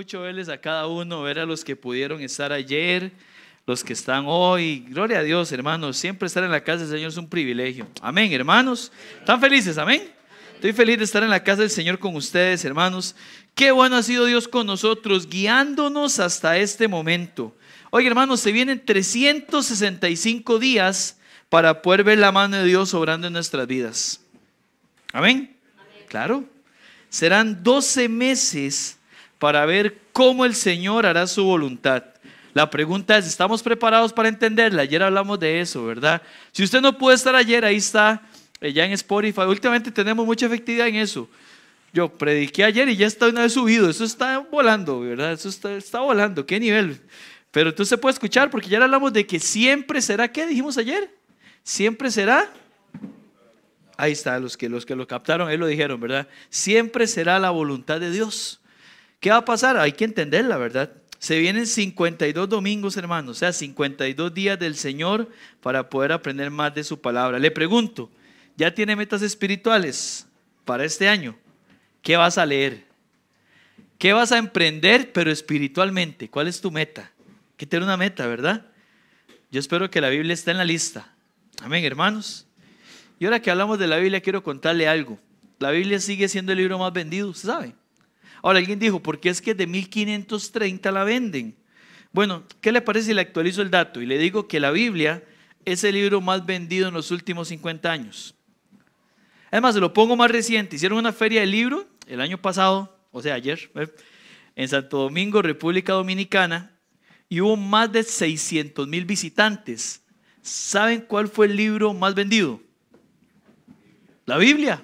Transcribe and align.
Mucho 0.00 0.22
verles 0.22 0.48
a 0.48 0.56
cada 0.56 0.86
uno, 0.86 1.20
ver 1.20 1.40
a 1.40 1.44
los 1.44 1.62
que 1.62 1.76
pudieron 1.76 2.22
estar 2.22 2.54
ayer, 2.54 3.12
los 3.66 3.84
que 3.84 3.92
están 3.92 4.24
hoy. 4.26 4.86
Gloria 4.88 5.18
a 5.18 5.22
Dios, 5.22 5.52
hermanos. 5.52 5.98
Siempre 5.98 6.26
estar 6.26 6.42
en 6.42 6.50
la 6.50 6.64
casa 6.64 6.84
del 6.84 6.88
Señor 6.88 7.10
es 7.10 7.18
un 7.18 7.28
privilegio. 7.28 7.86
Amén, 8.00 8.32
hermanos. 8.32 8.90
¿Están 9.18 9.38
felices? 9.42 9.76
Amén. 9.76 10.10
Estoy 10.54 10.72
feliz 10.72 10.96
de 10.96 11.04
estar 11.04 11.22
en 11.22 11.28
la 11.28 11.44
casa 11.44 11.60
del 11.60 11.68
Señor 11.68 11.98
con 11.98 12.16
ustedes, 12.16 12.64
hermanos. 12.64 13.14
Qué 13.54 13.72
bueno 13.72 13.96
ha 13.96 14.02
sido 14.02 14.24
Dios 14.24 14.48
con 14.48 14.66
nosotros, 14.66 15.28
guiándonos 15.28 16.18
hasta 16.18 16.56
este 16.56 16.88
momento. 16.88 17.54
Oye, 17.90 18.06
hermanos, 18.06 18.40
se 18.40 18.52
vienen 18.52 18.82
365 18.82 20.58
días 20.58 21.18
para 21.50 21.82
poder 21.82 22.04
ver 22.04 22.16
la 22.16 22.32
mano 22.32 22.56
de 22.56 22.64
Dios 22.64 22.94
obrando 22.94 23.26
en 23.26 23.34
nuestras 23.34 23.66
vidas. 23.66 24.22
Amén. 25.12 25.54
Claro. 26.08 26.46
Serán 27.10 27.62
12 27.62 28.08
meses 28.08 28.96
para 29.40 29.64
ver 29.64 29.98
cómo 30.12 30.44
el 30.44 30.54
Señor 30.54 31.06
hará 31.06 31.26
su 31.26 31.42
voluntad. 31.42 32.04
La 32.52 32.68
pregunta 32.68 33.16
es, 33.16 33.26
¿estamos 33.26 33.62
preparados 33.62 34.12
para 34.12 34.28
entenderla? 34.28 34.82
Ayer 34.82 35.02
hablamos 35.02 35.40
de 35.40 35.62
eso, 35.62 35.86
¿verdad? 35.86 36.20
Si 36.52 36.62
usted 36.62 36.82
no 36.82 36.98
puede 36.98 37.16
estar 37.16 37.34
ayer, 37.34 37.64
ahí 37.64 37.76
está 37.76 38.20
eh, 38.60 38.70
ya 38.70 38.84
en 38.84 38.92
Spotify. 38.92 39.40
Últimamente 39.48 39.90
tenemos 39.90 40.26
mucha 40.26 40.44
efectividad 40.44 40.88
en 40.88 40.96
eso. 40.96 41.26
Yo 41.90 42.10
prediqué 42.10 42.64
ayer 42.64 42.86
y 42.90 42.96
ya 42.96 43.06
está 43.06 43.28
una 43.28 43.40
vez 43.40 43.54
subido. 43.54 43.88
Eso 43.88 44.04
está 44.04 44.38
volando, 44.38 45.00
¿verdad? 45.00 45.32
Eso 45.32 45.48
está, 45.48 45.74
está 45.74 46.00
volando. 46.00 46.44
¿Qué 46.44 46.60
nivel? 46.60 47.00
Pero 47.50 47.74
tú 47.74 47.86
se 47.86 47.96
puede 47.96 48.12
escuchar 48.12 48.50
porque 48.50 48.68
ya 48.68 48.82
hablamos 48.82 49.10
de 49.10 49.26
que 49.26 49.40
siempre 49.40 50.02
será, 50.02 50.30
¿qué 50.30 50.46
dijimos 50.46 50.76
ayer? 50.76 51.10
Siempre 51.62 52.10
será. 52.10 52.52
Ahí 53.96 54.12
está, 54.12 54.38
los 54.38 54.58
que, 54.58 54.68
los 54.68 54.84
que 54.84 54.94
lo 54.94 55.06
captaron, 55.06 55.48
ahí 55.48 55.56
lo 55.56 55.66
dijeron, 55.66 55.98
¿verdad? 55.98 56.28
Siempre 56.50 57.06
será 57.06 57.38
la 57.38 57.48
voluntad 57.48 58.00
de 58.00 58.10
Dios. 58.10 58.59
¿Qué 59.20 59.30
va 59.30 59.36
a 59.36 59.44
pasar? 59.44 59.76
Hay 59.76 59.92
que 59.92 60.04
entenderla, 60.04 60.56
¿verdad? 60.56 60.90
Se 61.18 61.38
vienen 61.38 61.66
52 61.66 62.48
domingos, 62.48 62.96
hermanos, 62.96 63.36
o 63.36 63.38
sea, 63.38 63.52
52 63.52 64.32
días 64.32 64.58
del 64.58 64.74
Señor 64.74 65.28
para 65.60 65.90
poder 65.90 66.12
aprender 66.12 66.50
más 66.50 66.74
de 66.74 66.82
su 66.82 67.00
palabra. 67.00 67.38
Le 67.38 67.50
pregunto, 67.50 68.10
¿Ya 68.60 68.74
tiene 68.74 68.94
metas 68.94 69.22
espirituales 69.22 70.26
para 70.66 70.84
este 70.84 71.08
año? 71.08 71.34
¿Qué 72.02 72.18
vas 72.18 72.36
a 72.36 72.44
leer? 72.44 72.84
¿Qué 73.96 74.12
vas 74.12 74.32
a 74.32 74.36
emprender, 74.36 75.12
pero 75.12 75.30
espiritualmente? 75.30 76.28
¿Cuál 76.28 76.46
es 76.46 76.60
tu 76.60 76.70
meta? 76.70 77.10
Que 77.56 77.64
tener 77.64 77.84
una 77.84 77.96
meta, 77.96 78.26
¿verdad? 78.26 78.66
Yo 79.50 79.60
espero 79.60 79.90
que 79.90 80.02
la 80.02 80.10
Biblia 80.10 80.34
esté 80.34 80.50
en 80.50 80.58
la 80.58 80.66
lista. 80.66 81.10
Amén, 81.62 81.82
hermanos. 81.86 82.46
Y 83.18 83.24
ahora 83.24 83.40
que 83.40 83.50
hablamos 83.50 83.78
de 83.78 83.86
la 83.86 83.96
Biblia, 83.96 84.20
quiero 84.20 84.42
contarle 84.42 84.86
algo. 84.86 85.18
La 85.58 85.70
Biblia 85.70 85.98
sigue 85.98 86.28
siendo 86.28 86.52
el 86.52 86.58
libro 86.58 86.78
más 86.78 86.92
vendido, 86.92 87.30
¿usted 87.30 87.48
sabe? 87.48 87.74
Ahora 88.42 88.58
alguien 88.58 88.78
dijo, 88.78 89.02
¿por 89.02 89.20
qué 89.20 89.28
es 89.28 89.42
que 89.42 89.54
de 89.54 89.66
1530 89.66 90.90
la 90.92 91.04
venden? 91.04 91.56
Bueno, 92.12 92.44
¿qué 92.60 92.72
le 92.72 92.80
parece 92.80 93.08
si 93.08 93.14
le 93.14 93.20
actualizo 93.20 93.62
el 93.62 93.70
dato? 93.70 94.00
Y 94.00 94.06
le 94.06 94.18
digo 94.18 94.48
que 94.48 94.60
la 94.60 94.70
Biblia 94.70 95.22
es 95.64 95.84
el 95.84 95.94
libro 95.94 96.20
más 96.20 96.44
vendido 96.46 96.88
en 96.88 96.94
los 96.94 97.10
últimos 97.10 97.48
50 97.48 97.90
años. 97.90 98.34
Además, 99.50 99.74
se 99.74 99.80
lo 99.80 99.92
pongo 99.92 100.16
más 100.16 100.30
reciente. 100.30 100.76
Hicieron 100.76 100.98
una 100.98 101.12
feria 101.12 101.40
del 101.40 101.50
libro 101.50 101.86
el 102.06 102.20
año 102.20 102.40
pasado, 102.40 102.98
o 103.12 103.20
sea, 103.20 103.34
ayer, 103.34 103.70
en 104.56 104.68
Santo 104.68 104.98
Domingo, 104.98 105.42
República 105.42 105.92
Dominicana, 105.92 106.76
y 107.28 107.40
hubo 107.40 107.56
más 107.56 107.92
de 107.92 108.02
600 108.02 108.88
mil 108.88 109.04
visitantes. 109.04 110.02
¿Saben 110.42 111.02
cuál 111.02 111.28
fue 111.28 111.46
el 111.46 111.56
libro 111.56 111.92
más 111.94 112.14
vendido? 112.14 112.60
La 114.26 114.38
Biblia. 114.38 114.82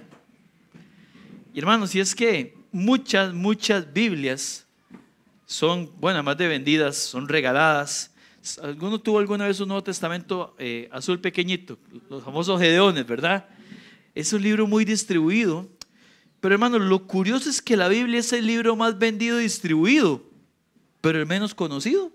Y 1.55 1.59
hermanos, 1.59 1.91
si 1.91 2.01
es 2.01 2.15
que 2.15 2.56
muchas, 2.77 3.33
muchas 3.33 3.91
Biblias 3.91 4.67
son, 5.47 5.91
bueno, 5.99 6.19
además 6.19 6.37
de 6.37 6.47
vendidas, 6.47 6.97
son 6.97 7.27
regaladas. 7.27 8.13
¿Alguno 8.63 9.01
tuvo 9.01 9.19
alguna 9.19 9.47
vez 9.47 9.59
un 9.61 9.69
Nuevo 9.69 9.83
Testamento 9.83 10.55
eh, 10.59 10.89
azul 10.93 11.19
pequeñito? 11.19 11.79
Los 12.11 12.23
famosos 12.23 12.61
Gedeones, 12.61 13.07
¿verdad? 13.07 13.49
Es 14.15 14.33
un 14.35 14.43
libro 14.43 14.67
muy 14.67 14.85
distribuido. 14.85 15.67
Pero 16.41 16.55
hermanos, 16.55 16.83
lo 16.83 17.07
curioso 17.07 17.49
es 17.49 17.63
que 17.63 17.79
la 17.79 17.89
Biblia 17.89 18.21
es 18.21 18.33
el 18.35 18.47
libro 18.47 18.77
más 18.77 18.99
vendido 18.99 19.41
y 19.41 19.45
distribuido, 19.45 20.23
pero 21.01 21.19
el 21.19 21.27
menos 21.27 21.55
conocido. 21.55 22.13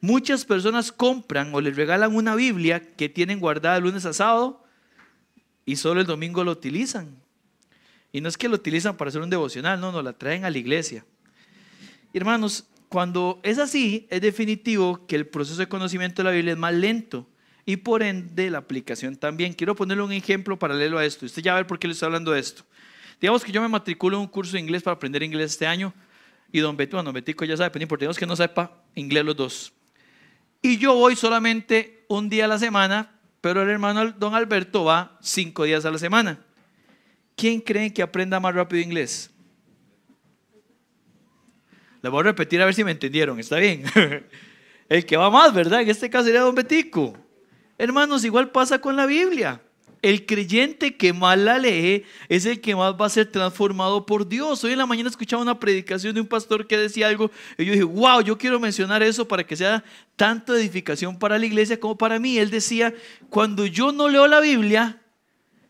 Muchas 0.00 0.44
personas 0.44 0.92
compran 0.92 1.54
o 1.54 1.62
les 1.62 1.74
regalan 1.74 2.14
una 2.14 2.34
Biblia 2.34 2.94
que 2.94 3.08
tienen 3.08 3.40
guardada 3.40 3.80
lunes 3.80 4.04
a 4.04 4.12
sábado 4.12 4.62
y 5.64 5.76
solo 5.76 6.02
el 6.02 6.06
domingo 6.06 6.44
lo 6.44 6.50
utilizan. 6.50 7.21
Y 8.12 8.20
no 8.20 8.28
es 8.28 8.36
que 8.36 8.48
lo 8.48 8.56
utilizan 8.56 8.96
para 8.96 9.08
hacer 9.08 9.22
un 9.22 9.30
devocional, 9.30 9.80
no, 9.80 9.90
no, 9.90 10.02
la 10.02 10.12
traen 10.12 10.44
a 10.44 10.50
la 10.50 10.58
iglesia. 10.58 11.04
hermanos, 12.12 12.66
cuando 12.88 13.40
es 13.42 13.58
así, 13.58 14.06
es 14.10 14.20
definitivo 14.20 15.06
que 15.06 15.16
el 15.16 15.26
proceso 15.26 15.56
de 15.56 15.66
conocimiento 15.66 16.22
de 16.22 16.24
la 16.24 16.30
Biblia 16.30 16.52
es 16.52 16.58
más 16.58 16.74
lento 16.74 17.26
y 17.64 17.76
por 17.76 18.02
ende 18.02 18.50
la 18.50 18.58
aplicación 18.58 19.16
también. 19.16 19.54
Quiero 19.54 19.74
ponerle 19.74 20.02
un 20.02 20.12
ejemplo 20.12 20.58
paralelo 20.58 20.98
a 20.98 21.04
esto. 21.06 21.24
Usted 21.24 21.42
ya 21.42 21.52
va 21.52 21.58
a 21.58 21.60
ver 21.62 21.66
por 21.66 21.78
qué 21.78 21.86
le 21.86 21.94
estoy 21.94 22.06
hablando 22.06 22.32
de 22.32 22.40
esto. 22.40 22.64
Digamos 23.18 23.44
que 23.44 23.52
yo 23.52 23.62
me 23.62 23.68
matriculo 23.68 24.18
en 24.18 24.22
un 24.22 24.28
curso 24.28 24.52
de 24.52 24.60
inglés 24.60 24.82
para 24.82 24.94
aprender 24.94 25.22
inglés 25.22 25.52
este 25.52 25.66
año 25.66 25.94
y 26.52 26.60
don 26.60 26.76
Beto, 26.76 26.98
bueno, 26.98 27.12
Betico 27.12 27.46
ya 27.46 27.56
sabe, 27.56 27.70
pero 27.70 27.88
por 27.88 28.16
que 28.16 28.26
no 28.26 28.36
sepa 28.36 28.82
inglés 28.94 29.24
los 29.24 29.36
dos. 29.36 29.72
Y 30.60 30.76
yo 30.76 30.94
voy 30.94 31.16
solamente 31.16 32.04
un 32.08 32.28
día 32.28 32.44
a 32.44 32.48
la 32.48 32.58
semana, 32.58 33.18
pero 33.40 33.62
el 33.62 33.70
hermano 33.70 34.12
don 34.12 34.34
Alberto 34.34 34.84
va 34.84 35.18
cinco 35.22 35.64
días 35.64 35.86
a 35.86 35.90
la 35.90 35.98
semana. 35.98 36.44
¿Quién 37.36 37.60
cree 37.60 37.92
que 37.92 38.02
aprenda 38.02 38.40
más 38.40 38.54
rápido 38.54 38.82
inglés? 38.82 39.30
Le 42.02 42.08
voy 42.08 42.20
a 42.20 42.24
repetir 42.24 42.60
a 42.60 42.64
ver 42.64 42.74
si 42.74 42.82
me 42.82 42.90
entendieron, 42.90 43.38
¿está 43.38 43.56
bien? 43.56 43.84
el 44.88 45.06
que 45.06 45.16
va 45.16 45.30
más, 45.30 45.54
¿verdad? 45.54 45.82
En 45.82 45.88
este 45.88 46.10
caso 46.10 46.24
sería 46.24 46.40
don 46.40 46.54
Betico. 46.54 47.16
Hermanos, 47.78 48.24
igual 48.24 48.50
pasa 48.50 48.80
con 48.80 48.96
la 48.96 49.06
Biblia. 49.06 49.60
El 50.02 50.26
creyente 50.26 50.96
que 50.96 51.12
más 51.12 51.38
la 51.38 51.58
lee 51.58 52.04
es 52.28 52.44
el 52.44 52.60
que 52.60 52.74
más 52.74 52.94
va 53.00 53.06
a 53.06 53.08
ser 53.08 53.26
transformado 53.30 54.04
por 54.04 54.28
Dios. 54.28 54.64
Hoy 54.64 54.72
en 54.72 54.78
la 54.78 54.86
mañana 54.86 55.08
escuchaba 55.08 55.42
una 55.42 55.60
predicación 55.60 56.12
de 56.12 56.20
un 56.20 56.26
pastor 56.26 56.66
que 56.66 56.76
decía 56.76 57.06
algo 57.06 57.30
y 57.56 57.64
yo 57.64 57.72
dije, 57.72 57.84
wow, 57.84 58.20
yo 58.20 58.36
quiero 58.36 58.58
mencionar 58.58 59.00
eso 59.04 59.28
para 59.28 59.44
que 59.44 59.54
sea 59.54 59.84
tanto 60.16 60.56
edificación 60.56 61.16
para 61.20 61.38
la 61.38 61.46
iglesia 61.46 61.78
como 61.78 61.96
para 61.96 62.18
mí. 62.18 62.36
Él 62.38 62.50
decía, 62.50 62.92
cuando 63.30 63.64
yo 63.64 63.92
no 63.92 64.08
leo 64.08 64.26
la 64.26 64.40
Biblia, 64.40 65.01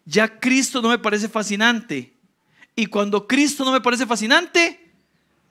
ya 0.04 0.40
Cristo 0.40 0.82
no 0.82 0.88
me 0.88 0.98
parece 0.98 1.28
fascinante. 1.28 2.14
Y 2.74 2.86
cuando 2.86 3.26
Cristo 3.26 3.64
no 3.64 3.72
me 3.72 3.80
parece 3.80 4.06
fascinante, 4.06 4.92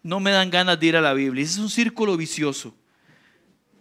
no 0.03 0.19
me 0.19 0.31
dan 0.31 0.49
ganas 0.49 0.79
de 0.79 0.87
ir 0.87 0.97
a 0.97 1.01
la 1.01 1.13
Biblia. 1.13 1.43
Ese 1.43 1.53
es 1.53 1.59
un 1.59 1.69
círculo 1.69 2.17
vicioso. 2.17 2.75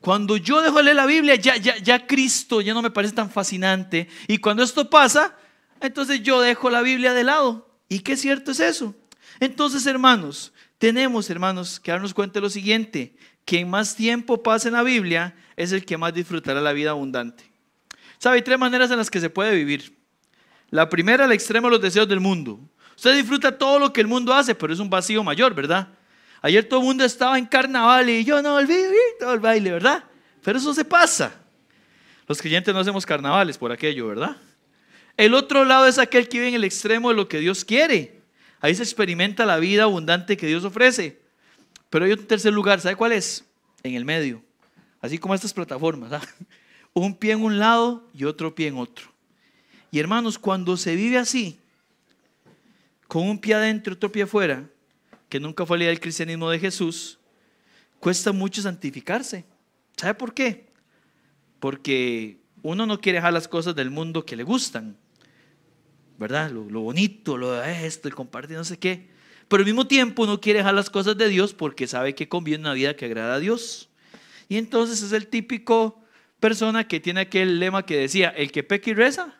Cuando 0.00 0.36
yo 0.36 0.62
dejo 0.62 0.78
de 0.78 0.84
leer 0.84 0.96
la 0.96 1.06
Biblia, 1.06 1.34
ya, 1.34 1.56
ya, 1.56 1.76
ya 1.76 2.06
Cristo 2.06 2.60
ya 2.60 2.72
no 2.74 2.82
me 2.82 2.90
parece 2.90 3.14
tan 3.14 3.30
fascinante. 3.30 4.08
Y 4.28 4.38
cuando 4.38 4.62
esto 4.62 4.88
pasa, 4.88 5.36
entonces 5.80 6.22
yo 6.22 6.40
dejo 6.40 6.70
la 6.70 6.82
Biblia 6.82 7.12
de 7.12 7.24
lado. 7.24 7.68
¿Y 7.88 8.00
qué 8.00 8.16
cierto 8.16 8.52
es 8.52 8.60
eso? 8.60 8.94
Entonces, 9.40 9.86
hermanos, 9.86 10.52
tenemos, 10.78 11.28
hermanos, 11.28 11.80
que 11.80 11.90
darnos 11.90 12.14
cuenta 12.14 12.34
de 12.34 12.42
lo 12.42 12.50
siguiente. 12.50 13.14
Quien 13.44 13.68
más 13.68 13.96
tiempo 13.96 14.42
pasa 14.42 14.68
en 14.68 14.74
la 14.74 14.82
Biblia 14.82 15.34
es 15.56 15.72
el 15.72 15.84
que 15.84 15.98
más 15.98 16.14
disfrutará 16.14 16.60
la 16.60 16.72
vida 16.72 16.90
abundante. 16.90 17.44
¿Sabe? 18.18 18.36
Hay 18.36 18.42
tres 18.42 18.58
maneras 18.58 18.90
en 18.90 18.98
las 18.98 19.10
que 19.10 19.20
se 19.20 19.30
puede 19.30 19.54
vivir. 19.54 19.99
La 20.70 20.88
primera, 20.88 21.24
al 21.24 21.32
extremo 21.32 21.68
de 21.68 21.72
los 21.72 21.82
deseos 21.82 22.08
del 22.08 22.20
mundo. 22.20 22.60
Usted 22.96 23.16
disfruta 23.16 23.56
todo 23.56 23.78
lo 23.78 23.92
que 23.92 24.00
el 24.00 24.06
mundo 24.06 24.32
hace, 24.32 24.54
pero 24.54 24.72
es 24.72 24.78
un 24.78 24.90
vacío 24.90 25.24
mayor, 25.24 25.54
¿verdad? 25.54 25.88
Ayer 26.42 26.68
todo 26.68 26.80
el 26.80 26.86
mundo 26.86 27.04
estaba 27.04 27.38
en 27.38 27.46
carnaval 27.46 28.08
y 28.08 28.24
yo 28.24 28.40
no 28.40 28.54
olvidé 28.54 28.94
todo 29.18 29.34
el 29.34 29.40
baile, 29.40 29.72
¿verdad? 29.72 30.04
Pero 30.42 30.58
eso 30.58 30.72
se 30.72 30.84
pasa. 30.84 31.34
Los 32.26 32.40
creyentes 32.40 32.72
no 32.72 32.80
hacemos 32.80 33.04
carnavales 33.04 33.58
por 33.58 33.72
aquello, 33.72 34.06
¿verdad? 34.06 34.36
El 35.16 35.34
otro 35.34 35.64
lado 35.64 35.86
es 35.86 35.98
aquel 35.98 36.28
que 36.28 36.38
vive 36.38 36.48
en 36.48 36.54
el 36.54 36.64
extremo 36.64 37.10
de 37.10 37.16
lo 37.16 37.28
que 37.28 37.40
Dios 37.40 37.64
quiere. 37.64 38.20
Ahí 38.60 38.74
se 38.74 38.82
experimenta 38.82 39.44
la 39.44 39.58
vida 39.58 39.82
abundante 39.82 40.36
que 40.36 40.46
Dios 40.46 40.64
ofrece. 40.64 41.20
Pero 41.90 42.04
hay 42.04 42.12
un 42.12 42.26
tercer 42.26 42.52
lugar, 42.52 42.80
¿sabe 42.80 42.96
cuál 42.96 43.12
es? 43.12 43.44
En 43.82 43.94
el 43.94 44.04
medio. 44.04 44.42
Así 45.00 45.18
como 45.18 45.34
estas 45.34 45.52
plataformas. 45.52 46.12
¿ah? 46.12 46.22
Un 46.92 47.16
pie 47.16 47.32
en 47.32 47.42
un 47.42 47.58
lado 47.58 48.08
y 48.14 48.24
otro 48.24 48.54
pie 48.54 48.68
en 48.68 48.76
otro. 48.76 49.09
Y 49.90 49.98
hermanos, 49.98 50.38
cuando 50.38 50.76
se 50.76 50.94
vive 50.94 51.18
así, 51.18 51.58
con 53.08 53.28
un 53.28 53.40
pie 53.40 53.54
adentro 53.54 53.94
otro 53.94 54.12
pie 54.12 54.22
afuera, 54.22 54.68
que 55.28 55.40
nunca 55.40 55.66
fue 55.66 55.78
la 55.78 55.84
idea 55.84 55.90
del 55.90 56.00
cristianismo 56.00 56.48
de 56.50 56.58
Jesús, 56.58 57.18
cuesta 57.98 58.32
mucho 58.32 58.62
santificarse. 58.62 59.44
¿Sabe 59.96 60.14
por 60.14 60.32
qué? 60.32 60.66
Porque 61.58 62.38
uno 62.62 62.86
no 62.86 63.00
quiere 63.00 63.18
dejar 63.18 63.32
las 63.32 63.48
cosas 63.48 63.74
del 63.74 63.90
mundo 63.90 64.24
que 64.24 64.36
le 64.36 64.44
gustan, 64.44 64.96
¿verdad? 66.18 66.50
Lo, 66.50 66.80
bonito, 66.80 67.36
lo 67.36 67.52
de 67.52 67.86
esto, 67.86 68.08
el 68.08 68.14
compartir, 68.14 68.56
no 68.56 68.64
sé 68.64 68.78
qué. 68.78 69.08
Pero 69.48 69.62
al 69.62 69.66
mismo 69.66 69.86
tiempo 69.86 70.22
uno 70.22 70.40
quiere 70.40 70.60
dejar 70.60 70.74
las 70.74 70.90
cosas 70.90 71.16
de 71.16 71.28
Dios 71.28 71.54
porque 71.54 71.86
sabe 71.86 72.14
que 72.14 72.28
conviene 72.28 72.62
una 72.62 72.74
vida 72.74 72.94
que 72.94 73.06
agrada 73.06 73.34
a 73.34 73.38
Dios. 73.40 73.88
Y 74.48 74.56
entonces 74.56 75.02
es 75.02 75.12
el 75.12 75.26
típico 75.26 76.00
persona 76.38 76.86
que 76.86 77.00
tiene 77.00 77.22
aquel 77.22 77.58
lema 77.58 77.84
que 77.84 77.96
decía, 77.96 78.28
el 78.28 78.52
que 78.52 78.62
peca 78.62 78.90
y 78.90 78.94
reza, 78.94 79.39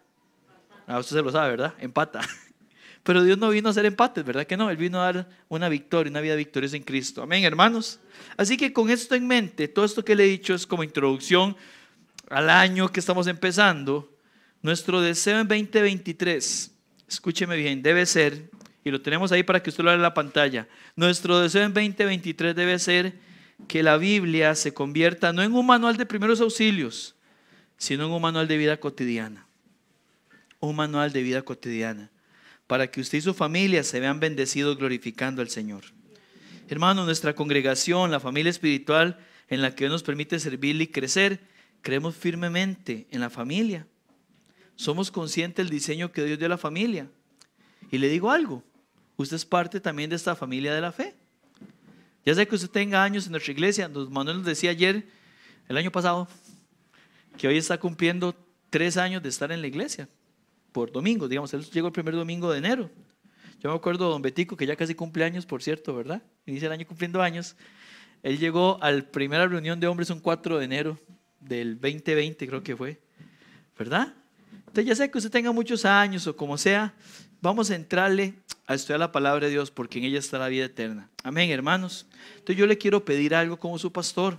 ah, 0.87 0.99
usted 0.99 1.17
se 1.17 1.23
lo 1.23 1.31
sabe, 1.31 1.51
¿verdad? 1.51 1.75
Empata. 1.79 2.21
Pero 3.03 3.25
Dios 3.25 3.39
no 3.39 3.49
vino 3.49 3.69
a 3.69 3.71
hacer 3.71 3.87
empates, 3.87 4.25
¿verdad 4.25 4.47
que 4.47 4.57
no? 4.57 4.69
Él 4.71 4.77
vino 4.77 5.01
a 5.01 5.13
dar 5.13 5.29
una 5.49 5.69
victoria, 5.69 6.11
una 6.11 6.21
vida 6.21 6.35
victoriosa 6.35 6.77
en 6.77 6.83
Cristo. 6.83 7.23
Amén, 7.23 7.45
hermanos. 7.45 7.99
Así 8.37 8.57
que 8.57 8.73
con 8.73 8.91
esto 8.91 9.15
en 9.15 9.27
mente, 9.27 9.69
todo 9.69 9.85
esto 9.85 10.05
que 10.05 10.15
le 10.15 10.25
he 10.25 10.29
dicho 10.29 10.55
es 10.55 10.67
como 10.67 10.85
introducción 10.85 11.57
al 12.29 12.51
año 12.51 12.91
que 12.91 13.01
estamos 13.01 13.27
empezando. 13.27 14.17
Nuestro 14.63 15.01
deseo 15.01 15.41
en 15.41 15.49
2023, 15.49 16.71
escúcheme 17.09 17.57
bien, 17.57 17.83
debe 17.83 18.05
ser, 18.05 18.51
y 18.85 18.91
lo 18.91 19.01
tenemos 19.01 19.33
ahí 19.33 19.43
para 19.43 19.63
que 19.63 19.71
usted 19.71 19.83
lo 19.83 19.89
vea 19.89 19.97
en 19.97 20.03
la 20.03 20.13
pantalla, 20.13 20.69
nuestro 20.97 21.41
deseo 21.41 21.65
en 21.65 21.73
2023 21.73 22.55
debe 22.55 22.79
ser 22.79 23.15
que 23.67 23.83
la 23.83 23.97
Biblia 23.97 24.55
se 24.55 24.75
convierta 24.75 25.33
no 25.33 25.43
en 25.43 25.55
un 25.55 25.67
manual 25.67 25.97
de 25.97 26.05
primeros 26.07 26.41
auxilios, 26.41 27.15
sino 27.79 28.05
en 28.05 28.13
un 28.13 28.21
manual 28.21 28.47
de 28.47 28.59
vida 28.59 28.77
cotidiana. 28.79 29.47
Un 30.61 30.77
manual 30.77 31.13
de 31.13 31.23
vida 31.23 31.43
cotidiana 31.43 32.11
para 32.71 32.89
que 32.89 33.01
usted 33.01 33.19
y 33.19 33.21
su 33.21 33.35
familia 33.35 33.83
se 33.83 33.99
vean 33.99 34.21
bendecidos 34.21 34.79
glorificando 34.79 35.43
al 35.43 35.49
Señor. 35.51 35.83
Hermano, 36.69 37.05
nuestra 37.05 37.35
congregación, 37.35 38.13
la 38.13 38.21
familia 38.21 38.49
espiritual 38.49 39.19
en 39.49 39.61
la 39.61 39.75
que 39.75 39.83
Dios 39.83 39.91
nos 39.91 40.03
permite 40.05 40.39
servirle 40.39 40.85
y 40.85 40.87
crecer, 40.87 41.41
creemos 41.83 42.15
firmemente 42.15 43.09
en 43.11 43.19
la 43.19 43.29
familia. 43.29 43.89
Somos 44.77 45.11
conscientes 45.11 45.67
del 45.67 45.69
diseño 45.69 46.13
que 46.13 46.23
Dios 46.23 46.39
dio 46.39 46.47
a 46.47 46.51
la 46.51 46.59
familia. 46.59 47.11
Y 47.91 47.99
le 47.99 48.09
digo 48.09 48.31
algo, 48.31 48.63
usted 49.17 49.35
es 49.35 49.45
parte 49.45 49.81
también 49.81 50.09
de 50.09 50.15
esta 50.15 50.37
familia 50.37 50.73
de 50.73 50.81
la 50.81 50.93
fe. 50.93 51.17
Ya 52.25 52.37
sé 52.37 52.47
que 52.47 52.55
usted 52.55 52.71
tenga 52.71 53.03
años 53.03 53.27
en 53.27 53.33
nuestra 53.33 53.51
iglesia, 53.51 53.89
Manuel 53.89 54.37
nos 54.37 54.47
decía 54.47 54.71
ayer, 54.71 55.09
el 55.69 55.77
año 55.77 55.91
pasado, 55.91 56.29
que 57.37 57.49
hoy 57.49 57.57
está 57.57 57.81
cumpliendo 57.81 58.33
tres 58.71 58.97
años 58.97 59.25
de 59.25 59.29
estar 59.29 59.51
en 59.51 59.61
la 59.61 59.67
iglesia 59.67 60.09
por 60.73 60.93
domingo, 60.93 61.29
digamos, 61.29 61.53
él 61.55 61.65
llegó 61.65 61.89
el 61.89 61.93
primer 61.93 62.15
domingo 62.15 62.51
de 62.51 62.59
enero. 62.59 62.91
Yo 63.61 63.69
me 63.71 63.77
acuerdo 63.77 64.07
de 64.07 64.13
don 64.13 64.23
Betico, 64.23 64.57
que 64.57 64.67
ya 64.67 64.75
casi 64.75 64.95
cumple 64.95 65.25
años, 65.25 65.45
por 65.45 65.63
cierto, 65.63 65.95
¿verdad? 65.95 66.23
Inicia 66.47 66.67
el 66.67 66.73
año 66.73 66.87
cumpliendo 66.87 67.21
años. 67.21 67.57
Él 68.23 68.39
llegó 68.39 68.83
a 68.83 68.91
la 68.91 69.03
primera 69.03 69.47
reunión 69.47 69.79
de 69.81 69.87
hombres 69.87 70.09
un 70.11 70.21
4 70.21 70.59
de 70.59 70.65
enero 70.65 70.99
del 71.41 71.81
2020, 71.81 72.47
creo 72.47 72.63
que 72.63 72.77
fue, 72.77 73.01
¿verdad? 73.79 74.15
Entonces 74.61 74.87
ya 74.87 74.95
sé 74.95 75.11
que 75.11 75.19
usted 75.19 75.31
tenga 75.31 75.53
muchos 75.53 75.85
años 75.85 76.27
o 76.27 76.37
como 76.37 76.57
sea, 76.57 76.95
vamos 77.41 77.71
a 77.71 77.75
entrarle 77.75 78.35
a 78.67 78.75
estudiar 78.75 79.01
la 79.01 79.11
palabra 79.11 79.47
de 79.47 79.53
Dios 79.53 79.71
porque 79.71 79.99
en 79.99 80.05
ella 80.05 80.19
está 80.19 80.39
la 80.39 80.49
vida 80.49 80.67
eterna. 80.67 81.11
Amén, 81.23 81.51
hermanos. 81.51 82.07
Entonces 82.35 82.57
yo 82.57 82.67
le 82.67 82.79
quiero 82.79 83.05
pedir 83.05 83.35
algo 83.35 83.59
como 83.59 83.79
su 83.79 83.91
pastor. 83.91 84.39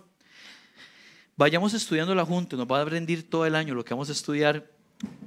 Vayamos 1.35 1.73
estudiándola 1.73 2.23
juntos, 2.23 2.57
nos 2.57 2.67
va 2.67 2.81
a 2.81 2.85
rendir 2.85 3.29
todo 3.29 3.45
el 3.45 3.55
año 3.55 3.73
lo 3.73 3.83
que 3.83 3.93
vamos 3.93 4.09
a 4.09 4.13
estudiar 4.13 4.69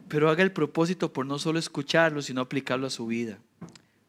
pero 0.09 0.31
haga 0.31 0.43
el 0.43 0.53
propósito 0.53 1.13
por 1.13 1.27
no 1.27 1.39
solo 1.39 1.59
escucharlo, 1.59 2.23
sino 2.23 2.41
aplicarlo 2.41 2.87
a 2.87 2.91
su 2.91 3.07
vida. 3.07 3.39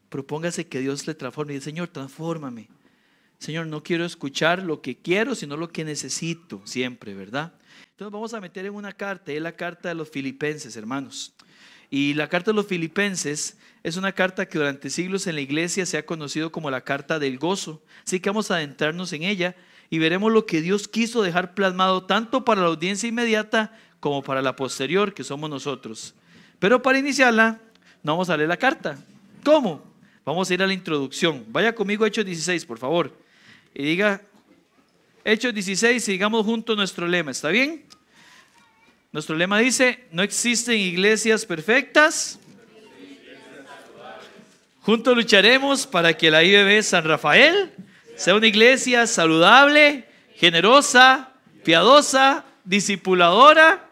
Propóngase 0.10 0.68
que 0.68 0.80
Dios 0.80 1.08
le 1.08 1.16
transforme 1.16 1.54
y 1.54 1.56
dice, 1.56 1.72
Señor, 1.72 1.88
transfórmame. 1.88 2.70
Señor, 3.40 3.68
no 3.68 3.84
quiero 3.84 4.06
escuchar 4.06 4.64
lo 4.64 4.82
que 4.82 4.98
quiero, 4.98 5.36
sino 5.36 5.58
lo 5.58 5.70
que 5.70 5.84
necesito 5.84 6.62
siempre, 6.66 7.14
¿verdad? 7.14 7.54
Entonces 7.92 8.12
vamos 8.12 8.34
a 8.34 8.42
meter 8.42 8.66
en 8.66 8.76
una 8.76 8.94
carta, 8.94 9.32
es 9.32 9.42
la 9.42 9.54
carta 9.54 9.90
de 9.90 9.96
los 9.96 10.10
filipenses, 10.10 10.76
hermanos. 10.78 11.34
Y 11.90 12.14
la 12.14 12.30
carta 12.30 12.52
de 12.52 12.56
los 12.56 12.68
filipenses 12.68 13.58
es 13.84 13.98
una 13.98 14.12
carta 14.12 14.48
que 14.48 14.58
durante 14.58 14.90
siglos 14.90 15.28
en 15.28 15.36
la 15.36 15.42
iglesia 15.42 15.86
se 15.86 15.98
ha 15.98 16.06
conocido 16.06 16.52
como 16.52 16.72
la 16.72 16.82
carta 16.82 17.20
del 17.20 17.38
gozo. 17.38 17.84
Así 18.06 18.20
que 18.20 18.30
vamos 18.30 18.52
a 18.52 18.56
adentrarnos 18.56 19.14
en 19.14 19.24
ella 19.24 19.56
y 19.90 20.00
veremos 20.00 20.32
lo 20.32 20.46
que 20.46 20.62
Dios 20.62 20.88
quiso 20.88 21.22
dejar 21.22 21.54
plasmado 21.54 22.06
tanto 22.06 22.44
para 22.44 22.62
la 22.62 22.68
audiencia 22.68 23.08
inmediata 23.08 23.78
como 24.00 24.22
para 24.22 24.42
la 24.42 24.56
posterior, 24.56 25.14
que 25.14 25.24
somos 25.24 25.50
nosotros. 25.50 26.14
Pero 26.60 26.82
para 26.82 27.00
iniciarla, 27.00 27.60
no 28.04 28.14
vamos 28.14 28.30
a 28.30 28.38
leer 28.38 28.50
la 28.50 28.58
carta. 28.58 28.98
¿Cómo? 29.44 29.84
Vamos 30.26 30.50
a 30.50 30.54
ir 30.54 30.64
a 30.64 30.68
la 30.68 30.74
introducción. 30.74 31.46
Vaya 31.50 31.76
conmigo 31.76 32.06
Hechos 32.06 32.26
16, 32.26 32.66
por 32.66 32.80
favor. 32.80 33.12
Y 33.74 33.84
diga, 33.84 34.22
Hechos 35.24 35.54
16, 35.54 36.04
sigamos 36.04 36.46
juntos 36.46 36.76
nuestro 36.76 37.08
lema. 37.08 37.32
¿Está 37.32 37.50
bien? 37.50 37.84
Nuestro 39.12 39.36
lema 39.36 39.60
dice, 39.60 40.06
no 40.12 40.24
existen 40.24 40.78
iglesias 40.78 41.46
perfectas. 41.46 42.40
Juntos 44.82 45.16
lucharemos 45.16 45.88
para 45.88 46.16
que 46.16 46.30
la 46.30 46.44
IBB 46.44 46.84
San 46.84 47.06
Rafael 47.06 47.72
sea 48.16 48.36
una 48.36 48.48
iglesia 48.48 49.08
saludable, 49.08 50.06
generosa, 50.36 51.32
piadosa, 51.64 52.46
discipuladora 52.64 53.85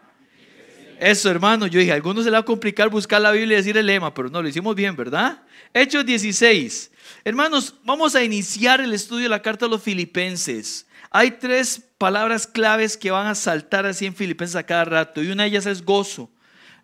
eso, 1.10 1.30
hermano, 1.30 1.66
yo 1.66 1.78
dije, 1.78 1.92
a 1.92 1.96
algunos 1.96 2.24
se 2.24 2.30
le 2.30 2.36
va 2.36 2.40
a 2.40 2.44
complicar 2.44 2.88
buscar 2.88 3.20
la 3.20 3.30
Biblia 3.30 3.54
y 3.54 3.56
decir 3.58 3.76
el 3.76 3.84
lema, 3.84 4.14
pero 4.14 4.30
no, 4.30 4.40
lo 4.40 4.48
hicimos 4.48 4.74
bien, 4.74 4.96
¿verdad? 4.96 5.42
Hechos 5.74 6.06
16. 6.06 6.90
Hermanos, 7.24 7.74
vamos 7.84 8.14
a 8.14 8.24
iniciar 8.24 8.80
el 8.80 8.94
estudio 8.94 9.24
de 9.24 9.28
la 9.28 9.42
carta 9.42 9.66
a 9.66 9.68
los 9.68 9.82
filipenses. 9.82 10.86
Hay 11.10 11.32
tres 11.32 11.82
palabras 11.98 12.46
claves 12.46 12.96
que 12.96 13.10
van 13.10 13.26
a 13.26 13.34
saltar 13.34 13.84
así 13.84 14.06
en 14.06 14.14
Filipenses 14.14 14.56
a 14.56 14.64
cada 14.64 14.86
rato, 14.86 15.22
y 15.22 15.30
una 15.30 15.42
de 15.42 15.50
ellas 15.50 15.66
es 15.66 15.84
gozo. 15.84 16.30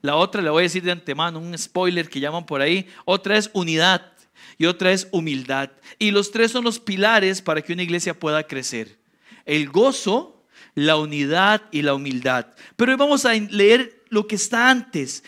La 0.02 0.17
otra, 0.17 0.43
le 0.43 0.50
voy 0.50 0.61
a 0.61 0.64
decir 0.64 0.82
de 0.82 0.93
antemano, 0.93 1.38
un 1.38 1.56
spoiler 1.56 2.08
que 2.08 2.20
llaman 2.20 2.44
por 2.44 2.61
ahí, 2.61 2.87
otra 3.06 3.38
es 3.38 3.50
unidad 3.55 4.12
y 4.58 4.67
otra 4.67 4.93
es 4.93 5.08
humildad. 5.12 5.70
Y 5.99 6.11
los 6.11 6.31
tres 6.31 6.50
son 6.50 6.64
los 6.64 6.78
pilares 6.78 7.40
para 7.40 7.62
que 7.62 7.72
una 7.72 7.82
iglesia 7.82 8.19
pueda 8.19 8.43
crecer. 8.43 8.99
El 9.46 9.70
gozo, 9.70 10.44
la 10.75 10.96
unidad 10.96 11.62
y 11.70 11.82
la 11.82 11.94
humildad. 11.94 12.49
Pero 12.76 12.93
hoy 12.93 12.99
vamos 12.99 13.25
a 13.25 13.32
leer 13.32 14.00
lo 14.10 14.26
que 14.26 14.36
está 14.36 14.68
antes, 14.68 15.24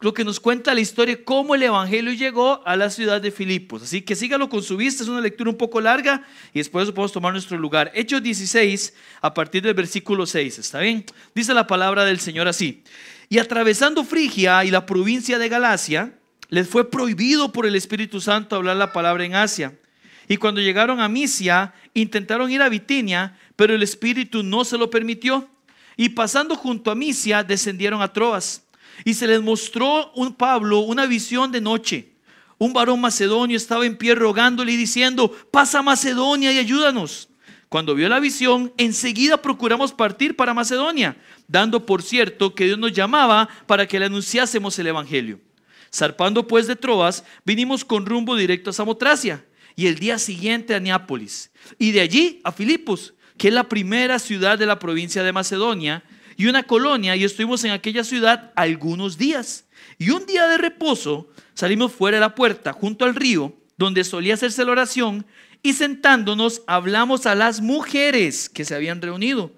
lo 0.00 0.12
que 0.12 0.24
nos 0.24 0.40
cuenta 0.40 0.74
la 0.74 0.80
historia, 0.80 1.24
cómo 1.24 1.54
el 1.54 1.62
Evangelio 1.62 2.12
llegó 2.12 2.66
a 2.66 2.76
la 2.76 2.90
ciudad 2.90 3.22
de 3.22 3.30
Filipos. 3.30 3.82
Así 3.82 4.02
que 4.02 4.16
sígalo 4.16 4.48
con 4.48 4.62
su 4.62 4.76
vista, 4.76 5.02
es 5.02 5.08
una 5.08 5.20
lectura 5.20 5.50
un 5.50 5.56
poco 5.56 5.80
larga 5.80 6.26
y 6.52 6.58
después 6.58 6.90
podemos 6.90 7.12
tomar 7.12 7.32
nuestro 7.32 7.56
lugar. 7.56 7.90
Hechos 7.94 8.22
16, 8.22 8.94
a 9.22 9.32
partir 9.32 9.62
del 9.62 9.74
versículo 9.74 10.26
6, 10.26 10.58
¿está 10.58 10.80
bien? 10.80 11.04
Dice 11.34 11.54
la 11.54 11.66
palabra 11.66 12.04
del 12.04 12.20
Señor 12.20 12.48
así. 12.48 12.82
Y 13.28 13.38
atravesando 13.38 14.04
Frigia 14.04 14.64
y 14.64 14.70
la 14.70 14.84
provincia 14.84 15.38
de 15.38 15.48
Galacia, 15.48 16.18
les 16.48 16.68
fue 16.68 16.90
prohibido 16.90 17.52
por 17.52 17.66
el 17.66 17.74
Espíritu 17.74 18.20
Santo 18.20 18.56
hablar 18.56 18.76
la 18.76 18.92
palabra 18.92 19.24
en 19.24 19.34
Asia. 19.34 19.74
Y 20.28 20.36
cuando 20.36 20.60
llegaron 20.60 21.00
a 21.00 21.08
Misia, 21.08 21.74
intentaron 21.94 22.50
ir 22.50 22.62
a 22.62 22.68
Bitinia, 22.68 23.38
pero 23.56 23.74
el 23.74 23.82
Espíritu 23.82 24.42
no 24.42 24.64
se 24.64 24.78
lo 24.78 24.90
permitió. 24.90 25.48
Y 25.96 26.10
pasando 26.10 26.56
junto 26.56 26.90
a 26.90 26.94
Misia, 26.94 27.42
descendieron 27.42 28.02
a 28.02 28.12
Troas. 28.12 28.64
Y 29.04 29.14
se 29.14 29.26
les 29.26 29.42
mostró 29.42 30.12
un 30.14 30.34
Pablo 30.34 30.80
una 30.80 31.06
visión 31.06 31.52
de 31.52 31.60
noche. 31.60 32.12
Un 32.58 32.72
varón 32.72 33.00
macedonio 33.00 33.56
estaba 33.56 33.84
en 33.86 33.96
pie 33.96 34.14
rogándole 34.14 34.72
y 34.72 34.76
diciendo, 34.76 35.30
pasa 35.50 35.80
a 35.80 35.82
Macedonia 35.82 36.52
y 36.52 36.58
ayúdanos. 36.58 37.28
Cuando 37.68 37.94
vio 37.94 38.08
la 38.08 38.20
visión, 38.20 38.72
enseguida 38.76 39.42
procuramos 39.42 39.92
partir 39.92 40.36
para 40.36 40.54
Macedonia, 40.54 41.16
dando 41.48 41.84
por 41.84 42.02
cierto 42.02 42.54
que 42.54 42.66
Dios 42.66 42.78
nos 42.78 42.92
llamaba 42.92 43.48
para 43.66 43.88
que 43.88 43.98
le 43.98 44.06
anunciásemos 44.06 44.78
el 44.78 44.86
Evangelio. 44.86 45.40
Zarpando 45.92 46.46
pues 46.46 46.68
de 46.68 46.76
Troas, 46.76 47.24
vinimos 47.44 47.84
con 47.84 48.06
rumbo 48.06 48.36
directo 48.36 48.70
a 48.70 48.72
Samotracia 48.72 49.44
y 49.74 49.86
el 49.86 49.98
día 49.98 50.18
siguiente 50.18 50.74
a 50.74 50.80
Neápolis 50.80 51.50
y 51.78 51.90
de 51.92 52.00
allí 52.00 52.40
a 52.44 52.52
Filipos 52.52 53.14
que 53.36 53.48
es 53.48 53.54
la 53.54 53.68
primera 53.68 54.18
ciudad 54.18 54.58
de 54.58 54.66
la 54.66 54.78
provincia 54.78 55.22
de 55.22 55.32
Macedonia, 55.32 56.04
y 56.36 56.46
una 56.46 56.64
colonia, 56.64 57.14
y 57.16 57.24
estuvimos 57.24 57.64
en 57.64 57.70
aquella 57.70 58.04
ciudad 58.04 58.52
algunos 58.56 59.18
días. 59.18 59.66
Y 59.98 60.10
un 60.10 60.26
día 60.26 60.48
de 60.48 60.58
reposo 60.58 61.28
salimos 61.54 61.92
fuera 61.92 62.16
de 62.16 62.22
la 62.22 62.34
puerta, 62.34 62.72
junto 62.72 63.04
al 63.04 63.14
río, 63.14 63.54
donde 63.76 64.04
solía 64.04 64.34
hacerse 64.34 64.64
la 64.64 64.72
oración, 64.72 65.26
y 65.62 65.72
sentándonos 65.72 66.62
hablamos 66.66 67.26
a 67.26 67.34
las 67.34 67.60
mujeres 67.60 68.48
que 68.48 68.64
se 68.64 68.74
habían 68.74 69.00
reunido. 69.00 69.52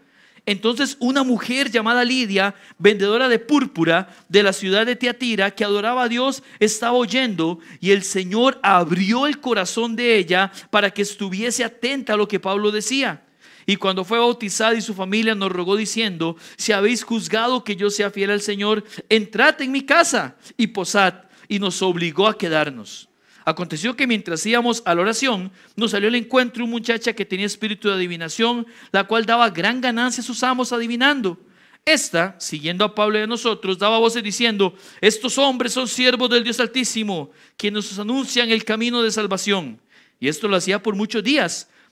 Entonces 0.46 0.96
una 1.00 1.24
mujer 1.24 1.72
llamada 1.72 2.04
Lidia, 2.04 2.54
vendedora 2.78 3.28
de 3.28 3.40
púrpura 3.40 4.08
de 4.28 4.44
la 4.44 4.52
ciudad 4.52 4.86
de 4.86 4.94
Teatira, 4.94 5.50
que 5.50 5.64
adoraba 5.64 6.04
a 6.04 6.08
Dios, 6.08 6.44
estaba 6.60 6.92
oyendo 6.92 7.58
y 7.80 7.90
el 7.90 8.04
Señor 8.04 8.60
abrió 8.62 9.26
el 9.26 9.40
corazón 9.40 9.96
de 9.96 10.16
ella 10.16 10.52
para 10.70 10.90
que 10.90 11.02
estuviese 11.02 11.64
atenta 11.64 12.12
a 12.12 12.16
lo 12.16 12.28
que 12.28 12.38
Pablo 12.38 12.70
decía. 12.70 13.25
Y 13.66 13.76
cuando 13.76 14.04
fue 14.04 14.18
bautizada 14.18 14.74
y 14.74 14.80
su 14.80 14.94
familia 14.94 15.34
nos 15.34 15.50
rogó 15.50 15.76
diciendo, 15.76 16.36
si 16.56 16.72
habéis 16.72 17.02
juzgado 17.02 17.64
que 17.64 17.74
yo 17.74 17.90
sea 17.90 18.10
fiel 18.10 18.30
al 18.30 18.40
Señor, 18.40 18.84
entrad 19.08 19.60
en 19.60 19.72
mi 19.72 19.82
casa 19.82 20.36
y 20.56 20.68
posad. 20.68 21.14
Y 21.48 21.58
nos 21.58 21.82
obligó 21.82 22.28
a 22.28 22.38
quedarnos. 22.38 23.08
Aconteció 23.44 23.94
que 23.94 24.08
mientras 24.08 24.44
íbamos 24.44 24.82
a 24.84 24.94
la 24.94 25.02
oración, 25.02 25.52
nos 25.76 25.92
salió 25.92 26.08
al 26.08 26.16
encuentro 26.16 26.64
una 26.64 26.72
muchacha 26.72 27.12
que 27.12 27.24
tenía 27.24 27.46
espíritu 27.46 27.88
de 27.88 27.94
adivinación, 27.94 28.66
la 28.90 29.04
cual 29.04 29.24
daba 29.24 29.50
gran 29.50 29.80
ganancia 29.80 30.20
a 30.20 30.24
sus 30.24 30.42
amos 30.42 30.72
adivinando. 30.72 31.38
Esta, 31.84 32.34
siguiendo 32.40 32.84
a 32.84 32.92
Pablo 32.96 33.18
y 33.18 33.22
a 33.22 33.26
nosotros, 33.28 33.78
daba 33.78 33.98
voces 33.98 34.24
diciendo, 34.24 34.74
estos 35.00 35.38
hombres 35.38 35.72
son 35.72 35.86
siervos 35.86 36.28
del 36.28 36.42
Dios 36.42 36.58
Altísimo, 36.58 37.30
quienes 37.56 37.88
nos 37.90 37.98
anuncian 38.00 38.50
el 38.50 38.64
camino 38.64 39.00
de 39.02 39.12
salvación. 39.12 39.80
Y 40.18 40.26
esto 40.26 40.48
lo 40.48 40.56
hacía 40.56 40.82
por 40.82 40.96
muchos 40.96 41.22
días. 41.22 41.68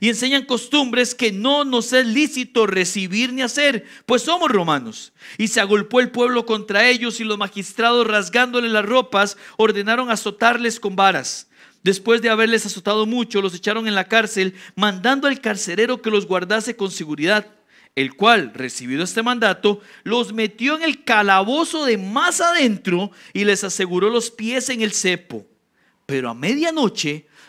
y 0.00 0.08
enseñan 0.08 0.44
costumbres 0.44 1.14
que 1.14 1.32
no 1.32 1.64
nos 1.64 1.92
es 1.92 2.06
lícito 2.06 2.66
recibir 2.66 3.32
ni 3.32 3.42
hacer, 3.42 3.84
pues 4.06 4.22
somos 4.22 4.50
romanos. 4.50 5.12
Y 5.38 5.48
se 5.48 5.60
agolpó 5.60 6.00
el 6.00 6.10
pueblo 6.10 6.46
contra 6.46 6.88
ellos 6.88 7.20
y 7.20 7.24
los 7.24 7.38
magistrados 7.38 8.06
rasgándole 8.06 8.68
las 8.68 8.84
ropas 8.84 9.36
ordenaron 9.56 10.10
azotarles 10.10 10.80
con 10.80 10.96
varas. 10.96 11.48
Después 11.82 12.22
de 12.22 12.30
haberles 12.30 12.64
azotado 12.64 13.04
mucho, 13.04 13.42
los 13.42 13.54
echaron 13.54 13.86
en 13.86 13.94
la 13.94 14.08
cárcel, 14.08 14.54
mandando 14.74 15.28
al 15.28 15.42
carcerero 15.42 16.00
que 16.00 16.10
los 16.10 16.26
guardase 16.26 16.76
con 16.76 16.90
seguridad, 16.90 17.46
el 17.94 18.14
cual, 18.14 18.52
recibido 18.54 19.04
este 19.04 19.22
mandato, 19.22 19.80
los 20.02 20.32
metió 20.32 20.76
en 20.76 20.82
el 20.82 21.04
calabozo 21.04 21.84
de 21.84 21.98
más 21.98 22.40
adentro 22.40 23.10
y 23.34 23.44
les 23.44 23.64
aseguró 23.64 24.08
los 24.08 24.30
pies 24.30 24.70
en 24.70 24.80
el 24.80 24.92
cepo. 24.92 25.46
Pero 26.06 26.30
a 26.30 26.34
medianoche, 26.34 27.26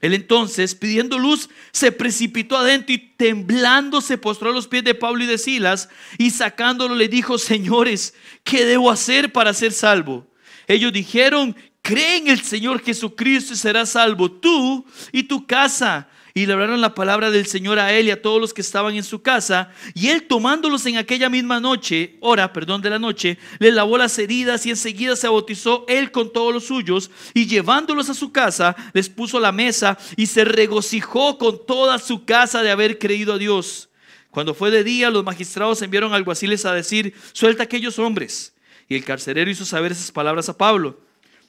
Él 0.00 0.14
entonces, 0.14 0.74
pidiendo 0.74 1.18
luz, 1.18 1.50
se 1.72 1.92
precipitó 1.92 2.56
adentro 2.56 2.94
y 2.94 2.98
temblando 2.98 4.00
se 4.00 4.16
postró 4.16 4.50
a 4.50 4.52
los 4.54 4.66
pies 4.66 4.82
de 4.82 4.94
Pablo 4.94 5.24
y 5.24 5.26
de 5.26 5.36
Silas 5.36 5.90
y 6.16 6.30
sacándolo 6.30 6.94
le 6.94 7.08
dijo, 7.08 7.36
señores, 7.36 8.14
¿qué 8.42 8.64
debo 8.64 8.90
hacer 8.90 9.32
para 9.32 9.52
ser 9.52 9.72
salvo? 9.72 10.26
Ellos 10.66 10.92
dijeron, 10.92 11.54
cree 11.82 12.16
en 12.16 12.28
el 12.28 12.40
Señor 12.40 12.82
Jesucristo 12.82 13.52
y 13.52 13.56
serás 13.56 13.90
salvo 13.90 14.30
tú 14.30 14.86
y 15.12 15.24
tu 15.24 15.46
casa. 15.46 16.08
Y 16.34 16.46
le 16.46 16.52
hablaron 16.52 16.80
la 16.80 16.94
palabra 16.94 17.30
del 17.30 17.46
Señor 17.46 17.78
a 17.78 17.92
él 17.92 18.06
y 18.06 18.10
a 18.10 18.22
todos 18.22 18.40
los 18.40 18.54
que 18.54 18.60
estaban 18.60 18.94
en 18.94 19.02
su 19.02 19.22
casa. 19.22 19.70
Y 19.94 20.08
él 20.08 20.26
tomándolos 20.28 20.86
en 20.86 20.96
aquella 20.96 21.28
misma 21.28 21.60
noche, 21.60 22.16
hora, 22.20 22.52
perdón, 22.52 22.82
de 22.82 22.90
la 22.90 22.98
noche, 22.98 23.38
le 23.58 23.72
lavó 23.72 23.98
las 23.98 24.18
heridas 24.18 24.64
y 24.66 24.70
enseguida 24.70 25.16
se 25.16 25.28
bautizó 25.28 25.84
él 25.88 26.12
con 26.12 26.32
todos 26.32 26.54
los 26.54 26.66
suyos. 26.66 27.10
Y 27.34 27.46
llevándolos 27.46 28.08
a 28.10 28.14
su 28.14 28.32
casa, 28.32 28.76
les 28.92 29.08
puso 29.08 29.40
la 29.40 29.52
mesa 29.52 29.98
y 30.16 30.26
se 30.26 30.44
regocijó 30.44 31.38
con 31.38 31.66
toda 31.66 31.98
su 31.98 32.24
casa 32.24 32.62
de 32.62 32.70
haber 32.70 32.98
creído 32.98 33.34
a 33.34 33.38
Dios. 33.38 33.88
Cuando 34.30 34.54
fue 34.54 34.70
de 34.70 34.84
día, 34.84 35.10
los 35.10 35.24
magistrados 35.24 35.82
enviaron 35.82 36.14
alguaciles 36.14 36.64
a 36.64 36.72
decir, 36.72 37.14
suelta 37.32 37.62
a 37.62 37.64
aquellos 37.64 37.98
hombres. 37.98 38.54
Y 38.88 38.94
el 38.94 39.04
carcelero 39.04 39.50
hizo 39.50 39.64
saber 39.64 39.92
esas 39.92 40.12
palabras 40.12 40.48
a 40.48 40.56
Pablo. 40.56 41.00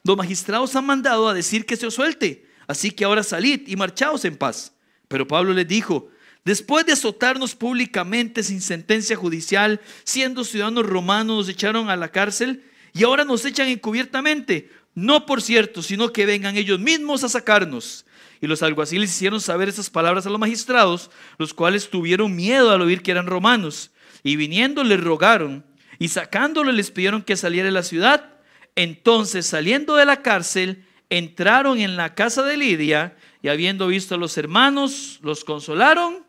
Los 0.04 0.18
magistrados 0.18 0.76
han 0.76 0.86
mandado 0.86 1.28
a 1.28 1.34
decir 1.34 1.66
que 1.66 1.76
se 1.76 1.86
os 1.86 1.94
suelte, 1.94 2.46
así 2.68 2.92
que 2.92 3.06
ahora 3.06 3.24
salid 3.24 3.62
y 3.68 3.76
marchaos 3.76 4.26
en 4.26 4.38
paz. 4.38 4.74
Pero 5.08 5.28
Pablo 5.28 5.54
les 5.54 5.68
dijo, 5.68 6.10
después 6.46 6.86
de 6.86 6.94
azotarnos 6.94 7.56
públicamente 7.56 8.44
sin 8.44 8.62
sentencia 8.62 9.16
judicial, 9.16 9.82
siendo 10.04 10.44
ciudadanos 10.44 10.86
romanos, 10.86 11.38
nos 11.38 11.50
echaron 11.50 11.90
a 11.90 11.96
la 11.96 12.10
cárcel 12.10 12.64
y 12.94 13.04
ahora 13.04 13.26
nos 13.26 13.46
echan 13.46 13.68
encubiertamente, 13.68 14.70
no 14.94 15.26
por 15.26 15.42
cierto, 15.42 15.82
sino 15.82 16.12
que 16.12 16.26
vengan 16.26 16.58
ellos 16.58 16.80
mismos 16.80 17.24
a 17.24 17.30
sacarnos. 17.30 18.06
Y 18.42 18.48
los 18.48 18.64
alguaciles 18.64 19.12
hicieron 19.12 19.40
saber 19.40 19.70
esas 19.70 19.90
palabras 19.90 20.26
a 20.26 20.30
los 20.30 20.40
magistrados, 20.40 21.12
los 21.38 21.54
cuales 21.54 21.90
tuvieron 21.90 22.36
miedo 22.36 22.72
al 22.72 22.82
oír 22.82 23.04
que 23.04 23.12
eran 23.12 23.28
romanos. 23.28 23.92
Y 24.24 24.36
viniendo 24.36 24.84
les 24.84 25.00
rogaron, 25.00 25.64
y 26.00 26.08
sacándolo 26.08 26.72
les 26.72 26.90
pidieron 26.90 27.22
que 27.22 27.38
saliera 27.38 27.68
de 27.68 27.72
la 27.72 27.84
ciudad. 27.84 28.34
Entonces, 28.76 29.46
saliendo 29.46 29.96
de 29.96 30.06
la 30.06 30.24
cárcel, 30.24 30.86
entraron 31.12 31.78
en 31.80 31.98
la 31.98 32.16
casa 32.16 32.42
de 32.42 32.58
Lidia 32.58 33.16
y 33.44 33.50
habiendo 33.50 33.88
visto 33.88 34.16
a 34.16 34.18
los 34.18 34.38
hermanos, 34.38 35.20
los 35.22 35.44
consolaron 35.44 36.26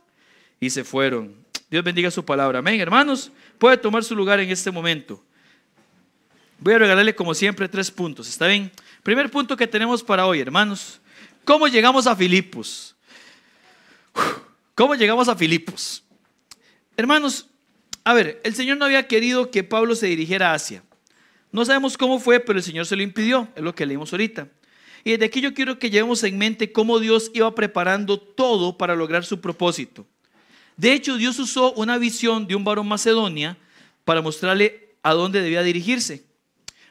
y 0.61 0.71
se 0.71 0.85
fueron. 0.85 1.35
Dios 1.71 1.85
bendiga 1.85 2.11
su 2.11 2.25
palabra. 2.25 2.59
Amén, 2.59 2.81
hermanos. 2.81 3.31
Puede 3.59 3.77
tomar 3.79 4.03
su 4.03 4.17
lugar 4.17 4.41
en 4.41 4.51
este 4.51 4.71
momento. 4.71 5.23
Voy 6.59 6.75
a 6.75 6.79
regalarle 6.79 7.15
como 7.15 7.33
siempre 7.33 7.69
tres 7.69 7.91
puntos. 7.91 8.29
¿Está 8.29 8.49
bien? 8.49 8.73
Primer 9.05 9.31
punto 9.31 9.57
que 9.57 9.69
tenemos 9.69 10.03
para 10.03 10.27
hoy, 10.27 10.41
hermanos. 10.41 11.01
¿Cómo 11.45 11.69
llegamos 11.69 12.07
a 12.09 12.17
Filipos? 12.17 12.97
¿Cómo 14.75 14.97
llegamos 14.97 15.29
a 15.29 15.37
Filipos? 15.37 16.03
Hermanos, 16.97 17.47
a 18.03 18.15
ver, 18.15 18.41
el 18.43 18.55
Señor 18.55 18.79
no 18.79 18.85
había 18.85 19.07
querido 19.07 19.51
que 19.51 19.63
Pablo 19.63 19.95
se 19.95 20.07
dirigiera 20.09 20.51
a 20.51 20.55
Asia. 20.55 20.83
No 21.53 21.65
sabemos 21.65 21.97
cómo 21.97 22.19
fue, 22.19 22.41
pero 22.41 22.59
el 22.59 22.65
Señor 22.65 22.85
se 22.87 22.97
lo 22.97 23.03
impidió, 23.03 23.49
es 23.55 23.63
lo 23.63 23.75
que 23.75 23.87
leímos 23.87 24.13
ahorita. 24.13 24.49
Y 25.05 25.13
desde 25.13 25.25
aquí 25.25 25.41
yo 25.41 25.55
quiero 25.55 25.79
que 25.79 25.91
llevemos 25.91 26.23
en 26.23 26.39
mente 26.39 26.73
cómo 26.73 26.99
Dios 27.01 27.31
iba 27.35 27.55
preparando 27.55 28.19
todo 28.19 28.79
para 28.79 28.95
lograr 28.95 29.25
su 29.25 29.41
propósito. 29.41 30.07
De 30.77 30.93
hecho, 30.93 31.17
Dios 31.17 31.39
usó 31.39 31.73
una 31.75 31.99
visión 31.99 32.47
de 32.47 32.55
un 32.55 32.65
varón 32.65 32.89
Macedonia 32.89 33.59
para 34.05 34.23
mostrarle 34.23 34.97
a 35.03 35.13
dónde 35.13 35.43
debía 35.43 35.63
dirigirse. 35.63 36.25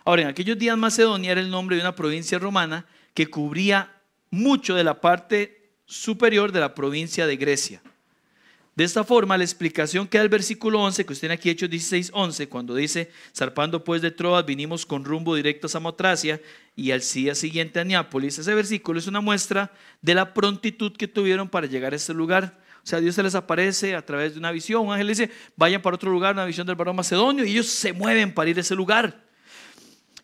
Ahora, 0.04 0.24
en 0.24 0.28
aquellos 0.28 0.58
días 0.58 0.78
Macedonia 0.78 1.32
era 1.32 1.42
el 1.42 1.50
nombre 1.50 1.76
de 1.76 1.82
una 1.82 1.96
provincia 1.96 2.40
romana 2.40 2.86
que 3.14 3.28
cubría 3.28 4.02
mucho 4.30 4.76
de 4.76 4.84
la 4.84 5.00
parte 5.00 5.74
superior 5.86 6.52
de 6.52 6.60
la 6.60 6.74
provincia 6.74 7.28
de 7.28 7.38
Grecia. 7.38 7.82
De 8.74 8.86
esta 8.86 9.04
forma, 9.04 9.38
la 9.38 9.44
explicación 9.44 10.08
que 10.08 10.18
da 10.18 10.24
el 10.24 10.30
versículo 10.30 10.80
11, 10.82 11.06
que 11.06 11.12
usted 11.12 11.28
tiene 11.28 11.34
aquí 11.36 11.50
Hechos 11.50 11.70
16, 11.70 12.12
11, 12.14 12.48
cuando 12.48 12.74
dice, 12.74 13.12
zarpando 13.36 13.84
pues 13.84 14.02
de 14.02 14.12
Troas, 14.12 14.46
vinimos 14.46 14.86
con 14.86 15.04
rumbo 15.04 15.36
directo 15.36 15.68
a 15.68 15.70
Samotracia 15.70 16.42
y 16.74 16.92
al 16.92 17.02
día 17.02 17.36
siguiente 17.36 17.82
a 17.82 17.84
Neápolis. 17.84 18.40
Ese 18.40 18.56
versículo 18.56 18.98
es 18.98 19.08
una 19.08 19.20
muestra 19.20 19.74
de 20.02 20.16
la 20.16 20.34
prontitud 20.34 20.96
que 20.96 21.10
tuvieron 21.10 21.50
para 21.50 21.68
llegar 21.68 21.92
a 21.92 21.98
ese 21.98 22.14
lugar. 22.14 22.60
O 22.78 22.88
sea, 22.88 23.02
Dios 23.02 23.16
se 23.16 23.24
les 23.24 23.36
aparece 23.36 23.94
a 23.94 24.06
través 24.06 24.34
de 24.34 24.40
una 24.40 24.52
visión. 24.52 24.88
Un 24.88 24.94
ángel 24.94 25.10
dice, 25.10 25.30
vayan 25.58 25.82
para 25.82 25.98
otro 25.98 26.10
lugar, 26.10 26.34
una 26.34 26.46
visión 26.46 26.66
del 26.66 26.78
varón 26.78 26.96
macedonio, 26.96 27.44
y 27.44 27.52
ellos 27.52 27.68
se 27.68 27.92
mueven 27.92 28.34
para 28.34 28.50
ir 28.50 28.58
a 28.58 28.62
ese 28.62 28.74
lugar. 28.74 29.26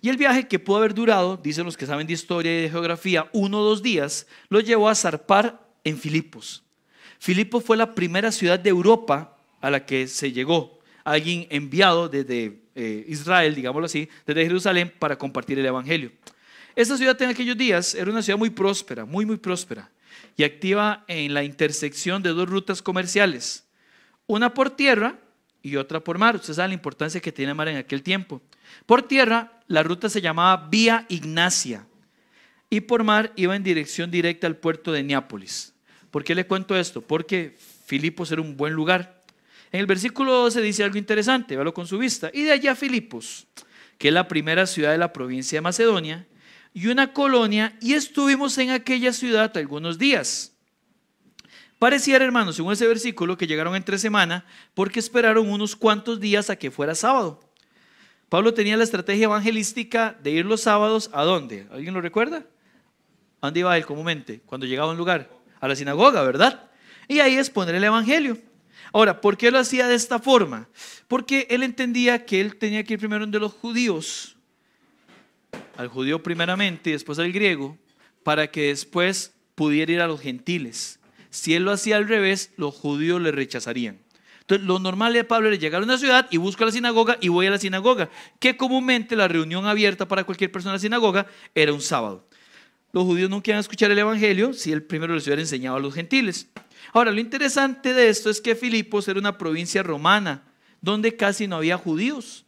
Y 0.02 0.08
el 0.08 0.16
viaje 0.16 0.48
que 0.48 0.58
pudo 0.58 0.78
haber 0.78 0.94
durado, 0.94 1.36
dicen 1.36 1.66
los 1.66 1.76
que 1.76 1.86
saben 1.86 2.08
de 2.08 2.14
historia 2.14 2.58
y 2.58 2.62
de 2.64 2.70
geografía, 2.70 3.30
uno 3.34 3.60
o 3.60 3.64
dos 3.66 3.84
días, 3.84 4.26
lo 4.48 4.62
llevó 4.62 4.88
a 4.88 4.96
zarpar 4.96 5.68
en 5.84 5.98
Filipos. 5.98 6.64
Filipo 7.20 7.62
fue 7.62 7.78
la 7.78 7.96
primera 7.96 8.32
ciudad 8.32 8.60
de 8.60 8.70
Europa 8.70 9.38
a 9.62 9.70
la 9.70 9.86
que 9.86 10.08
se 10.08 10.32
llegó. 10.32 10.80
Alguien 11.04 11.48
enviado 11.50 12.10
desde 12.10 12.62
eh, 12.76 13.06
Israel, 13.08 13.56
digámoslo 13.56 13.86
así, 13.86 14.10
desde 14.26 14.44
Jerusalén 14.44 14.94
para 15.00 15.18
compartir 15.18 15.58
el 15.58 15.66
Evangelio. 15.66 16.12
Esta 16.76 16.96
ciudad 16.96 17.20
en 17.22 17.30
aquellos 17.30 17.58
días 17.58 17.96
era 17.96 18.12
una 18.12 18.22
ciudad 18.22 18.38
muy 18.38 18.52
próspera, 18.52 19.06
muy, 19.06 19.26
muy 19.26 19.38
próspera, 19.38 19.90
y 20.36 20.44
activa 20.44 21.04
en 21.08 21.34
la 21.34 21.44
intersección 21.44 22.22
de 22.22 22.30
dos 22.30 22.48
rutas 22.48 22.82
comerciales, 22.82 23.66
una 24.28 24.54
por 24.54 24.70
tierra 24.70 25.20
y 25.64 25.78
otra 25.78 26.04
por 26.04 26.20
mar. 26.20 26.36
Ustedes 26.36 26.58
saben 26.58 26.72
la 26.72 26.76
importancia 26.76 27.20
que 27.20 27.32
tiene 27.32 27.52
el 27.52 27.56
mar 27.56 27.68
en 27.68 27.78
aquel 27.78 28.04
tiempo. 28.04 28.42
Por 28.86 29.02
tierra, 29.02 29.60
la 29.68 29.82
ruta 29.82 30.08
se 30.08 30.22
llamaba 30.22 30.68
Vía 30.70 31.06
Ignacia, 31.10 31.88
y 32.70 32.82
por 32.82 33.04
mar 33.04 33.34
iba 33.36 33.56
en 33.56 33.64
dirección 33.64 34.12
directa 34.12 34.46
al 34.46 34.58
puerto 34.58 34.92
de 34.92 35.02
Neápolis. 35.02 35.74
¿Por 36.12 36.24
qué 36.24 36.36
le 36.36 36.48
cuento 36.48 36.76
esto? 36.76 37.02
Porque 37.02 37.56
Filipos 37.86 38.32
era 38.32 38.42
un 38.42 38.58
buen 38.58 38.74
lugar. 38.74 39.24
En 39.72 39.80
el 39.80 39.86
versículo 39.86 40.34
12 40.34 40.62
dice 40.62 40.84
algo 40.84 40.98
interesante, 40.98 41.56
véalo 41.56 41.74
con 41.74 41.88
su 41.88 41.98
vista. 41.98 42.32
Y 42.34 42.44
de 42.44 42.52
allá 42.52 42.76
Filipos, 42.76 43.48
que 43.98 44.10
es 44.10 44.14
la 44.14 44.28
primera 44.28 44.66
ciudad 44.66 44.92
de 44.92 44.98
la 44.98 45.14
provincia 45.14 45.58
de 45.58 45.62
Macedonia, 45.62 46.28
y 46.74 46.88
una 46.88 47.12
colonia, 47.12 47.78
y 47.82 47.94
estuvimos 47.94 48.58
en 48.58 48.70
aquella 48.70 49.12
ciudad 49.12 49.56
algunos 49.58 49.98
días. 49.98 50.54
Pareciera, 51.80 52.26
hermanos, 52.26 52.56
según 52.56 52.74
ese 52.74 52.88
versículo, 52.88 53.38
que 53.38 53.48
llegaron 53.48 53.76
entre 53.76 53.98
semana 54.00 54.46
porque 54.74 55.00
esperaron 55.00 55.50
unos 55.50 55.76
cuantos 55.76 56.20
días 56.20 56.50
a 56.50 56.56
que 56.56 56.72
fuera 56.72 56.96
sábado. 56.96 57.40
Pablo 58.30 58.54
tenía 58.54 58.78
la 58.78 58.84
estrategia 58.84 59.26
evangelística 59.26 60.18
de 60.22 60.32
ir 60.32 60.46
los 60.46 60.62
sábados 60.62 61.10
a 61.14 61.24
dónde? 61.24 61.68
¿Alguien 61.72 61.94
lo 61.94 62.02
recuerda? 62.02 62.46
¿A 63.42 63.48
dónde 63.48 63.60
iba 63.60 63.78
él 63.78 63.86
comúnmente 63.86 64.42
cuando 64.46 64.66
llegaba 64.66 64.90
a 64.90 64.92
un 64.92 64.98
lugar? 64.98 65.37
A 65.60 65.68
la 65.68 65.76
sinagoga, 65.76 66.24
¿verdad? 66.24 66.70
Y 67.08 67.20
ahí 67.20 67.36
es 67.36 67.50
poner 67.50 67.76
el 67.76 67.84
evangelio. 67.84 68.38
Ahora, 68.94 69.22
¿por 69.22 69.38
qué 69.38 69.52
lo 69.52 69.60
hacía 69.60 69.88
de 69.88 69.96
esta 69.96 70.20
forma? 70.20 70.68
Porque 71.08 71.48
él 71.50 71.64
entendía 71.64 72.26
que 72.26 72.42
él 72.42 72.56
tenía 72.56 72.84
que 72.84 72.94
ir 72.94 73.00
primero 73.00 73.26
de 73.26 73.40
los 73.40 73.54
judíos, 73.54 74.38
al 75.78 75.88
judío 75.88 76.24
primeramente 76.24 76.90
y 76.90 76.94
después 76.94 77.20
al 77.20 77.32
griego, 77.32 77.78
para 78.24 78.48
que 78.48 78.68
después 78.68 79.34
pudiera 79.56 79.92
ir 79.92 80.02
a 80.02 80.08
los 80.08 80.22
gentiles. 80.22 81.00
Si 81.30 81.54
él 81.54 81.64
lo 81.64 81.72
hacía 81.72 81.98
al 81.98 82.08
revés, 82.08 82.52
los 82.58 82.74
judíos 82.74 83.22
le 83.22 83.32
rechazarían. 83.32 84.00
Entonces, 84.42 84.66
lo 84.66 84.80
normal 84.80 85.12
de 85.12 85.26
Pablo 85.26 85.50
era 85.50 85.58
llegar 85.58 85.82
a 85.82 85.86
una 85.86 85.98
ciudad 85.98 86.28
y 86.32 86.38
busco 86.38 86.64
la 86.64 86.72
sinagoga 86.72 87.18
y 87.20 87.28
voy 87.28 87.48
a 87.48 87.52
la 87.52 87.58
sinagoga, 87.58 88.10
que 88.40 88.56
comúnmente 88.56 89.18
la 89.18 89.28
reunión 89.28 89.66
abierta 89.66 90.08
para 90.08 90.24
cualquier 90.24 90.52
persona 90.52 90.72
en 90.72 90.76
la 90.76 90.80
sinagoga 90.80 91.28
era 91.54 91.74
un 91.74 91.82
sábado. 91.82 92.26
Los 92.92 93.04
judíos 93.04 93.30
no 93.30 93.44
querían 93.44 93.60
escuchar 93.60 93.92
el 93.92 94.00
evangelio 94.00 94.54
si 94.54 94.72
él 94.72 94.84
primero 94.84 95.14
les 95.14 95.26
hubiera 95.26 95.42
enseñado 95.42 95.78
a 95.78 95.80
los 95.80 95.94
gentiles. 95.94 96.48
Ahora, 96.94 97.12
lo 97.12 97.20
interesante 97.20 97.94
de 97.94 98.10
esto 98.10 98.30
es 98.30 98.42
que 98.42 98.56
Filipos 98.56 99.08
era 99.08 99.20
una 99.20 99.38
provincia 99.38 99.84
romana, 99.84 100.44
donde 100.82 101.16
casi 101.16 101.48
no 101.48 101.58
había 101.58 101.78
judíos. 101.78 102.46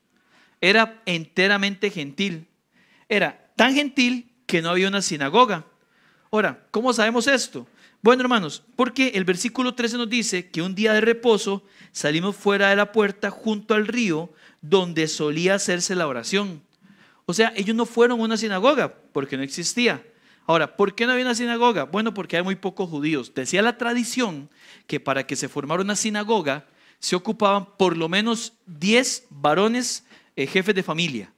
Era 0.61 1.01
enteramente 1.05 1.89
gentil. 1.89 2.47
Era 3.07 3.51
tan 3.55 3.73
gentil 3.75 4.31
que 4.45 4.61
no 4.61 4.69
había 4.69 4.87
una 4.87 5.01
sinagoga. 5.01 5.65
Ahora, 6.31 6.65
¿cómo 6.71 6.93
sabemos 6.93 7.27
esto? 7.27 7.67
Bueno, 8.01 8.21
hermanos, 8.21 8.63
porque 8.75 9.09
el 9.15 9.25
versículo 9.25 9.75
13 9.75 9.97
nos 9.97 10.09
dice 10.09 10.49
que 10.49 10.61
un 10.61 10.73
día 10.73 10.93
de 10.93 11.01
reposo 11.01 11.63
salimos 11.91 12.35
fuera 12.35 12.69
de 12.69 12.77
la 12.77 12.93
puerta 12.93 13.29
junto 13.29 13.73
al 13.73 13.87
río 13.87 14.31
donde 14.61 15.07
solía 15.07 15.55
hacerse 15.55 15.95
la 15.95 16.07
oración. 16.07 16.61
O 17.25 17.33
sea, 17.33 17.51
ellos 17.55 17.75
no 17.75 17.85
fueron 17.85 18.19
a 18.19 18.23
una 18.23 18.37
sinagoga 18.37 18.93
porque 19.11 19.37
no 19.37 19.43
existía. 19.43 20.01
Ahora, 20.49 20.75
¿por 20.75 20.95
qué 20.95 21.05
no 21.05 21.11
había 21.11 21.25
una 21.25 21.35
sinagoga? 21.35 21.83
Bueno, 21.83 22.11
porque 22.11 22.35
hay 22.35 22.41
muy 22.41 22.55
pocos 22.55 22.89
judíos. 22.89 23.31
Decía 23.35 23.61
la 23.61 23.77
tradición 23.77 24.49
que 24.87 24.99
para 24.99 25.27
que 25.27 25.35
se 25.35 25.47
formara 25.47 25.83
una 25.83 25.95
sinagoga 25.95 26.65
se 26.97 27.15
ocupaban 27.15 27.67
por 27.77 27.95
lo 27.95 28.09
menos 28.09 28.53
10 28.65 29.27
varones 29.29 30.07
eh, 30.35 30.47
jefes 30.47 30.73
de 30.73 30.81
familia 30.81 31.31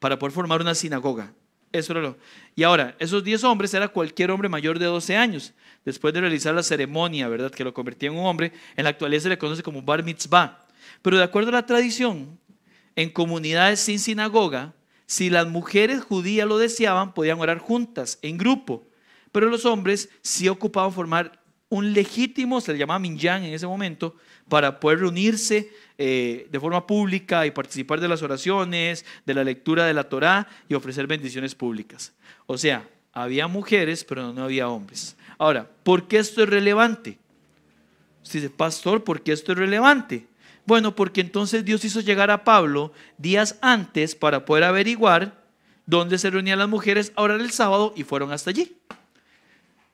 para 0.00 0.18
poder 0.18 0.32
formar 0.32 0.60
una 0.60 0.74
sinagoga. 0.74 1.32
Eso 1.70 1.92
era 1.92 2.02
lo. 2.02 2.18
Y 2.56 2.64
ahora, 2.64 2.96
esos 2.98 3.22
10 3.22 3.44
hombres 3.44 3.72
era 3.74 3.86
cualquier 3.86 4.32
hombre 4.32 4.48
mayor 4.48 4.80
de 4.80 4.86
12 4.86 5.16
años. 5.16 5.54
Después 5.84 6.12
de 6.12 6.20
realizar 6.20 6.52
la 6.52 6.64
ceremonia, 6.64 7.28
¿verdad? 7.28 7.52
Que 7.52 7.62
lo 7.62 7.72
convertía 7.72 8.08
en 8.08 8.16
un 8.16 8.26
hombre, 8.26 8.52
en 8.76 8.82
la 8.82 8.90
actualidad 8.90 9.22
se 9.22 9.28
le 9.28 9.38
conoce 9.38 9.62
como 9.62 9.82
bar 9.82 10.02
mitzvah. 10.02 10.66
Pero 11.00 11.16
de 11.16 11.22
acuerdo 11.22 11.50
a 11.50 11.52
la 11.52 11.66
tradición, 11.66 12.36
en 12.96 13.10
comunidades 13.10 13.78
sin 13.78 14.00
sinagoga, 14.00 14.74
si 15.08 15.30
las 15.30 15.48
mujeres 15.48 16.02
judías 16.02 16.46
lo 16.46 16.58
deseaban, 16.58 17.14
podían 17.14 17.40
orar 17.40 17.58
juntas, 17.60 18.18
en 18.20 18.36
grupo. 18.36 18.86
Pero 19.32 19.48
los 19.48 19.64
hombres 19.64 20.10
sí 20.20 20.50
ocupaban 20.50 20.92
formar 20.92 21.40
un 21.70 21.94
legítimo, 21.94 22.60
se 22.60 22.72
le 22.72 22.78
llamaba 22.78 22.98
minyan 22.98 23.42
en 23.42 23.54
ese 23.54 23.66
momento, 23.66 24.16
para 24.50 24.78
poder 24.78 25.00
reunirse 25.00 25.72
eh, 25.96 26.46
de 26.50 26.60
forma 26.60 26.86
pública 26.86 27.46
y 27.46 27.52
participar 27.52 28.00
de 28.00 28.08
las 28.08 28.22
oraciones, 28.22 29.06
de 29.24 29.32
la 29.32 29.44
lectura 29.44 29.86
de 29.86 29.94
la 29.94 30.10
Torá 30.10 30.46
y 30.68 30.74
ofrecer 30.74 31.06
bendiciones 31.06 31.54
públicas. 31.54 32.12
O 32.44 32.58
sea, 32.58 32.86
había 33.14 33.46
mujeres, 33.46 34.04
pero 34.04 34.34
no 34.34 34.44
había 34.44 34.68
hombres. 34.68 35.16
Ahora, 35.38 35.70
¿por 35.84 36.06
qué 36.06 36.18
esto 36.18 36.42
es 36.42 36.50
relevante? 36.50 37.18
Usted 38.22 38.42
dice, 38.42 38.50
pastor, 38.50 39.04
¿por 39.04 39.22
qué 39.22 39.32
esto 39.32 39.52
es 39.52 39.58
relevante? 39.58 40.26
Bueno, 40.68 40.94
porque 40.94 41.22
entonces 41.22 41.64
Dios 41.64 41.82
hizo 41.86 42.00
llegar 42.00 42.30
a 42.30 42.44
Pablo 42.44 42.92
días 43.16 43.56
antes 43.62 44.14
para 44.14 44.44
poder 44.44 44.64
averiguar 44.64 45.42
dónde 45.86 46.18
se 46.18 46.28
reunían 46.28 46.58
las 46.58 46.68
mujeres 46.68 47.10
a 47.16 47.22
orar 47.22 47.40
el 47.40 47.52
sábado 47.52 47.94
y 47.96 48.04
fueron 48.04 48.32
hasta 48.32 48.50
allí. 48.50 48.76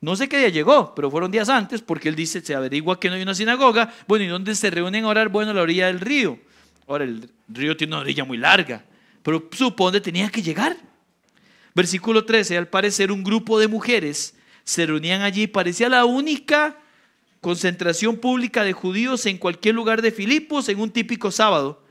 No 0.00 0.16
sé 0.16 0.28
qué 0.28 0.37
día 0.37 0.48
llegó, 0.48 0.92
pero 0.96 1.12
fueron 1.12 1.30
días 1.30 1.48
antes 1.48 1.80
porque 1.80 2.08
él 2.08 2.16
dice, 2.16 2.40
se 2.40 2.56
averigua 2.56 2.98
que 2.98 3.08
no 3.08 3.14
hay 3.14 3.22
una 3.22 3.37
sinagoga. 3.37 3.94
Bueno, 4.08 4.24
¿y 4.24 4.26
dónde 4.26 4.56
se 4.56 4.68
reúnen 4.68 5.04
a 5.04 5.08
orar? 5.10 5.28
Bueno, 5.28 5.52
a 5.52 5.54
la 5.54 5.62
orilla 5.62 5.87
del 5.87 6.00
río. 6.00 6.40
Ahora, 6.88 7.04
el 7.04 7.30
río 7.46 7.76
tiene 7.76 7.94
una 7.94 8.02
orilla 8.02 8.24
muy 8.24 8.38
larga, 8.38 8.84
pero 9.22 9.48
supone 9.52 10.00
tenía 10.00 10.28
que 10.28 10.42
llegar. 10.42 10.76
Versículo 11.76 12.24
13, 12.24 12.58
al 12.58 12.66
parecer 12.66 13.12
un 13.12 13.22
grupo 13.22 13.60
de 13.60 13.68
mujeres 13.68 14.34
se 14.64 14.87
reunían 14.87 15.22
allí, 15.22 15.46
parecía 15.46 15.88
la 15.88 16.04
única 16.04 16.80
concentración 17.44 18.16
pública 18.16 18.64
de 18.64 18.72
judíos 18.72 19.26
en 19.26 19.37
cualquier 19.37 19.74
lugar 19.74 20.00
de 20.00 20.12
Filipos 20.12 20.66
en 20.70 20.80
un 20.80 20.90
típico 20.90 21.30
sábado. 21.30 21.85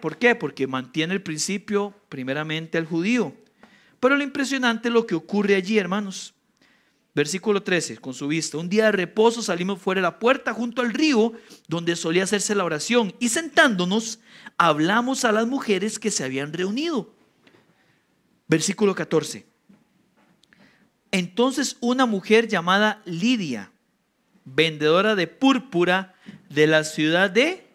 ¿por 0.00 0.16
qué? 0.16 0.34
Porque 0.34 0.66
mantiene 0.66 1.12
el 1.12 1.22
principio 1.22 1.92
primeramente 2.08 2.78
al 2.78 2.86
judío. 2.86 3.34
Pero 4.00 4.16
lo 4.16 4.22
impresionante 4.22 4.88
es 4.88 4.94
lo 4.94 5.06
que 5.06 5.14
ocurre 5.14 5.56
allí, 5.56 5.76
hermanos. 5.76 6.32
Versículo 7.14 7.62
13, 7.62 7.98
con 7.98 8.14
su 8.14 8.28
vista. 8.28 8.56
Un 8.56 8.70
día 8.70 8.86
de 8.86 8.92
reposo 8.92 9.42
salimos 9.42 9.78
fuera 9.78 9.98
de 9.98 10.04
la 10.04 10.18
puerta 10.18 10.54
junto 10.54 10.80
al 10.80 10.94
río 10.94 11.34
donde 11.66 11.94
solía 11.94 12.24
hacerse 12.24 12.54
la 12.54 12.64
oración 12.64 13.12
y 13.20 13.28
sentándonos 13.28 14.20
hablamos 14.56 15.26
a 15.26 15.32
las 15.32 15.46
mujeres 15.46 15.98
que 15.98 16.10
se 16.10 16.24
habían 16.24 16.54
reunido. 16.54 17.14
Versículo 18.46 18.94
14. 18.94 19.44
Entonces 21.10 21.76
una 21.80 22.06
mujer 22.06 22.48
llamada 22.48 23.02
Lidia, 23.04 23.70
vendedora 24.54 25.14
de 25.14 25.26
púrpura 25.26 26.14
de 26.48 26.66
la 26.66 26.84
ciudad 26.84 27.30
de 27.30 27.66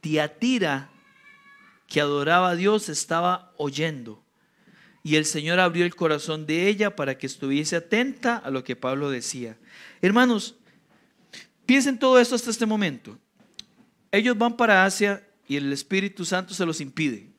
Tiatira, 0.00 0.90
que 1.86 2.00
adoraba 2.00 2.50
a 2.50 2.56
Dios, 2.56 2.88
estaba 2.88 3.52
oyendo. 3.56 4.22
Y 5.04 5.16
el 5.16 5.24
Señor 5.24 5.58
abrió 5.60 5.84
el 5.84 5.94
corazón 5.94 6.46
de 6.46 6.68
ella 6.68 6.94
para 6.94 7.18
que 7.18 7.26
estuviese 7.26 7.76
atenta 7.76 8.36
a 8.36 8.50
lo 8.50 8.62
que 8.64 8.76
Pablo 8.76 9.10
decía. 9.10 9.56
Hermanos, 10.00 10.56
piensen 11.66 11.98
todo 11.98 12.18
esto 12.18 12.34
hasta 12.34 12.50
este 12.50 12.66
momento. 12.66 13.18
Ellos 14.10 14.38
van 14.38 14.56
para 14.56 14.84
Asia 14.84 15.26
y 15.48 15.56
el 15.56 15.72
Espíritu 15.72 16.24
Santo 16.24 16.54
se 16.54 16.66
los 16.66 16.80
impide. 16.80 17.30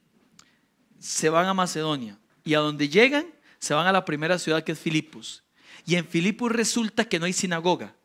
Se 0.99 1.29
van 1.29 1.47
a 1.47 1.53
Macedonia 1.53 2.19
y 2.43 2.53
a 2.53 2.59
donde 2.59 2.89
llegan 2.89 3.25
se 3.59 3.73
van 3.73 3.87
a 3.87 3.93
la 3.93 4.03
primera 4.03 4.37
ciudad 4.39 4.63
que 4.63 4.73
es 4.73 4.79
Filipos. 4.79 5.43
Y 5.85 5.95
en 5.95 6.05
Filipos 6.05 6.51
resulta 6.51 7.05
que 7.05 7.17
no 7.17 7.25
hay 7.25 7.33
sinagoga. 7.33 7.95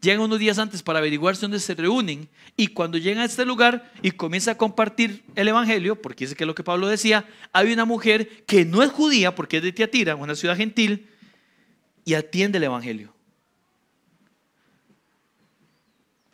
Llegan 0.00 0.20
unos 0.20 0.38
días 0.38 0.58
antes 0.58 0.82
para 0.82 1.00
averiguarse 1.00 1.42
dónde 1.42 1.58
se 1.58 1.74
reúnen 1.74 2.28
y 2.56 2.68
cuando 2.68 2.98
llegan 2.98 3.22
a 3.22 3.24
este 3.24 3.44
lugar 3.44 3.92
y 4.00 4.12
comienza 4.12 4.52
a 4.52 4.56
compartir 4.56 5.24
el 5.34 5.48
Evangelio, 5.48 6.00
porque 6.00 6.24
es 6.24 6.36
que 6.36 6.44
es 6.44 6.46
lo 6.46 6.54
que 6.54 6.62
Pablo 6.62 6.86
decía, 6.86 7.28
hay 7.52 7.72
una 7.72 7.84
mujer 7.84 8.44
que 8.44 8.64
no 8.64 8.84
es 8.84 8.92
judía 8.92 9.34
porque 9.34 9.56
es 9.56 9.62
de 9.64 9.72
Tiatira, 9.72 10.14
una 10.14 10.36
ciudad 10.36 10.56
gentil, 10.56 11.08
y 12.04 12.14
atiende 12.14 12.58
el 12.58 12.64
Evangelio. 12.64 13.12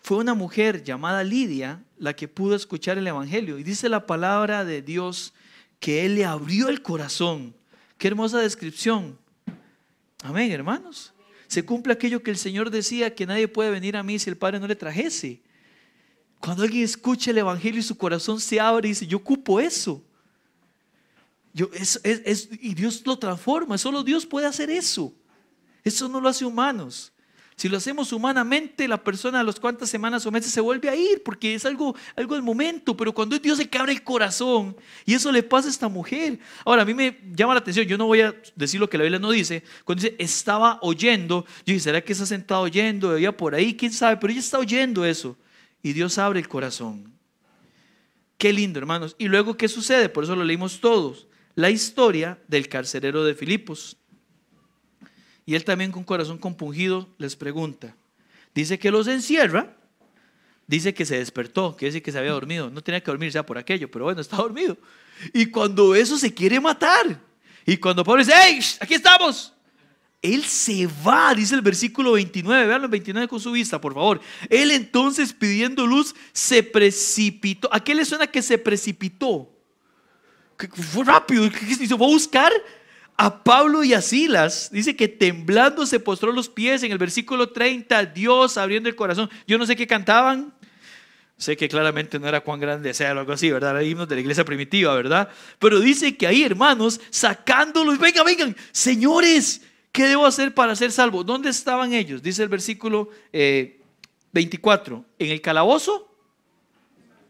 Fue 0.03 0.19
una 0.19 0.35
mujer 0.35 0.85
llamada 0.85 1.25
Lidia 1.25 1.83
la 1.99 2.15
que 2.15 2.29
pudo 2.29 2.55
escuchar 2.55 2.99
el 2.99 3.07
Evangelio 3.07 3.59
y 3.59 3.63
dice 3.63 3.89
la 3.89 4.07
palabra 4.07 4.67
de 4.67 4.83
Dios 4.83 5.33
que 5.81 6.05
Él 6.05 6.17
le 6.17 6.27
abrió 6.27 6.69
el 6.69 6.83
corazón. 6.83 7.57
Qué 7.97 8.09
hermosa 8.09 8.41
descripción. 8.41 9.19
Amén, 10.23 10.53
hermanos 10.53 11.14
se 11.55 11.65
cumple 11.65 11.93
aquello 11.93 12.21
que 12.21 12.33
el 12.33 12.37
Señor 12.37 12.69
decía, 12.69 13.15
que 13.15 13.27
nadie 13.27 13.47
puede 13.47 13.71
venir 13.71 13.97
a 13.97 14.03
mí 14.03 14.19
si 14.19 14.29
el 14.29 14.37
Padre 14.37 14.59
no 14.59 14.67
le 14.67 14.75
trajese. 14.75 15.41
Cuando 16.41 16.65
alguien 16.65 16.83
escucha 16.83 17.31
el 17.31 17.39
Evangelio 17.39 17.79
y 17.79 17.85
su 17.85 17.97
corazón 17.97 18.41
se 18.41 18.59
abre 18.59 18.89
y 18.89 18.91
dice, 18.91 19.07
yo 19.07 19.19
ocupo 19.19 19.61
eso. 19.61 20.03
Yo, 21.53 21.71
es, 21.73 22.01
y 22.61 22.75
Dios 22.75 23.07
lo 23.07 23.17
transforma, 23.17 23.79
solo 23.79 24.03
Dios 24.03 24.27
puede 24.27 24.49
hacer 24.49 24.69
eso. 24.69 25.15
Eso 25.85 26.09
no 26.09 26.21
lo 26.21 26.29
hace 26.29 26.45
humanos. 26.45 27.13
Si 27.57 27.69
lo 27.69 27.77
hacemos 27.77 28.13
humanamente, 28.13 28.89
la 28.89 29.03
persona 29.03 29.41
a 29.41 29.45
las 29.45 29.61
cuantas 29.61 29.89
semanas 29.89 30.27
o 30.27 30.33
meses 30.33 30.51
se 30.51 30.61
vuelve 30.61 30.89
a 30.89 30.97
ir 30.97 31.23
porque 31.25 31.55
es 31.55 31.65
algo, 31.65 31.95
algo 32.17 32.35
del 32.35 32.43
momento, 32.43 32.97
pero 32.97 33.13
cuando 33.13 33.37
es 33.37 33.43
Dios 33.43 33.59
se 33.59 33.69
que 33.69 33.79
abre 33.79 33.93
el 33.93 34.03
corazón 34.03 34.77
y 35.05 35.15
eso 35.15 35.31
le 35.31 35.43
pasa 35.43 35.69
a 35.69 35.71
esta 35.71 35.89
mujer. 35.89 36.41
Ahora, 36.65 36.83
a 36.83 36.85
mí 36.85 36.95
me 36.95 37.21
llama 37.33 37.55
la 37.55 37.61
atención, 37.61 37.87
yo 37.87 37.97
no 37.97 38.07
voy 38.07 38.23
a 38.23 38.35
decir 38.57 38.81
lo 38.81 38.91
que 38.91 38.99
la 38.99 39.05
Biblia 39.05 39.21
no 39.21 39.31
dice, 39.31 39.63
cuando 39.85 40.03
dice 40.03 40.17
estaba 40.19 40.81
oyendo, 40.83 41.45
yo 41.59 41.73
dije, 41.73 41.81
¿será 41.81 42.01
que 42.01 42.13
está 42.13 42.27
sentado 42.27 42.63
oyendo? 42.63 43.11
Veía 43.11 43.37
por 43.37 43.55
ahí, 43.55 43.77
quién 43.77 43.93
sabe, 43.93 44.17
pero 44.17 44.33
ella 44.33 44.41
está 44.41 44.59
oyendo 44.59 45.05
eso 45.05 45.37
y 45.83 45.93
Dios 45.93 46.19
abre 46.19 46.41
el 46.41 46.49
corazón. 46.49 47.15
Qué 48.37 48.53
lindo, 48.53 48.79
hermanos. 48.79 49.15
Y 49.19 49.29
luego, 49.29 49.57
¿qué 49.57 49.69
sucede? 49.69 50.09
Por 50.09 50.25
eso 50.25 50.35
lo 50.35 50.45
leímos 50.45 50.81
todos. 50.81 51.29
La 51.55 51.71
historia 51.71 52.39
del 52.49 52.69
carcelero 52.69 53.23
de 53.23 53.35
Filipos. 53.35 53.97
Y 55.47 55.55
él 55.55 55.65
también 55.65 55.93
con 55.93 56.05
corazón 56.05 56.39
compungido 56.39 57.09
les 57.19 57.37
pregunta. 57.37 57.95
Dice 58.55 58.79
que 58.79 58.91
los 58.91 59.07
encierra, 59.09 59.77
dice 60.67 60.95
que 60.95 61.05
se 61.05 61.19
despertó, 61.19 61.77
quiere 61.77 61.91
decir 61.93 62.03
que 62.03 62.13
se 62.13 62.19
había 62.19 62.33
dormido. 62.33 62.71
No 62.71 62.83
tenía 62.83 63.01
que 63.01 63.11
dormir 63.11 63.31
ya 63.31 63.45
por 63.45 63.59
aquello, 63.59 63.91
pero 63.91 64.07
bueno, 64.07 64.21
está 64.21 64.37
dormido. 64.37 64.77
Y 65.33 65.47
cuando 65.47 65.95
eso 65.95 66.17
se 66.17 66.33
quiere 66.33 66.61
matar, 66.61 67.21
y 67.67 67.77
cuando 67.77 68.05
Pablo 68.05 68.23
dice, 68.23 68.35
¡hey! 68.37 68.61
Aquí 68.81 68.95
estamos. 68.95 69.53
Él 70.21 70.43
se 70.45 70.89
va, 71.07 71.35
dice 71.35 71.55
el 71.55 71.61
versículo 71.61 72.13
29, 72.13 72.67
vean 72.67 72.83
el 72.83 72.89
29 72.89 73.29
con 73.29 73.41
su 73.41 73.53
vista, 73.53 73.79
por 73.79 73.93
favor. 73.93 74.21
Él 74.49 74.71
entonces 74.71 75.35
pidiendo 75.35 75.87
luz 75.87 76.15
se 76.33 76.63
precipitó. 76.63 77.69
¿A 77.71 77.85
qué 77.85 77.95
le 77.95 78.07
suena 78.07 78.27
que 78.27 78.41
se 78.41 78.57
precipitó? 78.57 79.51
Fue 80.57 81.05
rápido, 81.05 81.51
se 81.51 81.89
fue 81.89 82.07
a 82.07 82.11
buscar 82.11 82.53
a 83.17 83.45
Pablo 83.45 83.85
y 83.85 83.95
a 83.95 84.03
Silas. 84.03 84.71
Dice 84.73 84.97
que 84.97 85.09
temblando 85.09 85.87
se 85.87 86.01
postró 86.01 86.33
los 86.33 86.49
pies 86.49 86.83
en 86.83 86.93
el 86.93 86.99
versículo 86.99 87.51
30, 87.51 88.07
Dios 88.07 88.57
abriendo 88.57 88.89
el 88.89 88.97
corazón. 88.97 89.31
Yo 89.47 89.59
no 89.59 89.67
sé 89.67 89.77
qué 89.77 89.87
cantaban, 89.87 90.53
Sé 91.37 91.57
que 91.57 91.69
claramente 91.69 92.19
no 92.21 92.29
era 92.29 92.43
cuán 92.43 92.61
grande 92.61 92.95
sea 92.95 93.13
o 93.13 93.19
algo 93.19 93.33
así, 93.33 93.51
¿verdad? 93.51 93.73
Era 93.73 93.83
himnos 93.83 94.09
de 94.09 94.15
la 94.15 94.21
iglesia 94.21 94.45
primitiva, 94.45 94.95
¿verdad? 94.95 95.29
Pero 95.59 95.81
dice 95.81 96.17
que 96.17 96.29
ahí, 96.29 96.45
hermanos, 96.45 97.01
sacándolos, 97.11 97.99
vengan, 97.99 98.25
vengan, 98.25 98.57
señores, 98.71 99.63
¿qué 99.91 100.05
debo 100.05 100.27
hacer 100.27 100.55
para 100.55 100.77
ser 100.77 100.93
salvo? 100.93 101.25
¿Dónde 101.25 101.51
estaban 101.51 101.93
ellos? 101.93 102.23
Dice 102.23 102.45
el 102.45 102.49
versículo 102.49 103.11
24, 103.33 104.97
eh, 104.97 105.25
en 105.25 105.31
el 105.33 105.41
calabozo 105.41 106.09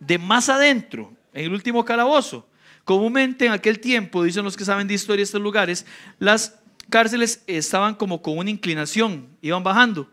de 0.01 0.19
más 0.19 0.51
adentro, 0.51 1.11
en 1.33 1.47
el 1.47 1.53
último 1.53 1.83
calabozo. 1.83 2.47
Comúnmente 2.85 3.47
en 3.47 3.53
aquel 3.53 3.81
tiempo, 3.81 4.23
dicen 4.23 4.45
los 4.45 4.57
que 4.57 4.65
saben 4.65 4.87
de 4.87 4.95
historia 4.95 5.19
de 5.19 5.25
estos 5.25 5.41
lugares, 5.41 5.87
las 6.19 6.59
cárceles 6.91 7.43
estaban 7.47 7.95
como 7.95 8.21
con 8.21 8.39
una 8.39 8.51
inclinación, 8.51 9.29
iban 9.41 9.63
bajando, 9.63 10.11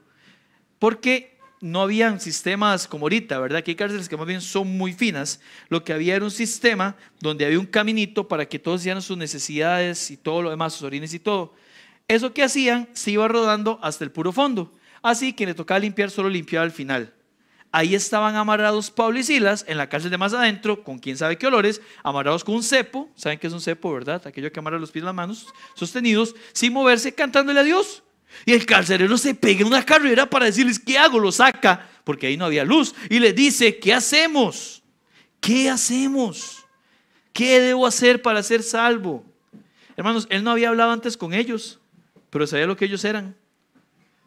porque 0.80 1.38
no 1.60 1.82
habían 1.82 2.20
sistemas 2.20 2.88
como 2.88 3.06
ahorita, 3.06 3.40
¿verdad? 3.40 3.64
Que 3.64 3.72
hay 3.72 3.76
cárceles 3.76 4.10
que 4.10 4.18
más 4.18 4.26
bien 4.26 4.42
son 4.42 4.78
muy 4.78 4.94
finas. 4.94 5.40
Lo 5.70 5.84
que 5.84 5.94
había 5.94 6.16
era 6.16 6.26
un 6.26 6.32
sistema 6.32 6.96
donde 7.20 7.46
había 7.46 7.60
un 7.60 7.68
caminito 7.68 8.28
para 8.28 8.48
que 8.48 8.58
todos 8.58 8.82
hicieran 8.82 9.04
sus 9.04 9.16
necesidades 9.16 10.10
y 10.10 10.18
todo 10.18 10.42
lo 10.42 10.50
demás, 10.50 10.74
sus 10.74 10.84
orines 10.84 11.14
y 11.14 11.20
todo. 11.20 11.54
Eso 12.08 12.34
que 12.34 12.44
hacían 12.44 12.90
se 12.94 13.12
iba 13.12 13.28
rodando 13.28 13.80
hasta 13.84 14.04
el 14.04 14.12
puro 14.12 14.32
fondo. 14.32 14.74
Así 15.04 15.34
que 15.34 15.46
le 15.46 15.54
tocaba 15.54 15.80
limpiar, 15.80 16.10
solo 16.10 16.30
limpiaba 16.30 16.66
al 16.66 16.72
final. 16.72 17.14
Ahí 17.74 17.96
estaban 17.96 18.36
amarrados 18.36 18.92
Pablo 18.92 19.18
y 19.20 19.24
Silas 19.24 19.64
en 19.68 19.78
la 19.78 19.88
cárcel 19.88 20.12
de 20.12 20.18
más 20.18 20.34
adentro, 20.34 20.84
con 20.84 21.00
quién 21.00 21.16
sabe 21.18 21.38
qué 21.38 21.48
olores, 21.48 21.82
amarrados 22.04 22.44
con 22.44 22.56
un 22.56 22.64
cepo. 22.64 23.10
¿Saben 23.16 23.40
qué 23.40 23.48
es 23.48 23.54
un 23.54 23.62
cepo, 23.62 23.94
verdad? 23.94 24.22
Aquello 24.28 24.52
que 24.52 24.60
amarra 24.60 24.78
los 24.78 24.92
pies 24.92 25.04
y 25.04 25.06
las 25.06 25.16
manos, 25.16 25.48
sostenidos, 25.74 26.36
sin 26.52 26.74
moverse, 26.74 27.14
cantándole 27.14 27.62
a 27.62 27.64
Dios. 27.64 28.04
Y 28.46 28.52
el 28.54 28.66
carcelero 28.66 29.18
se 29.18 29.36
pega 29.36 29.62
en 29.62 29.68
una 29.68 29.86
carrera 29.86 30.30
para 30.30 30.46
decirles, 30.46 30.80
¿qué 30.80 30.98
hago? 30.98 31.18
Lo 31.18 31.32
saca, 31.32 31.90
porque 32.04 32.28
ahí 32.28 32.36
no 32.36 32.46
había 32.46 32.66
luz. 32.66 32.94
Y 33.10 33.20
le 33.20 33.32
dice, 33.32 33.80
¿qué 33.80 33.94
hacemos? 33.94 34.84
¿Qué 35.40 35.70
hacemos? 35.70 36.66
¿Qué 37.32 37.62
debo 37.62 37.88
hacer 37.88 38.22
para 38.22 38.44
ser 38.44 38.64
salvo? 38.64 39.24
Hermanos, 39.96 40.28
él 40.30 40.44
no 40.44 40.52
había 40.52 40.70
hablado 40.70 40.92
antes 40.92 41.16
con 41.16 41.34
ellos, 41.34 41.80
pero 42.30 42.46
sabía 42.48 42.68
lo 42.68 42.76
que 42.76 42.86
ellos 42.86 43.06
eran. 43.06 43.36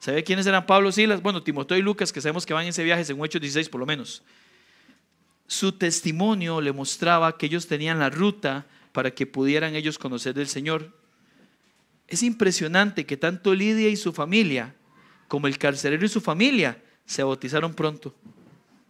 ¿Sabía 0.04 0.22
quiénes 0.22 0.46
eran 0.46 0.66
Pablo, 0.66 0.92
Silas? 0.92 1.22
Bueno, 1.22 1.42
Timoteo 1.42 1.78
y 1.78 1.80
Lucas, 1.80 2.12
que 2.12 2.20
sabemos 2.20 2.44
que 2.44 2.52
van 2.52 2.64
en 2.64 2.68
ese 2.68 2.84
viaje, 2.84 3.10
en 3.10 3.24
Hechos 3.24 3.40
16 3.40 3.70
por 3.70 3.80
lo 3.80 3.86
menos. 3.86 4.22
Su 5.46 5.72
testimonio 5.72 6.60
le 6.60 6.72
mostraba 6.72 7.38
que 7.38 7.46
ellos 7.46 7.66
tenían 7.66 7.98
la 7.98 8.10
ruta 8.10 8.66
para 8.92 9.12
que 9.12 9.26
pudieran 9.26 9.74
ellos 9.74 9.96
conocer 9.96 10.34
del 10.34 10.46
Señor. 10.46 10.94
Es 12.06 12.22
impresionante 12.22 13.06
que 13.06 13.16
tanto 13.16 13.54
Lidia 13.54 13.88
y 13.88 13.96
su 13.96 14.12
familia 14.12 14.74
como 15.26 15.46
el 15.46 15.56
carcelero 15.56 16.04
y 16.04 16.10
su 16.10 16.20
familia 16.20 16.76
se 17.06 17.22
bautizaron 17.22 17.72
pronto. 17.72 18.14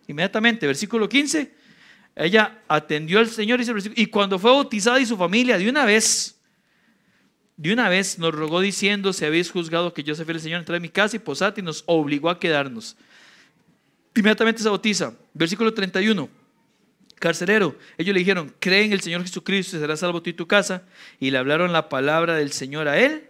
Inmediatamente, 0.08 0.66
versículo 0.66 1.08
15, 1.08 1.54
ella 2.16 2.60
atendió 2.66 3.20
al 3.20 3.28
Señor 3.28 3.60
y 3.94 4.06
cuando 4.06 4.36
fue 4.36 4.50
bautizada 4.50 4.98
y 4.98 5.06
su 5.06 5.16
familia, 5.16 5.58
de 5.58 5.70
una 5.70 5.84
vez, 5.84 6.33
de 7.56 7.72
una 7.72 7.88
vez 7.88 8.18
nos 8.18 8.34
rogó 8.34 8.60
diciendo, 8.60 9.12
si 9.12 9.24
habéis 9.24 9.50
juzgado 9.50 9.94
que 9.94 10.02
yo 10.02 10.14
soy 10.14 10.26
el 10.28 10.40
Señor, 10.40 10.60
entrad 10.60 10.76
en 10.76 10.82
mi 10.82 10.88
casa 10.88 11.16
y 11.16 11.20
posad 11.20 11.56
y 11.56 11.62
nos 11.62 11.84
obligó 11.86 12.30
a 12.30 12.38
quedarnos. 12.38 12.96
Inmediatamente 14.14 14.62
se 14.62 14.68
bautiza. 14.68 15.14
Versículo 15.32 15.72
31 15.72 16.28
carcelero. 17.24 17.74
Ellos 17.96 18.12
le 18.12 18.20
dijeron, 18.20 18.54
cree 18.60 18.84
en 18.84 18.92
el 18.92 19.00
Señor 19.00 19.22
Jesucristo 19.22 19.76
y 19.76 19.80
serás 19.80 20.00
salvo 20.00 20.22
tú 20.22 20.30
y 20.30 20.34
tu 20.34 20.46
casa. 20.46 20.82
Y 21.18 21.30
le 21.30 21.38
hablaron 21.38 21.72
la 21.72 21.88
palabra 21.88 22.34
del 22.34 22.52
Señor 22.52 22.86
a 22.86 22.98
él 22.98 23.28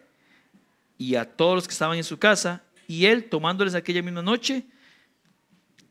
y 0.99 1.15
a 1.15 1.25
todos 1.25 1.55
los 1.55 1.69
que 1.69 1.73
estaban 1.73 1.97
en 1.97 2.05
su 2.05 2.19
casa. 2.19 2.65
Y 2.89 3.07
él, 3.07 3.29
tomándoles 3.29 3.75
aquella 3.77 4.03
misma 4.03 4.23
noche, 4.23 4.65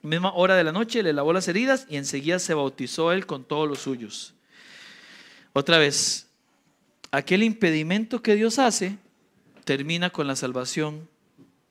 misma 0.02 0.34
hora 0.34 0.56
de 0.56 0.66
la 0.66 0.74
noche, 0.74 1.02
le 1.02 1.14
lavó 1.14 1.32
las 1.32 1.48
heridas 1.48 1.88
y 1.90 1.96
enseguida 1.96 2.40
se 2.40 2.54
bautizó 2.54 3.14
él 3.14 3.26
con 3.26 3.46
todos 3.46 3.70
los 3.70 3.80
suyos. 3.80 4.34
Otra 5.54 5.78
vez, 5.78 6.30
aquel 7.14 7.44
impedimento 7.44 8.24
que 8.24 8.36
Dios 8.36 8.58
hace 8.58 8.98
termina 9.66 10.10
con 10.10 10.26
la 10.26 10.36
salvación 10.36 11.08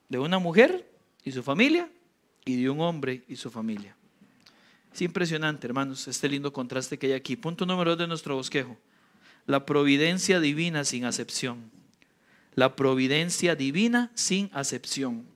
de 0.08 0.20
una 0.20 0.38
mujer 0.38 0.88
y 1.24 1.32
su 1.32 1.42
familia 1.42 1.90
y 2.44 2.62
de 2.62 2.70
un 2.70 2.80
hombre 2.80 3.24
y 3.26 3.34
su 3.34 3.50
familia. 3.50 3.96
Es 4.94 5.02
impresionante, 5.02 5.66
hermanos, 5.66 6.06
este 6.06 6.28
lindo 6.28 6.52
contraste 6.52 6.96
que 6.96 7.08
hay 7.08 7.12
aquí. 7.14 7.34
Punto 7.34 7.66
número 7.66 7.90
dos 7.90 7.98
de 7.98 8.06
nuestro 8.06 8.36
bosquejo. 8.36 8.78
La 9.46 9.66
providencia 9.66 10.38
divina 10.38 10.84
sin 10.84 11.04
acepción. 11.06 11.72
La 12.54 12.76
providencia 12.76 13.56
divina 13.56 14.12
sin 14.14 14.48
acepción. 14.52 15.26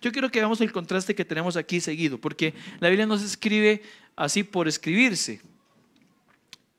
Yo 0.00 0.10
quiero 0.10 0.30
que 0.30 0.38
veamos 0.38 0.62
el 0.62 0.72
contraste 0.72 1.14
que 1.14 1.24
tenemos 1.26 1.58
aquí 1.58 1.80
seguido, 1.80 2.18
porque 2.18 2.54
la 2.80 2.88
Biblia 2.88 3.04
no 3.04 3.18
se 3.18 3.26
escribe 3.26 3.82
así 4.16 4.42
por 4.42 4.68
escribirse. 4.68 5.42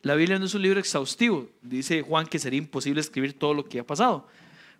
La 0.05 0.13
Biblia 0.13 0.37
no 0.37 0.45
es 0.45 0.53
un 0.53 0.61
libro 0.61 0.79
exhaustivo. 0.79 1.49
Dice 1.63 2.03
Juan 2.03 2.27
que 2.27 2.37
sería 2.37 2.59
imposible 2.59 3.01
escribir 3.01 3.33
todo 3.33 3.55
lo 3.55 3.65
que 3.65 3.79
ha 3.79 3.83
pasado. 3.83 4.27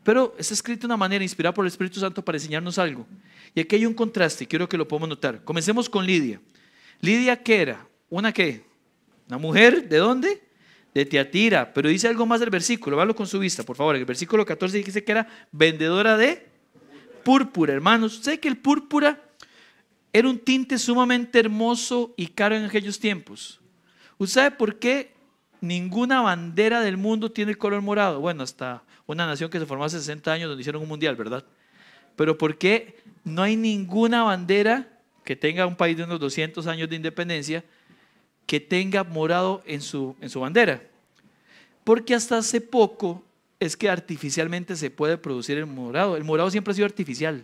Pero 0.04 0.36
es 0.38 0.52
escrito 0.52 0.82
de 0.82 0.86
una 0.86 0.98
manera 0.98 1.24
inspirada 1.24 1.52
por 1.52 1.66
el 1.66 1.72
Espíritu 1.72 2.00
Santo 2.00 2.24
para 2.24 2.36
enseñarnos 2.36 2.78
algo. 2.78 3.08
Y 3.56 3.60
aquí 3.60 3.76
hay 3.76 3.88
un 3.88 3.96
contraste, 3.96 4.46
quiero 4.46 4.70
que 4.70 4.78
lo 4.78 4.88
podamos 4.88 5.10
notar. 5.10 5.44
Comencemos 5.44 5.90
con 5.90 6.06
Lidia. 6.06 6.40
Lidia, 7.02 7.42
¿qué 7.42 7.60
era? 7.60 7.88
¿Una 8.08 8.32
qué? 8.32 8.66
¿Una 9.28 9.40
mujer? 9.40 9.90
¿De 9.90 9.98
dónde? 9.98 10.44
De 10.94 11.06
Teatira. 11.08 11.74
Pero 11.74 11.90
dice 11.90 12.08
algo 12.08 12.28
más 12.28 12.40
del 12.40 12.52
versículo. 12.52 12.96
Válo 12.96 13.16
con 13.16 13.26
su 13.26 13.40
vista, 13.40 13.64
por 13.64 13.76
favor. 13.76 13.96
El 13.96 14.06
versículo 14.06 14.46
14 14.46 14.78
dice 14.78 15.04
que 15.04 15.12
era 15.12 15.28
vendedora 15.52 16.18
de 16.18 16.48
púrpura, 17.24 17.74
hermanos. 17.74 18.20
¿Sé 18.22 18.40
que 18.40 18.48
el 18.48 18.58
púrpura 18.58 19.20
era 20.14 20.30
un 20.30 20.38
tinte 20.38 20.78
sumamente 20.78 21.40
hermoso 21.40 22.14
y 22.16 22.28
caro 22.28 22.56
en 22.56 22.66
aquellos 22.66 23.00
tiempos? 23.00 23.60
¿Usted 24.20 24.34
sabe 24.36 24.56
por 24.56 24.78
qué 24.78 25.15
ninguna 25.68 26.22
bandera 26.22 26.82
del 26.82 26.98
mundo 26.98 27.32
tiene 27.32 27.52
el 27.52 27.58
color 27.58 27.82
morado? 27.82 28.20
Bueno, 28.20 28.44
hasta 28.44 28.84
una 29.06 29.26
nación 29.26 29.50
que 29.50 29.60
se 29.60 29.66
formó 29.66 29.86
hace 29.86 30.00
60 30.00 30.32
años 30.32 30.50
donde 30.50 30.62
hicieron 30.62 30.82
un 30.82 30.88
mundial, 30.88 31.16
¿verdad? 31.16 31.46
Pero 32.16 32.38
¿por 32.38 32.58
qué 32.58 32.98
no 33.24 33.44
hay 33.44 33.56
ninguna 33.56 34.24
bandera 34.24 34.96
que 35.26 35.36
tenga 35.36 35.66
un 35.66 35.76
país 35.76 35.98
de 35.98 36.04
unos 36.04 36.20
200 36.20 36.66
años 36.68 36.88
de 36.88 36.96
independencia, 36.96 37.66
que 38.46 38.60
tenga 38.60 39.04
morado 39.04 39.64
en 39.66 39.82
su, 39.82 40.16
en 40.22 40.30
su 40.30 40.40
bandera. 40.40 40.84
Porque 41.84 42.14
hasta 42.14 42.38
hace 42.38 42.62
poco 42.62 43.24
es 43.60 43.76
que 43.76 43.90
artificialmente 43.90 44.76
se 44.76 44.92
puede 44.92 45.18
producir 45.18 45.58
el 45.58 45.66
morado. 45.66 46.16
El 46.16 46.24
morado 46.24 46.52
siempre 46.52 46.72
ha 46.72 46.76
sido 46.76 46.86
artificial, 46.86 47.44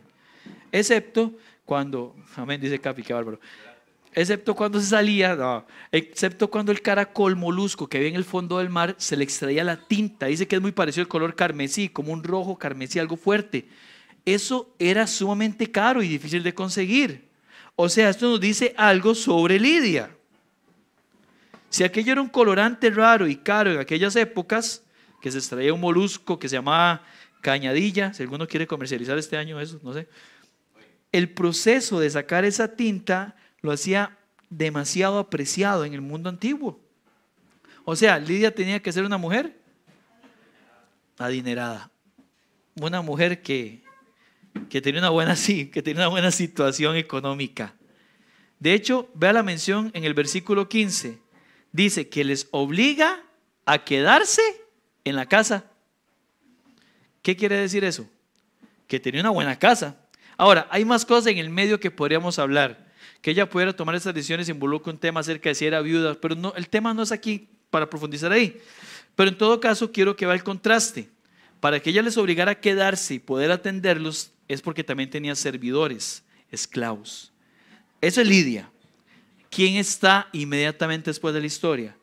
excepto 0.71 1.34
cuando, 1.65 2.15
amén, 2.36 2.62
dice 2.62 2.79
Capi, 2.79 3.01
qué 3.01 3.13
bárbaro. 3.13 3.39
Excepto 4.13 4.56
cuando 4.56 4.80
se 4.82 4.88
salía, 4.88 5.65
excepto 5.91 6.50
cuando 6.50 6.74
el 6.74 6.82
caracol 6.82 7.38
molusco 7.38 7.88
que 7.88 8.00
ve 8.00 8.10
en 8.10 8.15
el 8.15 8.26
fondo 8.26 8.58
del 8.58 8.69
mar 8.69 8.95
se 8.97 9.15
le 9.15 9.24
extraía 9.24 9.63
la 9.63 9.78
tinta. 9.78 10.26
Dice 10.26 10.47
que 10.47 10.58
es 10.58 10.62
muy 10.62 10.74
parecido 10.74 11.04
al 11.04 11.08
color 11.08 11.36
carmesí, 11.36 11.88
como 11.88 12.12
un 12.12 12.24
rojo 12.24 12.58
carmesí, 12.58 13.00
algo 13.00 13.15
fuerte. 13.15 13.67
Eso 14.26 14.74
era 14.80 15.08
sumamente 15.08 15.71
caro 15.71 16.04
y 16.04 16.10
difícil 16.10 16.43
de 16.43 16.54
conseguir. 16.54 17.30
O 17.78 17.88
sea, 17.88 18.10
esto 18.10 18.30
nos 18.30 18.41
dice 18.41 18.74
algo 18.78 19.15
sobre 19.15 19.60
Lidia. 19.60 20.12
Si 21.69 21.86
aquello 21.86 22.12
era 22.12 22.21
un 22.21 22.28
colorante 22.28 22.89
raro 22.89 23.28
y 23.28 23.38
caro 23.38 23.71
en 23.71 23.80
aquellas 23.80 24.17
épocas, 24.17 24.84
que 25.21 25.32
se 25.32 25.38
extraía 25.38 25.74
un 25.74 25.80
molusco 25.80 26.38
que 26.38 26.50
se 26.50 26.58
llamaba 26.58 27.04
cañadilla, 27.39 28.13
si 28.13 28.24
alguno 28.24 28.45
quiere 28.45 28.67
comercializar 28.67 29.17
este 29.17 29.38
año 29.38 29.60
eso, 29.62 29.80
no 29.84 29.93
sé. 29.93 30.10
El 31.13 31.30
proceso 31.30 32.00
de 32.00 32.10
sacar 32.10 32.43
esa 32.43 32.76
tinta 32.76 33.36
lo 33.62 33.71
hacía 33.71 34.17
demasiado 34.50 35.19
apreciado 35.19 35.86
en 35.86 35.93
el 35.93 36.02
mundo 36.02 36.30
antiguo. 36.30 36.80
O 37.86 37.95
sea, 37.95 38.19
Lidia 38.19 38.54
tenía 38.54 38.82
que 38.82 38.91
ser 38.91 39.04
una 39.04 39.17
mujer 39.17 39.60
adinerada, 41.17 41.91
una 42.76 43.02
mujer 43.02 43.41
que 43.41 43.82
que 44.69 44.82
tenía 44.82 45.00
una 45.00 45.10
buena, 45.10 45.36
sí, 45.36 45.67
que 45.67 45.82
tenía 45.82 46.02
una 46.02 46.08
buena 46.10 46.32
situación 46.32 46.95
económica. 46.95 47.74
De 48.60 48.74
hecho, 48.74 49.10
vea 49.13 49.34
la 49.34 49.43
mención 49.43 49.91
en 49.93 50.04
el 50.04 50.13
versículo 50.13 50.69
15. 50.69 51.19
Dice 51.71 52.10
que 52.10 52.24
les 52.24 52.47
obliga 52.52 53.24
a 53.65 53.84
quedarse 53.84 54.41
en 55.04 55.15
la 55.15 55.26
casa. 55.26 55.65
¿Qué 57.21 57.36
quiere 57.36 57.58
decir 57.58 57.84
eso? 57.84 58.08
Que 58.88 59.00
tenía 59.00 59.21
una 59.21 59.30
buena 59.30 59.58
casa. 59.58 59.97
Ahora, 60.38 60.67
hay 60.69 60.86
más 60.86 61.06
cosas 61.06 61.28
en 61.28 61.38
el 61.38 61.50
medio 61.50 61.80
que 61.80 61.91
podríamos 61.91 62.39
hablar. 62.39 62.90
Que 63.21 63.31
ella 63.31 63.49
pudiera 63.49 63.73
tomar 63.73 63.95
esas 63.95 64.13
decisiones 64.13 64.49
involucra 64.49 64.91
un 64.91 64.99
tema 64.99 65.19
acerca 65.19 65.49
de 65.49 65.55
si 65.55 65.65
era 65.65 65.81
viuda, 65.81 66.15
pero 66.19 66.36
no, 66.36 66.53
el 66.55 66.67
tema 66.69 66.93
no 66.93 67.03
es 67.03 67.12
aquí 67.12 67.49
para 67.69 67.89
profundizar 67.89 68.31
ahí. 68.31 68.60
Pero 69.15 69.29
en 69.29 69.38
todo 69.38 69.60
caso, 69.60 69.91
quiero 69.91 70.15
que 70.15 70.25
vea 70.25 70.36
el 70.36 70.43
contraste. 70.43 71.10
para 71.60 71.79
que 71.79 71.91
ella 71.91 72.01
les 72.01 72.17
obligara 72.17 72.51
a 72.53 72.60
quedarse 72.60 73.13
y 73.13 73.19
poder 73.19 73.51
atenderlos 73.51 74.31
es 74.47 74.62
porque 74.62 74.84
también 74.84 75.10
tenía 75.10 75.36
servidores, 75.36 76.23
esclavos. 76.49 77.31
Eso 78.01 78.19
es 78.19 78.27
Lidia. 78.27 78.69
¿Quién 79.51 79.75
está 79.75 80.27
inmediatamente 80.34 81.12
después 81.12 81.34
de 81.34 81.39
la 81.39 81.45
historia? 81.45 81.95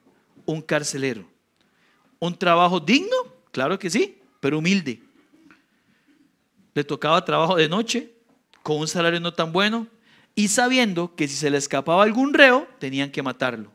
Un 0.46 0.62
carcelero. 0.62 1.28
¿Un 2.20 2.38
trabajo 2.38 2.78
digno? 2.78 3.16
Claro 3.50 3.78
que 3.78 3.90
sí, 3.90 4.18
pero 4.38 4.58
humilde. 4.58 5.02
Le 6.74 6.84
tocaba 6.84 7.24
trabajo 7.24 7.56
de 7.56 7.68
noche, 7.68 8.12
con 8.62 8.78
un 8.78 8.86
salario 8.86 9.18
no 9.18 9.34
tan 9.34 9.52
bueno, 9.52 9.88
y 10.38 10.46
sabiendo 10.46 11.16
que 11.16 11.26
si 11.26 11.34
se 11.34 11.50
le 11.50 11.58
escapaba 11.58 12.04
algún 12.04 12.32
reo, 12.32 12.68
tenían 12.78 13.10
que 13.10 13.24
matarlo. 13.24 13.72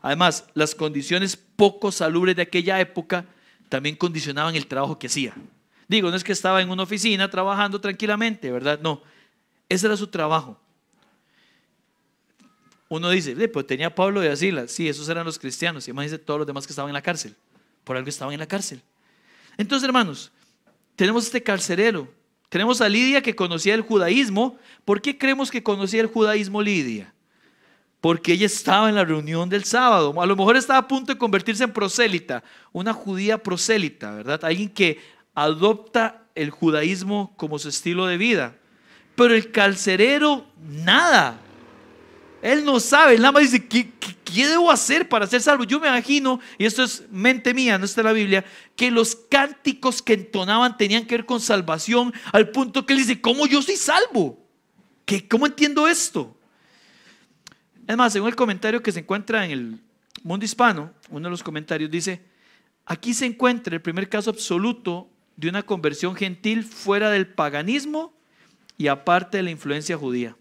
Además, 0.00 0.46
las 0.54 0.74
condiciones 0.74 1.36
poco 1.36 1.92
salubres 1.92 2.34
de 2.34 2.40
aquella 2.40 2.80
época 2.80 3.26
también 3.68 3.94
condicionaban 3.94 4.56
el 4.56 4.66
trabajo 4.66 4.98
que 4.98 5.08
hacía. 5.08 5.34
Digo, 5.86 6.08
no 6.08 6.16
es 6.16 6.24
que 6.24 6.32
estaba 6.32 6.62
en 6.62 6.70
una 6.70 6.84
oficina 6.84 7.28
trabajando 7.28 7.78
tranquilamente, 7.78 8.50
¿verdad? 8.50 8.80
No, 8.80 9.02
ese 9.68 9.86
era 9.86 9.98
su 9.98 10.06
trabajo. 10.06 10.58
Uno 12.88 13.10
dice, 13.10 13.36
pues 13.48 13.66
tenía 13.66 13.94
Pablo 13.94 14.22
de 14.22 14.30
Asila, 14.30 14.66
sí, 14.66 14.88
esos 14.88 15.10
eran 15.10 15.26
los 15.26 15.38
cristianos, 15.38 15.86
y 15.88 15.90
imagínense 15.90 16.24
todos 16.24 16.38
los 16.38 16.46
demás 16.46 16.66
que 16.66 16.72
estaban 16.72 16.88
en 16.88 16.94
la 16.94 17.02
cárcel, 17.02 17.36
por 17.84 17.98
algo 17.98 18.08
estaban 18.08 18.32
en 18.32 18.40
la 18.40 18.48
cárcel. 18.48 18.80
Entonces, 19.58 19.86
hermanos, 19.86 20.32
tenemos 20.96 21.26
este 21.26 21.42
carcelero, 21.42 22.10
tenemos 22.48 22.80
a 22.80 22.88
Lidia 22.88 23.22
que 23.22 23.36
conocía 23.36 23.74
el 23.74 23.82
judaísmo. 23.82 24.56
¿Por 24.84 25.02
qué 25.02 25.18
creemos 25.18 25.50
que 25.50 25.62
conocía 25.62 26.00
el 26.00 26.06
judaísmo 26.06 26.62
Lidia? 26.62 27.12
Porque 28.00 28.32
ella 28.32 28.46
estaba 28.46 28.88
en 28.88 28.94
la 28.94 29.04
reunión 29.04 29.48
del 29.48 29.64
sábado. 29.64 30.20
A 30.20 30.26
lo 30.26 30.36
mejor 30.36 30.56
estaba 30.56 30.78
a 30.78 30.88
punto 30.88 31.12
de 31.12 31.18
convertirse 31.18 31.64
en 31.64 31.72
prosélita, 31.72 32.42
una 32.72 32.92
judía 32.92 33.38
prosélita, 33.42 34.12
¿verdad? 34.12 34.44
Alguien 34.44 34.70
que 34.70 35.00
adopta 35.34 36.22
el 36.34 36.50
judaísmo 36.50 37.34
como 37.36 37.58
su 37.58 37.68
estilo 37.68 38.06
de 38.06 38.16
vida. 38.16 38.56
Pero 39.14 39.34
el 39.34 39.50
carcelero, 39.50 40.46
nada. 40.58 41.40
Él 42.42 42.64
no 42.64 42.78
sabe, 42.78 43.14
él 43.14 43.20
nada 43.20 43.32
más 43.32 43.42
dice, 43.42 43.66
¿qué, 43.66 43.90
¿qué, 44.24 44.46
debo 44.46 44.70
hacer 44.70 45.08
para 45.08 45.26
ser 45.26 45.40
salvo? 45.40 45.64
Yo 45.64 45.80
me 45.80 45.88
imagino, 45.88 46.40
y 46.56 46.66
esto 46.66 46.84
es 46.84 47.04
mente 47.10 47.52
mía, 47.52 47.78
no 47.78 47.84
está 47.84 48.02
en 48.02 48.06
la 48.06 48.12
Biblia, 48.12 48.44
que 48.76 48.90
los 48.90 49.16
cánticos 49.16 50.02
que 50.02 50.12
entonaban 50.12 50.76
tenían 50.76 51.04
que 51.06 51.16
ver 51.16 51.26
con 51.26 51.40
salvación, 51.40 52.12
al 52.32 52.50
punto 52.50 52.86
que 52.86 52.92
él 52.92 53.00
dice, 53.00 53.20
¿cómo 53.20 53.46
yo 53.46 53.60
soy 53.60 53.76
salvo? 53.76 54.46
¿Qué, 55.04 55.26
¿Cómo 55.26 55.46
entiendo 55.46 55.88
esto? 55.88 56.36
Es 57.86 57.96
más, 57.96 58.12
según 58.12 58.28
el 58.28 58.36
comentario 58.36 58.82
que 58.82 58.92
se 58.92 59.00
encuentra 59.00 59.44
en 59.44 59.50
el 59.50 59.80
mundo 60.22 60.44
hispano, 60.44 60.92
uno 61.10 61.26
de 61.26 61.30
los 61.30 61.42
comentarios 61.42 61.90
dice, 61.90 62.22
aquí 62.84 63.14
se 63.14 63.26
encuentra 63.26 63.74
el 63.74 63.82
primer 63.82 64.08
caso 64.08 64.30
absoluto 64.30 65.10
de 65.36 65.48
una 65.48 65.64
conversión 65.64 66.14
gentil 66.14 66.64
fuera 66.64 67.10
del 67.10 67.26
paganismo 67.26 68.12
y 68.76 68.88
aparte 68.88 69.38
de 69.38 69.42
la 69.44 69.50
influencia 69.50 69.96
judía. 69.96 70.36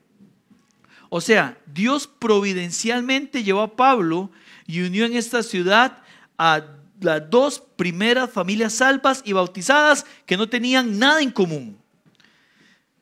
O 1.10 1.22
sea, 1.22 1.58
Dios 1.66 2.08
providencialmente 2.08 3.44
llevó 3.44 3.62
a 3.62 3.76
Pablo 3.76 4.32
y 4.66 4.82
unió 4.82 5.06
en 5.06 5.16
esta 5.16 5.44
ciudad 5.44 6.04
a 6.38 6.66
las 7.00 7.30
dos 7.30 7.64
primeras 7.76 8.30
familias 8.30 8.74
salvas 8.74 9.22
y 9.26 9.34
bautizadas 9.34 10.06
que 10.26 10.38
no 10.38 10.50
tenían 10.50 11.00
nada 11.00 11.22
en 11.22 11.32
común. 11.32 11.78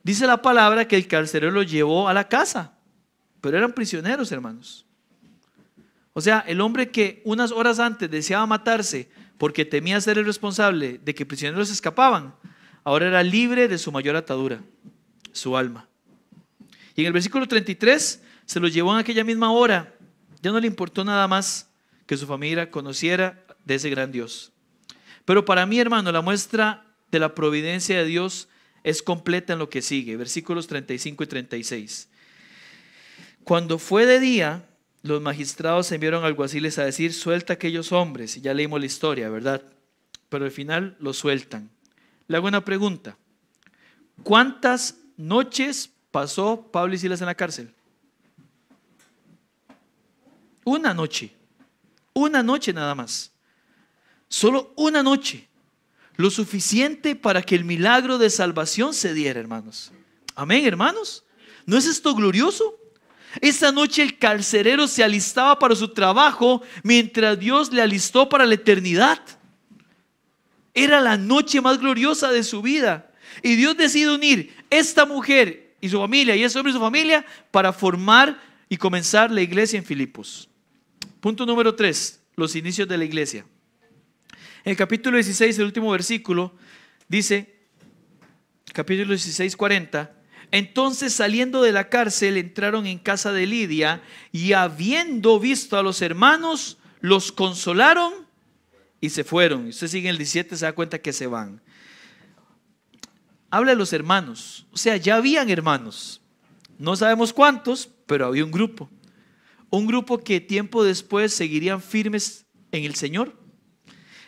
Dice 0.02 0.26
la 0.26 0.40
palabra 0.40 0.86
que 0.86 0.96
el 0.96 1.08
carcelero 1.08 1.50
lo 1.50 1.62
llevó 1.62 2.08
a 2.08 2.14
la 2.14 2.28
casa, 2.28 2.74
pero 3.40 3.58
eran 3.58 3.72
prisioneros, 3.72 4.30
hermanos. 4.30 4.86
O 6.12 6.20
sea, 6.20 6.44
el 6.46 6.60
hombre 6.60 6.90
que 6.90 7.22
unas 7.24 7.50
horas 7.50 7.78
antes 7.78 8.10
deseaba 8.10 8.46
matarse 8.46 9.10
porque 9.36 9.64
temía 9.64 10.00
ser 10.00 10.18
el 10.18 10.24
responsable 10.24 11.00
de 11.04 11.14
que 11.14 11.26
prisioneros 11.26 11.70
escapaban, 11.70 12.34
ahora 12.84 13.08
era 13.08 13.22
libre 13.22 13.68
de 13.68 13.78
su 13.78 13.92
mayor 13.92 14.16
atadura, 14.16 14.62
su 15.32 15.56
alma. 15.56 15.88
Y 16.96 17.02
en 17.02 17.08
el 17.08 17.12
versículo 17.12 17.46
33 17.46 18.22
se 18.46 18.60
lo 18.60 18.68
llevó 18.68 18.92
en 18.94 18.98
aquella 18.98 19.22
misma 19.22 19.52
hora. 19.52 19.94
Ya 20.42 20.50
no 20.50 20.58
le 20.58 20.66
importó 20.66 21.04
nada 21.04 21.28
más 21.28 21.70
que 22.06 22.16
su 22.16 22.26
familia 22.26 22.70
conociera 22.70 23.44
de 23.64 23.74
ese 23.74 23.90
gran 23.90 24.10
Dios. 24.10 24.52
Pero 25.24 25.44
para 25.44 25.66
mí, 25.66 25.78
hermano, 25.78 26.10
la 26.10 26.22
muestra 26.22 26.86
de 27.10 27.18
la 27.18 27.34
providencia 27.34 27.98
de 27.98 28.06
Dios 28.06 28.48
es 28.82 29.02
completa 29.02 29.52
en 29.52 29.58
lo 29.58 29.68
que 29.68 29.82
sigue, 29.82 30.16
versículos 30.16 30.68
35 30.68 31.24
y 31.24 31.26
36. 31.26 32.08
Cuando 33.44 33.78
fue 33.78 34.06
de 34.06 34.20
día, 34.20 34.64
los 35.02 35.20
magistrados 35.20 35.90
enviaron 35.92 36.24
alguaciles 36.24 36.78
a 36.78 36.84
decir, 36.84 37.12
suelta 37.12 37.52
a 37.52 37.56
aquellos 37.56 37.92
hombres. 37.92 38.36
Y 38.36 38.40
ya 38.40 38.54
leímos 38.54 38.80
la 38.80 38.86
historia, 38.86 39.28
¿verdad? 39.28 39.62
Pero 40.28 40.44
al 40.44 40.50
final 40.50 40.96
los 41.00 41.18
sueltan. 41.18 41.70
Le 42.28 42.36
hago 42.36 42.48
una 42.48 42.64
pregunta. 42.64 43.18
¿Cuántas 44.22 44.96
noches 45.16 45.90
pasó 46.16 46.66
Pablo 46.72 46.94
y 46.94 46.98
Silas 46.98 47.20
en 47.20 47.26
la 47.26 47.34
cárcel? 47.34 47.74
Una 50.64 50.94
noche. 50.94 51.30
Una 52.14 52.42
noche 52.42 52.72
nada 52.72 52.94
más. 52.94 53.30
Solo 54.26 54.72
una 54.76 55.02
noche. 55.02 55.46
Lo 56.16 56.30
suficiente 56.30 57.16
para 57.16 57.42
que 57.42 57.54
el 57.54 57.66
milagro 57.66 58.16
de 58.16 58.30
salvación 58.30 58.94
se 58.94 59.12
diera, 59.12 59.38
hermanos. 59.38 59.92
Amén, 60.34 60.64
hermanos. 60.64 61.22
¿No 61.66 61.76
es 61.76 61.84
esto 61.84 62.14
glorioso? 62.14 62.78
Esa 63.42 63.70
noche 63.70 64.02
el 64.02 64.16
carcerero 64.16 64.88
se 64.88 65.04
alistaba 65.04 65.58
para 65.58 65.76
su 65.76 65.88
trabajo 65.88 66.62
mientras 66.82 67.38
Dios 67.38 67.70
le 67.70 67.82
alistó 67.82 68.26
para 68.26 68.46
la 68.46 68.54
eternidad. 68.54 69.20
Era 70.72 70.98
la 71.02 71.18
noche 71.18 71.60
más 71.60 71.78
gloriosa 71.78 72.32
de 72.32 72.42
su 72.42 72.62
vida. 72.62 73.12
Y 73.42 73.56
Dios 73.56 73.76
decide 73.76 74.14
unir 74.14 74.56
esta 74.70 75.04
mujer 75.04 75.65
y 75.80 75.88
su 75.88 75.98
familia 75.98 76.36
y 76.36 76.42
ese 76.42 76.58
hombre 76.58 76.70
y 76.70 76.74
su 76.74 76.80
familia 76.80 77.24
para 77.50 77.72
formar 77.72 78.40
y 78.68 78.76
comenzar 78.76 79.30
la 79.30 79.42
iglesia 79.42 79.78
en 79.78 79.84
Filipos. 79.84 80.48
Punto 81.20 81.46
número 81.46 81.74
3, 81.74 82.20
los 82.36 82.56
inicios 82.56 82.88
de 82.88 82.98
la 82.98 83.04
iglesia. 83.04 83.46
En 84.64 84.70
el 84.70 84.76
capítulo 84.76 85.16
16, 85.16 85.58
el 85.58 85.64
último 85.64 85.90
versículo, 85.90 86.54
dice, 87.08 87.60
capítulo 88.72 89.10
16, 89.10 89.56
40, 89.56 90.12
entonces 90.50 91.12
saliendo 91.12 91.62
de 91.62 91.72
la 91.72 91.88
cárcel 91.88 92.36
entraron 92.36 92.86
en 92.86 92.98
casa 92.98 93.32
de 93.32 93.46
Lidia 93.46 94.02
y 94.32 94.52
habiendo 94.52 95.38
visto 95.38 95.78
a 95.78 95.82
los 95.82 96.02
hermanos, 96.02 96.78
los 97.00 97.32
consolaron 97.32 98.12
y 99.00 99.10
se 99.10 99.24
fueron. 99.24 99.66
Usted 99.66 99.88
sigue 99.88 100.08
en 100.08 100.14
el 100.14 100.18
17, 100.18 100.56
se 100.56 100.64
da 100.64 100.72
cuenta 100.72 100.98
que 100.98 101.12
se 101.12 101.26
van 101.26 101.60
habla 103.56 103.72
de 103.72 103.76
los 103.76 103.92
hermanos. 103.92 104.66
O 104.72 104.76
sea, 104.76 104.96
ya 104.96 105.16
habían 105.16 105.50
hermanos. 105.50 106.20
No 106.78 106.94
sabemos 106.96 107.32
cuántos, 107.32 107.88
pero 108.06 108.26
había 108.26 108.44
un 108.44 108.50
grupo. 108.50 108.90
Un 109.70 109.86
grupo 109.86 110.18
que 110.18 110.40
tiempo 110.40 110.84
después 110.84 111.32
seguirían 111.32 111.80
firmes 111.80 112.46
en 112.72 112.84
el 112.84 112.94
Señor. 112.94 113.34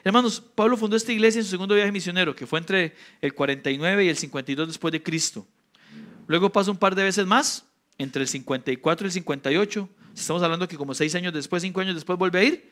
Hermanos, 0.05 0.43
Pablo 0.55 0.77
fundó 0.77 0.97
esta 0.97 1.12
iglesia 1.12 1.41
en 1.41 1.45
su 1.45 1.51
segundo 1.51 1.75
viaje 1.75 1.93
misionero, 1.93 2.35
que 2.35 2.47
fue 2.47 2.59
entre 2.59 2.95
el 3.21 3.35
49 3.35 4.05
y 4.05 4.09
el 4.09 4.17
52 4.17 4.69
después 4.69 4.93
de 4.93 5.03
Cristo. 5.03 5.47
Luego 6.27 6.51
pasó 6.51 6.71
un 6.71 6.79
par 6.79 6.95
de 6.95 7.05
veces 7.05 7.27
más, 7.27 7.67
entre 7.99 8.23
el 8.23 8.29
54 8.29 9.07
y 9.07 9.09
el 9.09 9.12
58. 9.12 9.88
Estamos 10.14 10.43
hablando 10.43 10.67
que 10.69 10.77
como 10.77 10.95
seis 10.95 11.14
años 11.14 11.33
después, 11.33 11.62
cinco 11.62 11.81
años 11.81 11.95
después 11.95 12.19
vuelve 12.19 12.41
a 12.41 12.45
ir 12.45 12.71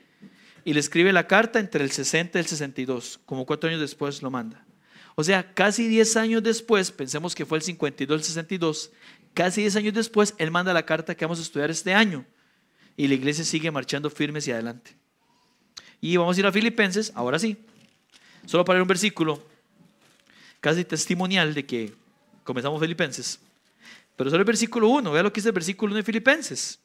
y 0.64 0.72
le 0.72 0.80
escribe 0.80 1.12
la 1.12 1.26
carta 1.26 1.60
entre 1.60 1.84
el 1.84 1.90
60 1.90 2.38
y 2.38 2.40
el 2.40 2.46
62. 2.46 3.20
Como 3.24 3.46
cuatro 3.46 3.68
años 3.68 3.80
después 3.80 4.22
lo 4.22 4.30
manda. 4.30 4.65
O 5.16 5.24
sea, 5.24 5.54
casi 5.54 5.88
10 5.88 6.16
años 6.18 6.42
después, 6.42 6.92
pensemos 6.92 7.34
que 7.34 7.46
fue 7.46 7.58
el 7.58 7.62
52, 7.64 8.18
el 8.18 8.24
62, 8.24 8.90
casi 9.32 9.62
10 9.62 9.76
años 9.76 9.94
después, 9.94 10.34
él 10.36 10.50
manda 10.50 10.74
la 10.74 10.84
carta 10.84 11.14
que 11.14 11.24
vamos 11.24 11.38
a 11.38 11.42
estudiar 11.42 11.70
este 11.70 11.94
año. 11.94 12.24
Y 12.98 13.08
la 13.08 13.14
iglesia 13.14 13.42
sigue 13.42 13.70
marchando 13.70 14.10
firmes 14.10 14.46
y 14.46 14.52
adelante. 14.52 14.94
Y 16.02 16.18
vamos 16.18 16.36
a 16.36 16.40
ir 16.40 16.46
a 16.46 16.52
Filipenses, 16.52 17.12
ahora 17.14 17.38
sí. 17.38 17.56
Solo 18.44 18.64
para 18.64 18.76
leer 18.76 18.82
un 18.82 18.88
versículo 18.88 19.42
casi 20.60 20.84
testimonial 20.84 21.54
de 21.54 21.64
que 21.64 21.94
comenzamos 22.44 22.78
Filipenses. 22.78 23.40
Pero 24.16 24.28
solo 24.28 24.40
el 24.40 24.46
versículo 24.46 24.88
1, 24.88 25.12
vea 25.12 25.22
lo 25.22 25.32
que 25.32 25.40
dice 25.40 25.48
el 25.48 25.54
versículo 25.54 25.92
1 25.92 25.96
de 25.96 26.02
Filipenses. 26.02 26.78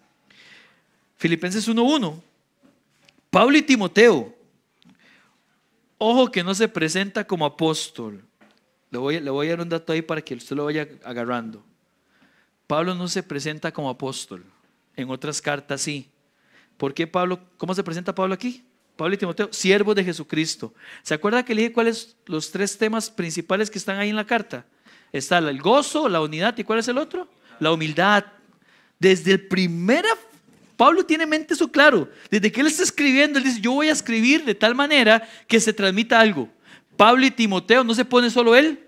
Filipenses 1.18 1.68
1.1. 1.68 2.22
Pablo 3.30 3.58
y 3.58 3.62
Timoteo, 3.62 4.36
Ojo 6.04 6.32
que 6.32 6.44
no 6.44 6.56
se 6.56 6.68
presenta 6.68 7.28
como 7.28 7.46
apóstol. 7.46 8.26
Le 8.90 8.98
voy, 8.98 9.18
a 9.18 9.50
dar 9.52 9.62
un 9.62 9.70
dato 9.70 9.94
ahí 9.94 10.02
para 10.02 10.20
que 10.20 10.34
usted 10.34 10.56
lo 10.56 10.66
vaya 10.66 10.88
agarrando. 11.04 11.64
Pablo 12.66 12.96
no 12.96 13.08
se 13.08 13.22
presenta 13.22 13.72
como 13.72 13.88
apóstol. 13.88 14.44
En 14.96 15.12
otras 15.12 15.40
cartas 15.40 15.82
sí. 15.82 16.10
¿Por 16.76 16.96
qué 16.96 17.06
Pablo? 17.06 17.40
¿Cómo 17.56 17.76
se 17.76 17.84
presenta 17.84 18.16
Pablo 18.16 18.34
aquí? 18.34 18.66
Pablo 18.96 19.14
y 19.14 19.18
Timoteo, 19.20 19.50
siervos 19.54 19.94
de 19.94 20.04
Jesucristo. 20.04 20.74
¿Se 21.04 21.14
acuerda 21.14 21.46
que 21.46 21.54
le 21.54 21.62
dije 21.62 21.74
cuáles 21.74 22.18
los 22.26 22.50
tres 22.50 22.76
temas 22.80 23.12
principales 23.12 23.70
que 23.70 23.78
están 23.78 24.00
ahí 24.00 24.10
en 24.10 24.16
la 24.16 24.26
carta? 24.26 24.66
Está 25.12 25.38
el 25.38 25.62
gozo, 25.62 26.10
la 26.10 26.22
unidad 26.22 26.58
y 26.58 26.64
¿cuál 26.64 26.80
es 26.80 26.88
el 26.88 26.98
otro? 26.98 27.28
La 27.60 27.72
humildad. 27.72 28.26
Desde 28.98 29.34
el 29.34 29.48
primera 29.48 30.10
Pablo 30.82 31.06
tiene 31.06 31.28
mente 31.28 31.54
eso 31.54 31.72
claro. 31.72 32.10
Desde 32.32 32.52
que 32.52 32.60
él 32.60 32.66
está 32.66 32.82
escribiendo, 32.82 33.38
él 33.38 33.46
dice, 33.46 33.62
yo 33.62 33.74
voy 33.74 33.90
a 33.90 33.92
escribir 33.92 34.44
de 34.44 34.56
tal 34.56 34.74
manera 34.74 35.30
que 35.48 35.60
se 35.60 35.74
transmita 35.74 36.20
algo. 36.20 36.50
Pablo 36.98 37.24
y 37.24 37.30
Timoteo, 37.30 37.84
no 37.84 37.94
se 37.94 38.04
pone 38.04 38.32
solo 38.32 38.56
él, 38.56 38.84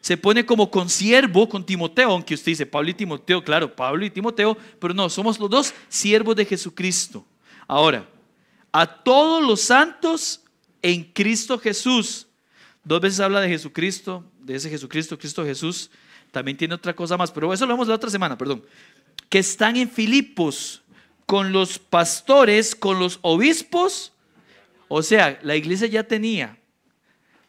se 0.00 0.16
pone 0.16 0.46
como 0.46 0.70
consiervo 0.70 1.48
con 1.48 1.66
Timoteo, 1.66 2.12
aunque 2.12 2.34
usted 2.34 2.52
dice 2.52 2.64
Pablo 2.64 2.90
y 2.90 2.94
Timoteo, 2.94 3.42
claro, 3.42 3.74
Pablo 3.74 4.06
y 4.06 4.10
Timoteo, 4.10 4.56
pero 4.78 4.94
no, 4.94 5.10
somos 5.10 5.40
los 5.40 5.50
dos 5.50 5.74
siervos 5.88 6.36
de 6.36 6.44
Jesucristo. 6.44 7.26
Ahora, 7.66 8.08
a 8.70 8.86
todos 8.86 9.42
los 9.42 9.62
santos 9.62 10.44
en 10.80 11.02
Cristo 11.12 11.58
Jesús. 11.58 12.28
Dos 12.84 13.00
veces 13.00 13.18
habla 13.18 13.40
de 13.40 13.48
Jesucristo, 13.48 14.24
de 14.38 14.54
ese 14.54 14.70
Jesucristo, 14.70 15.18
Cristo 15.18 15.44
Jesús. 15.44 15.90
También 16.30 16.56
tiene 16.56 16.76
otra 16.76 16.94
cosa 16.94 17.16
más, 17.16 17.32
pero 17.32 17.52
eso 17.52 17.66
lo 17.66 17.72
vemos 17.72 17.88
la 17.88 17.96
otra 17.96 18.10
semana, 18.10 18.38
perdón. 18.38 18.62
Que 19.28 19.40
están 19.40 19.74
en 19.74 19.90
Filipos 19.90 20.84
con 21.26 21.52
los 21.52 21.78
pastores, 21.78 22.74
con 22.74 22.98
los 22.98 23.18
obispos. 23.22 24.12
O 24.88 25.02
sea, 25.02 25.38
la 25.42 25.56
iglesia 25.56 25.88
ya 25.88 26.04
tenía 26.04 26.58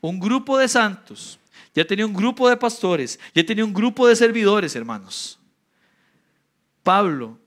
un 0.02 0.20
grupo 0.20 0.58
de 0.58 0.68
santos, 0.68 1.40
ya 1.74 1.86
tenía 1.86 2.06
un 2.06 2.14
grupo 2.14 2.50
de 2.50 2.58
pastores, 2.58 3.20
ya 3.34 3.46
tenía 3.46 3.64
un 3.64 3.74
grupo 3.74 4.08
de 4.08 4.16
servidores, 4.16 4.76
hermanos. 4.76 5.40
Pablo 6.82 7.38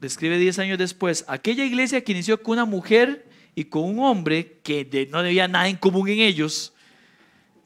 describe 0.00 0.38
10 0.38 0.58
años 0.60 0.78
después, 0.78 1.24
aquella 1.28 1.64
iglesia 1.64 2.02
que 2.02 2.12
inició 2.12 2.42
con 2.42 2.54
una 2.54 2.64
mujer 2.64 3.28
y 3.54 3.64
con 3.64 3.84
un 3.84 3.98
hombre 4.00 4.60
que 4.62 5.08
no 5.10 5.18
había 5.18 5.48
nada 5.48 5.68
en 5.68 5.76
común 5.76 6.08
en 6.08 6.20
ellos, 6.20 6.72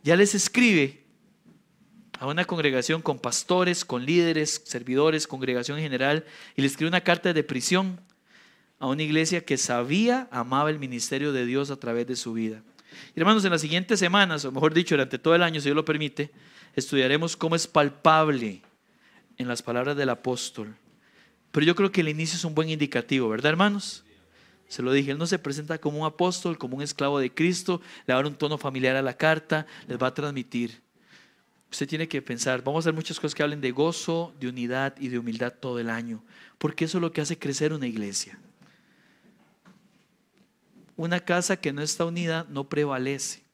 ya 0.03 0.17
les 0.17 0.35
escribe 0.35 1.05
a 2.19 2.27
una 2.27 2.45
congregación 2.45 3.01
con 3.01 3.19
pastores, 3.19 3.85
con 3.85 4.05
líderes, 4.05 4.63
servidores, 4.65 5.27
congregación 5.27 5.79
en 5.79 5.85
general, 5.85 6.25
y 6.57 6.63
le 6.63 6.67
escribe 6.67 6.89
una 6.89 7.03
carta 7.03 7.33
de 7.33 7.45
prisión 7.45 8.01
a 8.79 8.87
una 8.87 9.03
iglesia 9.03 9.45
que 9.45 9.57
sabía, 9.57 10.29
amaba 10.31 10.71
el 10.71 10.79
ministerio 10.79 11.33
de 11.33 11.47
Dios 11.47 11.71
a 11.71 11.77
través 11.77 12.07
de 12.07 12.17
su 12.17 12.33
vida. 12.33 12.63
Hermanos, 13.15 13.45
en 13.45 13.51
las 13.51 13.61
siguientes 13.61 13.99
semanas, 13.99 14.45
o 14.45 14.53
mejor 14.53 14.75
dicho, 14.75 14.95
durante 14.95 15.19
todo 15.19 15.35
el 15.35 15.43
año, 15.43 15.61
si 15.61 15.65
Dios 15.65 15.77
lo 15.77 15.85
permite, 15.85 16.31
estudiaremos 16.75 17.37
cómo 17.37 17.57
es 17.57 17.67
palpable 17.67 18.63
en 19.37 19.49
las 19.49 19.63
palabras 19.63 19.97
del 19.97 20.09
apóstol. 20.11 20.77
Pero 21.51 21.67
yo 21.67 21.75
creo 21.75 21.91
que 21.91 22.03
el 22.03 22.09
inicio 22.09 22.37
es 22.37 22.45
un 22.45 22.55
buen 22.55 22.69
indicativo, 22.69 23.29
¿verdad, 23.29 23.51
hermanos? 23.51 24.05
Se 24.69 24.83
lo 24.83 24.93
dije, 24.93 25.13
él 25.13 25.19
no 25.19 25.27
se 25.27 25.39
presenta 25.39 25.79
como 25.79 26.01
un 26.01 26.07
apóstol, 26.07 26.59
como 26.59 26.77
un 26.77 26.83
esclavo 26.83 27.19
de 27.19 27.33
Cristo, 27.33 27.81
le 28.07 28.13
va 28.13 28.21
a 28.21 28.23
dar 28.23 28.31
un 28.31 28.37
tono 28.37 28.59
familiar 28.59 28.97
a 28.97 29.03
la 29.03 29.17
carta, 29.17 29.67
les 29.87 30.01
va 30.01 30.09
a 30.09 30.15
transmitir. 30.15 30.83
Usted 31.71 31.89
tiene 31.89 32.09
que 32.09 32.23
pensar, 32.23 32.63
vamos 32.63 32.81
a 32.81 32.89
hacer 32.89 32.95
muchas 32.95 33.19
cosas 33.19 33.35
que 33.35 33.43
hablen 33.43 33.61
de 33.61 33.71
gozo, 33.71 34.35
de 34.39 34.49
unidad 34.49 34.95
y 34.99 35.09
de 35.09 35.19
humildad 35.19 35.55
todo 35.59 35.79
el 35.79 35.91
año, 35.91 36.23
porque 36.59 36.85
eso 36.85 36.99
es 36.99 37.03
lo 37.03 37.13
que 37.13 37.21
hace 37.21 37.39
crecer 37.39 37.73
una 37.73 37.87
iglesia. 37.87 38.39
Una 40.99 41.21
casa 41.21 41.61
que 41.61 41.73
no 41.73 41.81
está 41.81 42.05
unida 42.05 42.45
no 42.51 42.69
prevalece. 42.69 43.45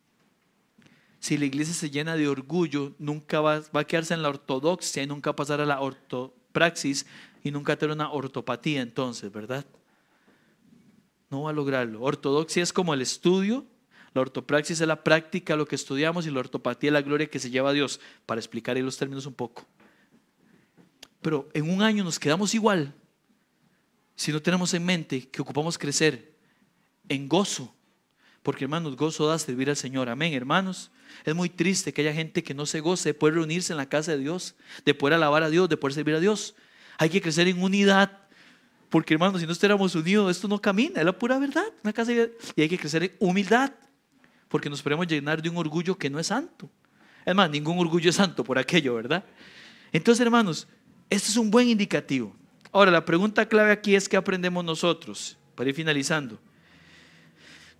Si 1.20 1.36
la 1.36 1.44
iglesia 1.44 1.74
se 1.74 1.90
llena 1.90 2.16
de 2.16 2.26
orgullo, 2.26 2.94
nunca 2.98 3.42
va, 3.42 3.60
va 3.76 3.80
a 3.80 3.84
quedarse 3.84 4.14
en 4.14 4.22
la 4.22 4.30
ortodoxia 4.30 5.02
y 5.02 5.06
nunca 5.06 5.36
pasar 5.36 5.60
a 5.60 5.66
la 5.66 5.82
ortopraxis 5.82 7.04
y 7.42 7.50
nunca 7.50 7.76
tener 7.76 7.94
una 7.94 8.10
ortopatía 8.10 8.80
entonces, 8.80 9.30
¿verdad? 9.30 9.66
No 11.28 11.42
va 11.42 11.50
a 11.50 11.52
lograrlo. 11.52 12.00
Ortodoxia 12.00 12.62
es 12.62 12.72
como 12.72 12.94
el 12.94 13.02
estudio, 13.02 13.66
la 14.14 14.22
ortopraxis 14.22 14.80
es 14.80 14.88
la 14.88 15.04
práctica, 15.04 15.54
lo 15.54 15.66
que 15.66 15.74
estudiamos, 15.76 16.26
y 16.26 16.30
la 16.30 16.40
ortopatía 16.40 16.88
es 16.88 16.94
la 16.94 17.02
gloria 17.02 17.26
que 17.26 17.38
se 17.38 17.50
lleva 17.50 17.68
a 17.68 17.74
Dios, 17.74 18.00
para 18.24 18.40
explicar 18.40 18.76
ahí 18.76 18.82
los 18.82 18.96
términos 18.96 19.26
un 19.26 19.34
poco. 19.34 19.66
Pero 21.20 21.50
en 21.52 21.68
un 21.68 21.82
año 21.82 22.04
nos 22.04 22.18
quedamos 22.18 22.54
igual 22.54 22.94
si 24.14 24.32
no 24.32 24.40
tenemos 24.40 24.72
en 24.72 24.86
mente 24.86 25.28
que 25.28 25.42
ocupamos 25.42 25.76
crecer 25.76 26.33
en 27.08 27.28
gozo. 27.28 27.74
Porque 28.42 28.64
hermanos, 28.64 28.96
gozo 28.96 29.26
da 29.26 29.38
servir 29.38 29.70
al 29.70 29.76
Señor. 29.76 30.08
Amén, 30.08 30.34
hermanos. 30.34 30.90
Es 31.24 31.34
muy 31.34 31.48
triste 31.48 31.92
que 31.92 32.02
haya 32.02 32.12
gente 32.12 32.42
que 32.42 32.52
no 32.52 32.66
se 32.66 32.80
goce 32.80 33.10
de 33.10 33.14
poder 33.14 33.36
reunirse 33.36 33.72
en 33.72 33.78
la 33.78 33.88
casa 33.88 34.12
de 34.12 34.18
Dios, 34.18 34.54
de 34.84 34.94
poder 34.94 35.14
alabar 35.14 35.42
a 35.42 35.48
Dios, 35.48 35.68
de 35.68 35.76
poder 35.76 35.94
servir 35.94 36.14
a 36.14 36.20
Dios. 36.20 36.54
Hay 36.98 37.08
que 37.08 37.20
crecer 37.20 37.48
en 37.48 37.62
unidad, 37.62 38.18
porque 38.90 39.14
hermanos, 39.14 39.40
si 39.40 39.46
no 39.46 39.52
estuviéramos 39.52 39.94
unidos, 39.94 40.30
esto 40.30 40.46
no 40.46 40.60
camina, 40.60 41.00
es 41.00 41.06
la 41.06 41.18
pura 41.18 41.38
verdad. 41.38 41.64
Y 42.54 42.62
hay 42.62 42.68
que 42.68 42.78
crecer 42.78 43.04
en 43.04 43.12
humildad, 43.18 43.72
porque 44.48 44.68
nos 44.68 44.82
podemos 44.82 45.06
llenar 45.06 45.40
de 45.40 45.48
un 45.48 45.56
orgullo 45.56 45.96
que 45.96 46.10
no 46.10 46.18
es 46.18 46.26
santo. 46.26 46.70
Es 47.24 47.34
más, 47.34 47.48
ningún 47.48 47.78
orgullo 47.78 48.10
es 48.10 48.16
santo 48.16 48.44
por 48.44 48.58
aquello, 48.58 48.94
¿verdad? 48.94 49.24
Entonces, 49.90 50.24
hermanos, 50.24 50.68
esto 51.08 51.30
es 51.30 51.36
un 51.36 51.50
buen 51.50 51.68
indicativo. 51.68 52.36
Ahora, 52.70 52.90
la 52.90 53.04
pregunta 53.04 53.48
clave 53.48 53.72
aquí 53.72 53.94
es 53.94 54.08
qué 54.08 54.16
aprendemos 54.16 54.64
nosotros, 54.64 55.38
para 55.54 55.70
ir 55.70 55.74
finalizando. 55.74 56.38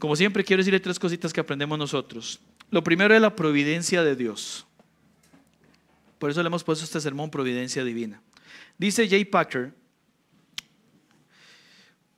Como 0.04 0.16
siempre, 0.16 0.44
quiero 0.44 0.60
decirle 0.60 0.80
tres 0.80 0.98
cositas 0.98 1.32
que 1.32 1.40
aprendemos 1.40 1.78
nosotros. 1.78 2.38
Lo 2.70 2.84
primero 2.84 3.14
es 3.14 3.22
la 3.22 3.34
providencia 3.34 4.04
de 4.04 4.14
Dios. 4.14 4.66
Por 6.18 6.30
eso 6.30 6.42
le 6.42 6.48
hemos 6.48 6.62
puesto 6.62 6.84
este 6.84 7.00
sermón 7.00 7.30
Providencia 7.30 7.82
Divina. 7.82 8.20
Dice 8.76 9.08
Jay 9.08 9.24
Packer, 9.24 9.72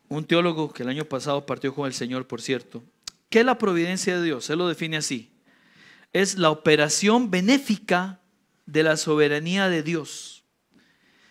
un 0.09 0.25
teólogo 0.25 0.73
que 0.73 0.83
el 0.83 0.89
año 0.89 1.05
pasado 1.05 1.47
partió 1.47 1.73
con 1.73 1.87
el 1.87 1.95
Señor, 1.95 2.27
por 2.27 2.43
cierto, 2.43 2.83
¿qué 3.31 3.39
es 3.39 3.47
la 3.47 3.57
providencia 3.57 4.19
de 4.19 4.25
Dios? 4.25 4.51
Él 4.51 4.59
lo 4.59 4.67
define 4.67 4.97
así. 4.97 5.31
Es 6.13 6.39
la 6.39 6.51
operación 6.51 7.31
benéfica 7.31 8.21
de 8.67 8.83
la 8.83 8.97
soberanía 8.97 9.69
de 9.69 9.85
Dios, 9.85 10.43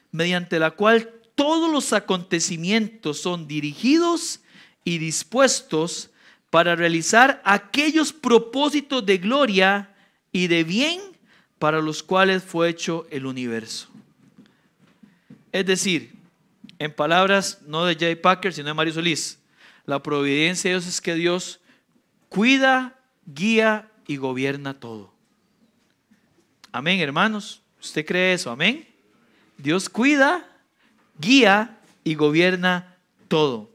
mediante 0.09 0.57
la 0.59 0.71
cual 0.71 1.11
todos 1.35 1.69
los 1.69 1.91
acontecimientos 1.91 3.19
son 3.19 3.45
dirigidos 3.45 4.39
y 4.85 4.99
dispuestos 4.99 6.11
para 6.55 6.73
realizar 6.73 7.41
aquellos 7.43 8.13
propósitos 8.13 9.05
de 9.05 9.17
gloria 9.17 9.93
y 10.31 10.47
de 10.47 10.63
bien 10.63 11.01
para 11.59 11.81
los 11.81 12.01
cuales 12.01 12.45
fue 12.45 12.69
hecho 12.69 13.05
el 13.11 13.25
universo. 13.25 13.89
Es 15.51 15.65
decir, 15.65 16.13
en 16.79 16.93
palabras 16.93 17.59
no 17.67 17.83
de 17.83 17.95
Jay 17.95 18.15
Packer, 18.15 18.53
sino 18.53 18.69
de 18.69 18.73
Mario 18.73 18.93
Solís, 18.93 19.37
la 19.85 20.01
providencia 20.01 20.69
de 20.69 20.75
Dios 20.77 20.87
es 20.87 21.01
que 21.01 21.15
Dios 21.15 21.59
cuida, 22.29 23.01
guía 23.25 23.91
y 24.07 24.15
gobierna 24.15 24.79
todo. 24.79 25.13
Amén, 26.71 27.01
hermanos. 27.01 27.63
¿Usted 27.81 28.05
cree 28.05 28.31
eso? 28.31 28.49
Amén. 28.49 28.87
Dios 29.57 29.89
cuida, 29.89 30.49
guía 31.19 31.81
y 32.05 32.15
gobierna 32.15 32.95
todo. 33.27 33.74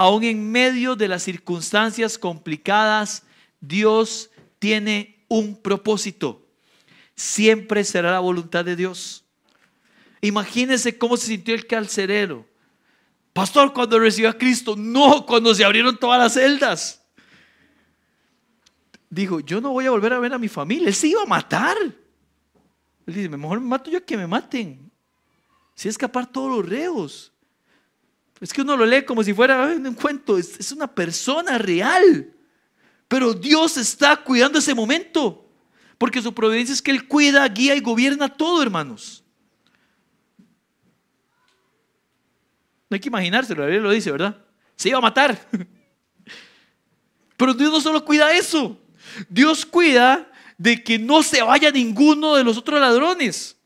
Aún 0.00 0.24
en 0.24 0.50
medio 0.50 0.96
de 0.96 1.08
las 1.08 1.24
circunstancias 1.24 2.16
complicadas, 2.16 3.22
Dios 3.60 4.30
tiene 4.58 5.22
un 5.28 5.54
propósito. 5.60 6.48
Siempre 7.14 7.84
será 7.84 8.10
la 8.10 8.20
voluntad 8.20 8.64
de 8.64 8.76
Dios. 8.76 9.26
Imagínense 10.22 10.96
cómo 10.96 11.18
se 11.18 11.26
sintió 11.26 11.54
el 11.54 11.66
carcelero. 11.66 12.46
Pastor, 13.34 13.74
cuando 13.74 13.98
recibió 13.98 14.30
a 14.30 14.38
Cristo, 14.38 14.74
no, 14.74 15.26
cuando 15.26 15.54
se 15.54 15.66
abrieron 15.66 15.98
todas 15.98 16.18
las 16.18 16.32
celdas. 16.32 17.02
Dijo, 19.10 19.40
yo 19.40 19.60
no 19.60 19.68
voy 19.68 19.84
a 19.84 19.90
volver 19.90 20.14
a 20.14 20.18
ver 20.18 20.32
a 20.32 20.38
mi 20.38 20.48
familia, 20.48 20.88
él 20.88 20.94
se 20.94 21.08
iba 21.08 21.24
a 21.24 21.26
matar. 21.26 21.76
Él 21.78 21.94
dice, 23.14 23.28
mejor 23.28 23.60
me 23.60 23.66
mato 23.66 23.90
yo 23.90 24.02
que 24.02 24.16
me 24.16 24.26
maten. 24.26 24.90
Si 25.74 25.90
escapar 25.90 26.26
todos 26.26 26.50
los 26.56 26.66
reos. 26.66 27.34
Es 28.40 28.52
que 28.52 28.62
uno 28.62 28.76
lo 28.76 28.86
lee 28.86 29.04
como 29.04 29.22
si 29.22 29.34
fuera 29.34 29.66
un 29.66 29.94
cuento, 29.94 30.38
es, 30.38 30.72
una 30.72 30.86
persona 30.86 31.58
real. 31.58 32.32
Pero 33.06 33.34
Dios 33.34 33.76
está 33.76 34.16
cuidando 34.16 34.58
ese 34.58 34.74
momento. 34.74 35.46
Porque 35.98 36.22
su 36.22 36.32
providencia 36.32 36.72
es 36.72 36.80
que 36.80 36.90
Él 36.90 37.06
cuida, 37.06 37.46
guía 37.48 37.74
y 37.74 37.80
gobierna 37.80 38.28
todo, 38.28 38.62
hermanos. 38.62 39.22
No 42.88 42.94
hay 42.94 43.00
que 43.00 43.08
imaginárselo, 43.08 43.68
lo 43.68 43.90
dice, 43.90 44.10
¿verdad? 44.10 44.42
Se 44.74 44.88
iba 44.88 44.98
a 44.98 45.02
matar. 45.02 45.48
Pero 47.36 47.54
Dios 47.54 47.70
no 47.70 47.80
solo 47.80 48.04
cuida 48.04 48.32
eso, 48.32 48.78
Dios 49.28 49.64
cuida 49.64 50.30
de 50.58 50.82
que 50.82 50.98
no 50.98 51.22
se 51.22 51.40
vaya 51.42 51.70
ninguno 51.70 52.34
de 52.34 52.44
los 52.44 52.58
otros 52.58 52.80
ladrones. 52.80 53.56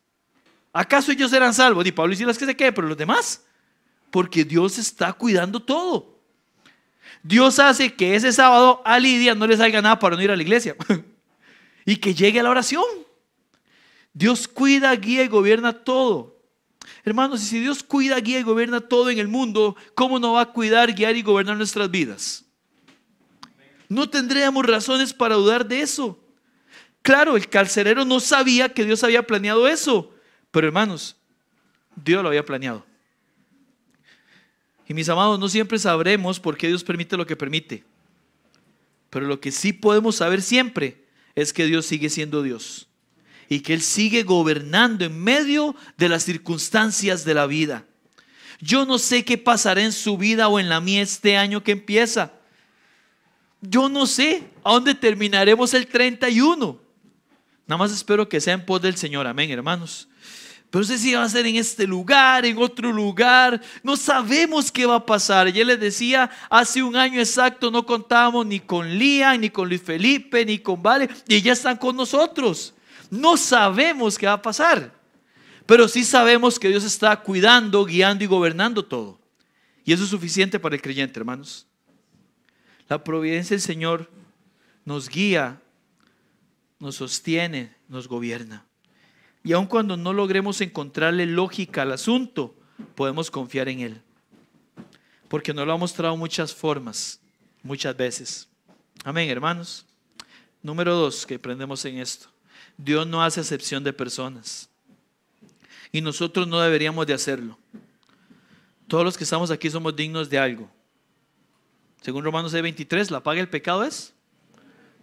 ¿Acaso 0.73 1.11
ellos 1.11 1.33
eran 1.33 1.55
salvos? 1.55 1.85
Ni 1.85 1.91
Pablo 1.91 2.15
y 2.15 2.25
las 2.25 2.39
que 2.39 2.47
se 2.47 2.57
quede, 2.57 2.73
pero 2.73 2.87
los 2.87 2.97
demás. 2.97 3.45
Porque 4.15 4.45
Dios 4.45 4.79
está 4.79 5.13
cuidando 5.13 5.59
todo. 5.59 6.21
Dios 7.25 7.59
hace 7.59 7.93
que 7.93 8.15
ese 8.15 8.33
sábado 8.33 8.81
a 8.85 9.01
Lidia 9.01 9.35
no 9.35 9.45
le 9.45 9.57
salga 9.57 9.83
nada 9.83 9.99
para 9.99 10.15
no 10.15 10.23
ir 10.23 10.31
a 10.31 10.37
la 10.37 10.43
iglesia. 10.45 10.77
y 11.85 11.97
que 11.97 12.15
llegue 12.15 12.39
a 12.39 12.45
la 12.45 12.51
oración. 12.51 12.85
Dios 14.13 14.47
cuida, 14.47 14.95
guía 14.95 15.25
y 15.25 15.27
gobierna 15.27 15.73
todo. 15.73 16.41
Hermanos, 17.05 17.43
y 17.43 17.47
si 17.47 17.59
Dios 17.59 17.83
cuida, 17.83 18.21
guía 18.21 18.39
y 18.39 18.45
gobierna 18.45 18.81
todo 18.81 19.11
en 19.11 19.19
el 19.19 19.27
mundo, 19.27 19.75
¿cómo 19.97 20.21
no 20.21 20.35
va 20.35 20.43
a 20.43 20.53
cuidar, 20.53 20.95
guiar 20.95 21.17
y 21.17 21.23
gobernar 21.23 21.57
nuestras 21.57 21.91
vidas? 21.91 22.45
No 23.89 24.09
tendríamos 24.09 24.65
razones 24.65 25.13
para 25.13 25.35
dudar 25.35 25.67
de 25.67 25.81
eso. 25.81 26.21
Claro, 27.03 27.37
el 27.37 27.49
carcelero 27.49 28.05
no 28.05 28.21
sabía 28.21 28.69
que 28.69 28.85
Dios 28.85 29.03
había 29.03 29.27
planeado 29.27 29.67
eso, 29.67 30.15
pero 30.53 30.69
hermanos, 30.69 31.17
Dios 31.97 32.23
lo 32.23 32.29
había 32.29 32.45
planeado. 32.45 32.94
Y 34.89 34.95
mis 34.95 35.09
amados, 35.09 35.39
no 35.39 35.49
siempre 35.49 35.79
sabremos 35.79 36.41
por 36.41 36.57
qué 36.57 36.69
Dios 36.69 36.85
permite 36.85 37.17
lo 37.17 37.27
que 37.27 37.37
permite. 37.37 37.85
Pero 39.11 39.27
lo 39.27 39.41
que 39.41 39.53
sí 39.53 39.73
podemos 39.73 40.17
saber 40.17 40.43
siempre 40.43 41.05
es 41.35 41.53
que 41.53 41.67
Dios 41.67 41.87
sigue 41.87 42.11
siendo 42.11 42.43
Dios 42.43 42.89
y 43.49 43.61
que 43.61 43.75
Él 43.75 43.83
sigue 43.83 44.23
gobernando 44.23 45.05
en 45.05 45.23
medio 45.23 45.75
de 45.97 46.09
las 46.09 46.25
circunstancias 46.25 47.25
de 47.25 47.35
la 47.35 47.47
vida. 47.47 47.85
Yo 48.61 48.87
no 48.87 48.99
sé 48.99 49.25
qué 49.25 49.39
pasará 49.39 49.83
en 49.83 49.93
su 49.93 50.17
vida 50.17 50.49
o 50.49 50.59
en 50.59 50.69
la 50.69 50.81
mía 50.81 51.03
este 51.03 51.37
año 51.37 51.63
que 51.63 51.73
empieza. 51.73 52.33
Yo 53.61 53.89
no 53.89 54.07
sé 54.07 54.45
a 54.63 54.73
dónde 54.73 54.95
terminaremos 54.95 55.75
el 55.75 55.87
31. 55.87 56.81
Nada 57.67 57.79
más 57.79 57.93
espero 57.93 58.29
que 58.29 58.41
sea 58.41 58.55
en 58.55 58.65
pos 58.65 58.81
del 58.83 58.97
Señor. 58.97 59.27
Amén, 59.27 59.51
hermanos. 59.51 60.09
Pero 60.75 60.85
no 60.85 60.99
sé 60.99 61.17
va 61.17 61.23
a 61.23 61.29
ser 61.29 61.47
en 61.47 61.55
este 61.55 61.87
lugar, 61.87 62.45
en 62.45 62.59
otro 62.59 62.91
lugar. 62.91 63.63
No 63.85 63.97
sabemos 63.97 64.73
qué 64.73 64.85
va 64.85 64.97
a 64.97 65.07
pasar. 65.07 65.47
Ya 65.53 65.65
les 65.65 65.79
decía, 65.79 66.29
hace 66.51 66.83
un 66.83 66.97
año 66.97 67.21
exacto 67.21 67.71
no 67.71 67.87
contábamos 67.87 68.45
ni 68.45 68.59
con 68.59 68.99
Lía, 68.99 69.39
ni 69.39 69.51
con 69.51 69.69
Luis 69.69 69.81
Felipe, 69.81 70.45
ni 70.45 70.59
con 70.59 70.83
Vale. 70.83 71.09
Y 71.29 71.41
ya 71.43 71.53
están 71.53 71.77
con 71.77 71.95
nosotros. 71.95 72.75
No 73.09 73.37
sabemos 73.37 74.19
qué 74.19 74.27
va 74.27 74.33
a 74.33 74.43
pasar. 74.43 74.93
Pero 75.65 75.87
sí 75.87 76.03
sabemos 76.03 76.59
que 76.59 76.71
Dios 76.71 76.83
está 76.83 77.21
cuidando, 77.21 77.85
guiando 77.85 78.25
y 78.25 78.27
gobernando 78.27 78.85
todo. 78.85 79.21
Y 79.85 79.93
eso 79.93 80.03
es 80.03 80.11
suficiente 80.11 80.59
para 80.59 80.75
el 80.75 80.83
creyente, 80.83 81.21
hermanos. 81.21 81.69
La 82.89 83.05
providencia 83.05 83.55
del 83.55 83.63
Señor 83.63 84.11
nos 84.85 85.09
guía, 85.09 85.63
nos 86.81 86.97
sostiene, 86.97 87.77
nos 87.87 88.09
gobierna. 88.09 88.67
Y 89.45 89.53
aun 89.53 89.67
cuando 89.67 89.97
no 89.99 90.15
logremos 90.15 90.63
encontrarle 90.63 91.27
lógica 91.27 91.83
al 91.83 91.93
asunto, 91.93 92.55
podemos 92.95 93.31
confiar 93.31 93.69
en 93.69 93.81
Él. 93.81 94.03
Porque 95.29 95.53
nos 95.53 95.67
lo 95.67 95.75
ha 95.75 95.77
mostrado 95.77 96.17
muchas 96.17 96.55
formas, 96.55 97.21
muchas 97.63 97.95
veces. 97.95 98.49
Amén, 99.05 99.29
hermanos. 99.29 99.85
Número 100.63 100.95
dos 100.95 101.27
que 101.27 101.35
aprendemos 101.35 101.85
en 101.85 101.99
esto. 101.99 102.29
Dios 102.79 103.07
no 103.07 103.23
hace 103.23 103.41
excepción 103.41 103.85
de 103.85 103.93
personas. 103.93 104.71
Y 105.93 106.01
nosotros 106.01 106.49
no 106.49 106.59
deberíamos 106.61 107.07
de 107.07 107.13
hacerlo. 107.13 107.59
Todos 108.89 109.05
los 109.05 109.19
que 109.19 109.25
estamos 109.25 109.51
aquí 109.51 109.69
somos 109.69 109.95
dignos 109.95 110.31
de 110.31 110.39
algo. 110.39 110.71
Según 112.01 112.25
Romanos 112.25 112.53
23, 112.53 113.11
la 113.11 113.23
paga 113.23 113.37
del 113.37 113.49
pecado 113.51 113.85
es. 113.85 114.15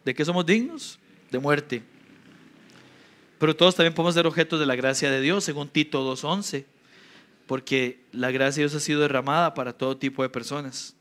¿De 0.04 0.16
qué 0.16 0.26
somos 0.26 0.46
dignos? 0.48 0.98
De 1.30 1.38
muerte. 1.38 1.84
Pero 3.42 3.56
todos 3.56 3.74
también 3.74 3.96
podemos 3.96 4.14
ser 4.14 4.28
objetos 4.28 4.60
de 4.60 4.68
la 4.68 4.76
gracia 4.76 5.10
de 5.10 5.20
Dios, 5.20 5.44
según 5.44 5.68
Tito 5.68 6.08
2.11, 6.08 6.64
porque 7.48 8.06
la 8.12 8.30
gracia 8.30 8.62
de 8.62 8.70
Dios 8.70 8.76
ha 8.76 8.86
sido 8.86 9.02
derramada 9.02 9.56
para 9.56 9.74
todo 9.74 9.98
tipo 9.98 10.22
de 10.22 10.30
personas. 10.30 10.96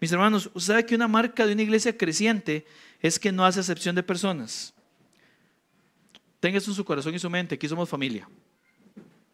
Mis 0.00 0.10
hermanos, 0.10 0.48
¿usted 0.54 0.72
sabe 0.72 0.86
que 0.86 0.94
una 0.94 1.06
marca 1.06 1.46
de 1.46 1.52
una 1.52 1.60
iglesia 1.60 1.94
creciente 1.94 2.64
es 3.02 3.18
que 3.18 3.30
no 3.30 3.44
hace 3.44 3.60
excepción 3.60 3.94
de 3.94 4.02
personas? 4.02 4.72
Tenga 6.40 6.56
eso 6.56 6.70
en 6.70 6.76
su 6.76 6.84
corazón 6.86 7.14
y 7.14 7.18
su 7.18 7.28
mente, 7.28 7.56
aquí 7.56 7.68
somos 7.68 7.90
familia, 7.90 8.26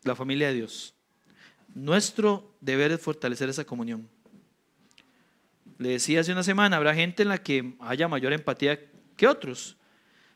la 0.03 0.17
familia 0.17 0.49
de 0.49 0.55
Dios. 0.55 0.95
Nuestro 1.77 2.57
deber 2.61 2.91
es 2.91 3.01
fortalecer 3.01 3.51
esa 3.51 3.65
comunión. 3.65 4.09
Le 5.79 5.91
decía 5.91 6.19
hace 6.19 6.33
una 6.33 6.43
semana, 6.43 6.77
habrá 6.77 6.93
gente 6.93 7.23
en 7.23 7.29
la 7.29 7.39
que 7.39 7.75
haya 7.79 8.09
mayor 8.09 8.33
empatía 8.33 8.81
que 9.17 9.29
otros, 9.29 9.77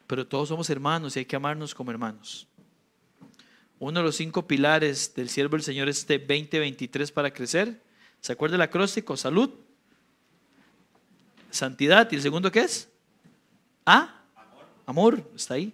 pero 0.06 0.26
todos 0.26 0.48
somos 0.48 0.70
hermanos 0.70 1.16
y 1.16 1.20
hay 1.20 1.24
que 1.24 1.36
amarnos 1.36 1.74
como 1.74 1.90
hermanos. 1.90 2.46
Uno 3.78 4.00
de 4.00 4.06
los 4.06 4.16
cinco 4.16 4.46
pilares 4.46 5.14
del 5.14 5.28
siervo 5.28 5.56
del 5.56 5.62
Señor 5.62 5.88
es 5.88 5.98
este 5.98 6.18
2023 6.18 7.12
para 7.12 7.30
crecer. 7.30 7.82
¿Se 8.20 8.32
acuerda 8.32 8.56
el 8.56 8.62
acróstico? 8.62 9.16
Salud, 9.16 9.50
santidad. 11.50 12.10
¿Y 12.10 12.16
el 12.16 12.22
segundo 12.22 12.50
qué 12.50 12.60
es? 12.60 12.88
¿Ah? 13.84 14.22
Amor. 14.34 14.64
Amor, 14.86 15.30
está 15.34 15.54
ahí. 15.54 15.72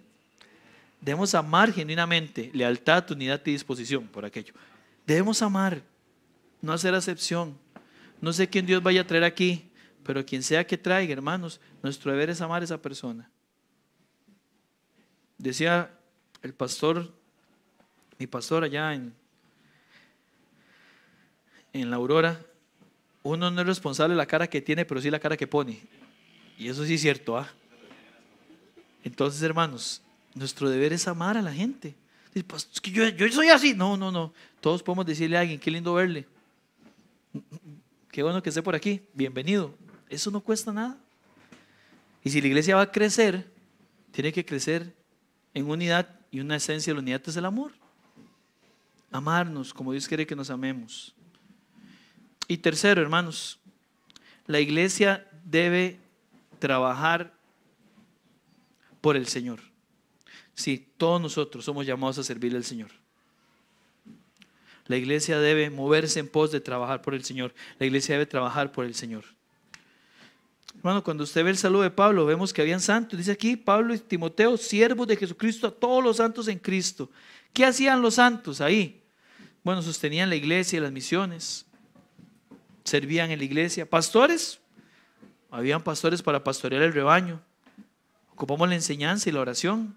Debemos 0.99 1.33
amar 1.35 1.71
genuinamente, 1.71 2.49
lealtad, 2.53 3.09
unidad 3.11 3.41
y 3.45 3.51
disposición 3.51 4.07
por 4.07 4.25
aquello. 4.25 4.53
Debemos 5.05 5.41
amar, 5.41 5.81
no 6.61 6.71
hacer 6.71 6.95
acepción. 6.95 7.57
No 8.21 8.31
sé 8.31 8.47
quién 8.47 8.65
Dios 8.65 8.81
vaya 8.81 9.01
a 9.01 9.07
traer 9.07 9.25
aquí, 9.25 9.69
pero 10.03 10.25
quien 10.25 10.43
sea 10.43 10.65
que 10.65 10.77
traiga, 10.77 11.11
hermanos, 11.11 11.59
nuestro 11.81 12.11
deber 12.11 12.29
es 12.29 12.39
amar 12.39 12.61
a 12.61 12.65
esa 12.65 12.81
persona. 12.81 13.29
Decía 15.43 15.91
el 16.41 16.53
pastor, 16.53 17.11
mi 18.17 18.27
pastor 18.27 18.63
allá 18.63 18.93
en, 18.93 19.13
en 21.73 21.89
la 21.89 21.97
aurora, 21.97 22.39
uno 23.23 23.51
no 23.51 23.59
es 23.59 23.67
responsable 23.67 24.13
de 24.13 24.17
la 24.19 24.25
cara 24.25 24.47
que 24.47 24.61
tiene, 24.61 24.85
pero 24.85 25.01
sí 25.01 25.11
la 25.11 25.19
cara 25.19 25.35
que 25.35 25.45
pone. 25.45 25.81
Y 26.57 26.69
eso 26.69 26.85
sí 26.85 26.93
es 26.93 27.01
cierto, 27.01 27.37
¿ah? 27.37 27.51
Entonces, 29.03 29.41
hermanos, 29.41 30.01
nuestro 30.33 30.69
deber 30.69 30.93
es 30.93 31.09
amar 31.09 31.35
a 31.35 31.41
la 31.41 31.51
gente. 31.51 31.93
Pues, 32.47 32.69
que 32.81 32.91
yo, 32.91 33.09
yo, 33.09 33.29
soy 33.29 33.49
así. 33.49 33.73
No, 33.73 33.97
no, 33.97 34.13
no. 34.13 34.33
Todos 34.61 34.81
podemos 34.81 35.05
decirle 35.05 35.35
a 35.35 35.41
alguien, 35.41 35.59
qué 35.59 35.69
lindo 35.69 35.93
verle. 35.93 36.25
Qué 38.09 38.23
bueno 38.23 38.41
que 38.41 38.47
esté 38.47 38.63
por 38.63 38.75
aquí. 38.75 39.01
Bienvenido. 39.13 39.75
Eso 40.07 40.31
no 40.31 40.39
cuesta 40.39 40.71
nada. 40.71 40.97
Y 42.23 42.29
si 42.29 42.39
la 42.39 42.47
iglesia 42.47 42.77
va 42.77 42.83
a 42.83 42.91
crecer, 42.93 43.45
tiene 44.13 44.31
que 44.31 44.45
crecer 44.45 45.02
en 45.53 45.69
unidad 45.69 46.09
y 46.31 46.39
una 46.39 46.55
esencia 46.55 46.91
de 46.91 46.95
la 46.95 47.01
unidad 47.01 47.21
es 47.25 47.37
el 47.37 47.45
amor. 47.45 47.71
Amarnos 49.11 49.73
como 49.73 49.91
Dios 49.91 50.07
quiere 50.07 50.25
que 50.25 50.35
nos 50.35 50.49
amemos. 50.49 51.13
Y 52.47 52.57
tercero, 52.57 53.01
hermanos, 53.01 53.59
la 54.47 54.59
iglesia 54.59 55.27
debe 55.45 55.99
trabajar 56.59 57.33
por 59.01 59.15
el 59.15 59.27
Señor. 59.27 59.59
Sí, 60.55 60.87
todos 60.97 61.21
nosotros 61.21 61.65
somos 61.65 61.85
llamados 61.85 62.17
a 62.17 62.23
servirle 62.23 62.57
al 62.57 62.63
Señor. 62.63 62.91
La 64.87 64.97
iglesia 64.97 65.39
debe 65.39 65.69
moverse 65.69 66.19
en 66.19 66.27
pos 66.27 66.51
de 66.51 66.59
trabajar 66.59 67.01
por 67.01 67.13
el 67.13 67.23
Señor. 67.23 67.53
La 67.79 67.85
iglesia 67.85 68.15
debe 68.15 68.25
trabajar 68.25 68.71
por 68.71 68.85
el 68.85 68.95
Señor. 68.95 69.23
Hermano, 70.83 71.01
cuando 71.01 71.23
usted 71.23 71.45
ve 71.45 71.49
el 71.49 71.57
saludo 71.57 71.83
de 71.83 71.91
Pablo, 71.91 72.25
vemos 72.25 72.51
que 72.51 72.61
habían 72.61 72.81
santos. 72.81 73.17
Dice 73.17 73.31
aquí 73.31 73.55
Pablo 73.55 73.93
y 73.93 73.99
Timoteo, 73.99 74.57
siervos 74.57 75.07
de 75.07 75.15
Jesucristo, 75.15 75.67
a 75.67 75.71
todos 75.71 76.03
los 76.03 76.17
santos 76.17 76.49
en 76.49 76.59
Cristo. 76.59 77.09
¿Qué 77.53 77.63
hacían 77.63 78.01
los 78.01 78.15
santos 78.15 78.59
ahí? 78.59 79.01
Bueno, 79.63 79.81
sostenían 79.81 80.27
la 80.27 80.35
iglesia 80.35 80.75
y 80.75 80.81
las 80.81 80.91
misiones. 80.91 81.65
Servían 82.83 83.31
en 83.31 83.39
la 83.39 83.45
iglesia. 83.45 83.89
Pastores, 83.89 84.59
habían 85.49 85.81
pastores 85.81 86.21
para 86.21 86.43
pastorear 86.43 86.81
el 86.81 86.91
rebaño. 86.91 87.41
Ocupamos 88.33 88.67
la 88.67 88.75
enseñanza 88.75 89.29
y 89.29 89.31
la 89.31 89.39
oración. 89.39 89.95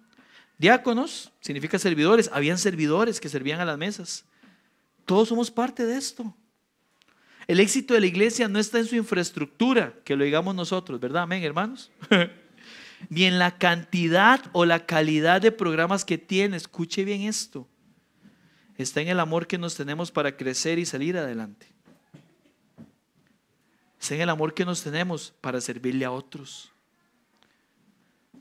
Diáconos, 0.56 1.32
significa 1.40 1.80
servidores. 1.80 2.30
Habían 2.32 2.58
servidores 2.58 3.18
que 3.18 3.28
servían 3.28 3.58
a 3.58 3.64
las 3.64 3.76
mesas. 3.76 4.24
Todos 5.04 5.30
somos 5.30 5.50
parte 5.50 5.84
de 5.84 5.96
esto. 5.96 6.32
El 7.46 7.60
éxito 7.60 7.94
de 7.94 8.00
la 8.00 8.06
iglesia 8.06 8.48
no 8.48 8.58
está 8.58 8.78
en 8.78 8.86
su 8.86 8.96
infraestructura, 8.96 9.94
que 10.04 10.16
lo 10.16 10.24
digamos 10.24 10.54
nosotros, 10.54 10.98
¿verdad? 10.98 11.22
Amén, 11.22 11.44
hermanos. 11.44 11.92
Ni 13.08 13.24
en 13.24 13.38
la 13.38 13.56
cantidad 13.56 14.42
o 14.52 14.64
la 14.64 14.84
calidad 14.86 15.40
de 15.40 15.52
programas 15.52 16.04
que 16.04 16.18
tiene. 16.18 16.56
Escuche 16.56 17.04
bien 17.04 17.22
esto. 17.22 17.68
Está 18.76 19.00
en 19.00 19.08
el 19.08 19.20
amor 19.20 19.46
que 19.46 19.58
nos 19.58 19.74
tenemos 19.74 20.10
para 20.10 20.36
crecer 20.36 20.78
y 20.78 20.86
salir 20.86 21.16
adelante. 21.16 21.66
Está 24.00 24.16
en 24.16 24.22
el 24.22 24.30
amor 24.30 24.54
que 24.54 24.64
nos 24.64 24.82
tenemos 24.82 25.32
para 25.40 25.60
servirle 25.60 26.04
a 26.04 26.10
otros. 26.10 26.72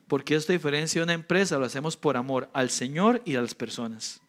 Porque 0.08 0.36
esta 0.36 0.53
diferencia 0.53 0.99
de 0.99 1.03
una 1.03 1.14
empresa 1.14 1.58
lo 1.58 1.66
hacemos 1.66 1.95
por 1.95 2.18
amor 2.18 2.49
al 2.53 2.70
Señor 2.70 3.22
y 3.26 3.36
a 3.36 3.41
las 3.41 3.56
personas. 3.56 4.22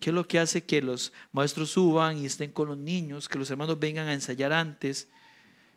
¿Qué 0.00 0.10
es 0.10 0.14
lo 0.14 0.26
que 0.26 0.38
hace 0.38 0.64
que 0.64 0.80
los 0.80 1.12
maestros 1.32 1.70
suban 1.70 2.18
y 2.18 2.26
estén 2.26 2.52
con 2.52 2.68
los 2.68 2.78
niños, 2.78 3.28
que 3.28 3.38
los 3.38 3.50
hermanos 3.50 3.78
vengan 3.78 4.06
a 4.08 4.14
ensayar 4.14 4.52
antes, 4.52 5.08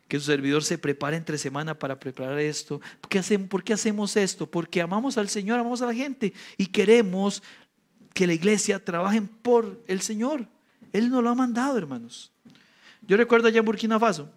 que 0.06 0.18
su 0.18 0.26
servidor 0.26 0.62
se 0.62 0.78
prepare 0.78 1.16
entre 1.16 1.38
semana 1.38 1.78
para 1.78 1.98
preparar 1.98 2.38
esto? 2.38 2.80
¿Por 3.00 3.10
qué, 3.10 3.18
hacemos, 3.18 3.48
¿Por 3.48 3.64
qué 3.64 3.72
hacemos 3.72 4.16
esto? 4.16 4.48
Porque 4.48 4.80
amamos 4.80 5.18
al 5.18 5.28
Señor, 5.28 5.58
amamos 5.58 5.82
a 5.82 5.86
la 5.86 5.94
gente 5.94 6.32
y 6.56 6.66
queremos 6.66 7.42
que 8.14 8.26
la 8.26 8.34
iglesia 8.34 8.84
trabaje 8.84 9.22
por 9.42 9.82
el 9.88 10.02
Señor. 10.02 10.46
Él 10.92 11.10
nos 11.10 11.22
lo 11.22 11.30
ha 11.30 11.34
mandado, 11.34 11.76
hermanos. 11.76 12.30
Yo 13.00 13.16
recuerdo 13.16 13.48
allá 13.48 13.58
en 13.58 13.64
Burkina 13.64 13.98
Faso, 13.98 14.30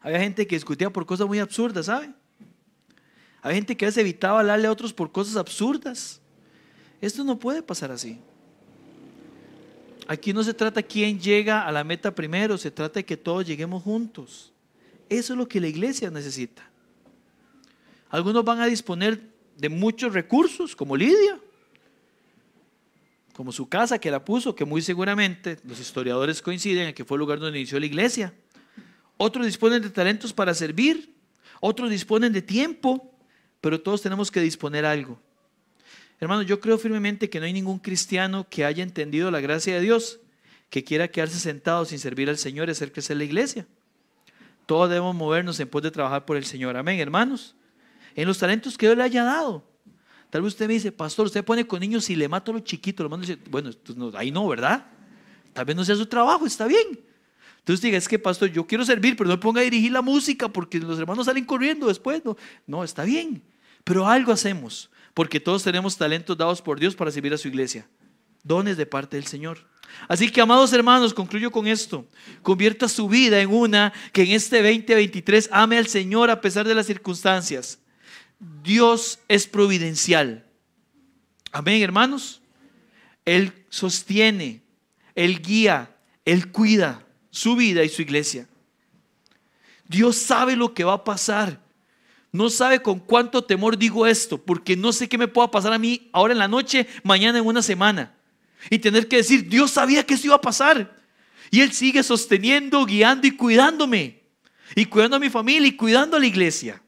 había 0.00 0.18
gente 0.18 0.46
que 0.46 0.56
discutía 0.56 0.90
por 0.90 1.06
cosas 1.06 1.26
muy 1.26 1.38
absurdas, 1.38 1.86
¿sabe? 1.86 2.12
Había 3.40 3.56
gente 3.56 3.76
que 3.76 3.84
a 3.84 3.88
veces 3.88 4.00
evitaba 4.00 4.40
hablarle 4.40 4.66
a 4.66 4.72
otros 4.72 4.92
por 4.92 5.10
cosas 5.10 5.36
absurdas. 5.36 6.20
Esto 7.00 7.24
no 7.24 7.38
puede 7.38 7.62
pasar 7.62 7.90
así. 7.90 8.20
Aquí 10.12 10.34
no 10.34 10.44
se 10.44 10.52
trata 10.52 10.82
quién 10.82 11.18
llega 11.18 11.66
a 11.66 11.72
la 11.72 11.84
meta 11.84 12.14
primero, 12.14 12.58
se 12.58 12.70
trata 12.70 13.00
de 13.00 13.04
que 13.06 13.16
todos 13.16 13.46
lleguemos 13.46 13.82
juntos. 13.82 14.52
Eso 15.08 15.32
es 15.32 15.38
lo 15.38 15.48
que 15.48 15.58
la 15.58 15.68
iglesia 15.68 16.10
necesita. 16.10 16.68
Algunos 18.10 18.44
van 18.44 18.60
a 18.60 18.66
disponer 18.66 19.22
de 19.56 19.70
muchos 19.70 20.12
recursos, 20.12 20.76
como 20.76 20.98
Lidia, 20.98 21.40
como 23.32 23.52
su 23.52 23.70
casa 23.70 23.98
que 23.98 24.10
la 24.10 24.22
puso, 24.22 24.54
que 24.54 24.66
muy 24.66 24.82
seguramente 24.82 25.58
los 25.64 25.80
historiadores 25.80 26.42
coinciden 26.42 26.88
en 26.88 26.94
que 26.94 27.06
fue 27.06 27.16
el 27.16 27.20
lugar 27.20 27.38
donde 27.38 27.58
inició 27.58 27.80
la 27.80 27.86
iglesia. 27.86 28.34
Otros 29.16 29.46
disponen 29.46 29.80
de 29.80 29.88
talentos 29.88 30.34
para 30.34 30.52
servir, 30.52 31.14
otros 31.58 31.88
disponen 31.88 32.34
de 32.34 32.42
tiempo, 32.42 33.10
pero 33.62 33.80
todos 33.80 34.02
tenemos 34.02 34.30
que 34.30 34.42
disponer 34.42 34.84
algo. 34.84 35.18
Hermano, 36.22 36.42
yo 36.42 36.60
creo 36.60 36.78
firmemente 36.78 37.28
que 37.28 37.40
no 37.40 37.46
hay 37.46 37.52
ningún 37.52 37.80
cristiano 37.80 38.46
que 38.48 38.64
haya 38.64 38.84
entendido 38.84 39.32
la 39.32 39.40
gracia 39.40 39.74
de 39.74 39.80
Dios, 39.80 40.20
que 40.70 40.84
quiera 40.84 41.08
quedarse 41.08 41.40
sentado 41.40 41.84
sin 41.84 41.98
servir 41.98 42.28
al 42.28 42.38
Señor 42.38 42.68
y 42.68 42.70
hacer 42.70 42.92
crecer 42.92 43.16
la 43.16 43.24
iglesia. 43.24 43.66
Todos 44.66 44.88
debemos 44.88 45.16
movernos 45.16 45.58
en 45.58 45.66
pos 45.66 45.82
de 45.82 45.90
trabajar 45.90 46.24
por 46.24 46.36
el 46.36 46.44
Señor. 46.44 46.76
Amén, 46.76 47.00
hermanos. 47.00 47.56
En 48.14 48.28
los 48.28 48.38
talentos 48.38 48.78
que 48.78 48.86
Dios 48.86 48.96
le 48.96 49.02
haya 49.02 49.24
dado. 49.24 49.64
Tal 50.30 50.42
vez 50.42 50.52
usted 50.52 50.68
me 50.68 50.74
dice, 50.74 50.92
pastor, 50.92 51.26
usted 51.26 51.44
pone 51.44 51.66
con 51.66 51.80
niños 51.80 52.08
y 52.08 52.14
le 52.14 52.28
mato 52.28 52.52
a 52.52 52.54
los 52.54 52.62
chiquitos. 52.62 53.20
Dice, 53.20 53.38
bueno, 53.50 53.72
ahí 54.14 54.30
no, 54.30 54.46
¿verdad? 54.46 54.86
Tal 55.52 55.64
vez 55.64 55.74
no 55.74 55.84
sea 55.84 55.96
su 55.96 56.06
trabajo, 56.06 56.46
está 56.46 56.68
bien. 56.68 57.00
Entonces 57.58 57.82
diga, 57.82 57.98
es 57.98 58.06
que 58.06 58.20
pastor, 58.20 58.48
yo 58.48 58.64
quiero 58.64 58.84
servir, 58.84 59.16
pero 59.16 59.26
no 59.26 59.34
me 59.34 59.42
ponga 59.42 59.60
a 59.60 59.64
dirigir 59.64 59.90
la 59.90 60.02
música 60.02 60.48
porque 60.48 60.78
los 60.78 61.00
hermanos 61.00 61.26
salen 61.26 61.44
corriendo 61.44 61.88
después. 61.88 62.24
No, 62.24 62.36
no 62.68 62.84
está 62.84 63.02
bien. 63.02 63.42
Pero 63.82 64.06
algo 64.06 64.30
hacemos, 64.30 64.88
porque 65.14 65.40
todos 65.40 65.62
tenemos 65.62 65.96
talentos 65.96 66.36
dados 66.36 66.62
por 66.62 66.80
Dios 66.80 66.94
para 66.94 67.10
servir 67.10 67.34
a 67.34 67.38
su 67.38 67.48
iglesia. 67.48 67.86
Dones 68.42 68.76
de 68.76 68.86
parte 68.86 69.16
del 69.16 69.26
Señor. 69.26 69.58
Así 70.08 70.30
que, 70.30 70.40
amados 70.40 70.72
hermanos, 70.72 71.14
concluyo 71.14 71.50
con 71.50 71.66
esto. 71.66 72.06
Convierta 72.42 72.88
su 72.88 73.08
vida 73.08 73.40
en 73.40 73.50
una 73.50 73.92
que 74.12 74.22
en 74.22 74.32
este 74.32 74.62
2023 74.62 75.50
ame 75.52 75.78
al 75.78 75.86
Señor 75.86 76.30
a 76.30 76.40
pesar 76.40 76.66
de 76.66 76.74
las 76.74 76.86
circunstancias. 76.86 77.78
Dios 78.62 79.20
es 79.28 79.46
providencial. 79.46 80.44
Amén, 81.52 81.82
hermanos. 81.82 82.40
Él 83.24 83.52
sostiene, 83.68 84.62
Él 85.14 85.40
guía, 85.42 85.94
Él 86.24 86.50
cuida 86.50 87.06
su 87.30 87.54
vida 87.54 87.84
y 87.84 87.88
su 87.88 88.02
iglesia. 88.02 88.48
Dios 89.86 90.16
sabe 90.16 90.56
lo 90.56 90.74
que 90.74 90.84
va 90.84 90.94
a 90.94 91.04
pasar. 91.04 91.61
No 92.32 92.48
sabe 92.48 92.80
con 92.80 92.98
cuánto 92.98 93.44
temor 93.44 93.76
digo 93.76 94.06
esto, 94.06 94.38
porque 94.38 94.74
no 94.74 94.92
sé 94.94 95.06
qué 95.06 95.18
me 95.18 95.28
pueda 95.28 95.50
pasar 95.50 95.74
a 95.74 95.78
mí 95.78 96.08
ahora 96.12 96.32
en 96.32 96.38
la 96.38 96.48
noche, 96.48 96.88
mañana 97.02 97.38
en 97.38 97.46
una 97.46 97.60
semana. 97.60 98.14
Y 98.70 98.78
tener 98.78 99.06
que 99.06 99.16
decir, 99.16 99.48
Dios 99.50 99.72
sabía 99.72 100.04
que 100.04 100.14
eso 100.14 100.28
iba 100.28 100.36
a 100.36 100.40
pasar. 100.40 100.96
Y 101.50 101.60
Él 101.60 101.72
sigue 101.72 102.02
sosteniendo, 102.02 102.86
guiando 102.86 103.26
y 103.26 103.32
cuidándome. 103.32 104.22
Y 104.74 104.86
cuidando 104.86 105.16
a 105.16 105.20
mi 105.20 105.28
familia 105.28 105.68
y 105.68 105.76
cuidando 105.76 106.16
a 106.16 106.20
la 106.20 106.26
iglesia. 106.26 106.82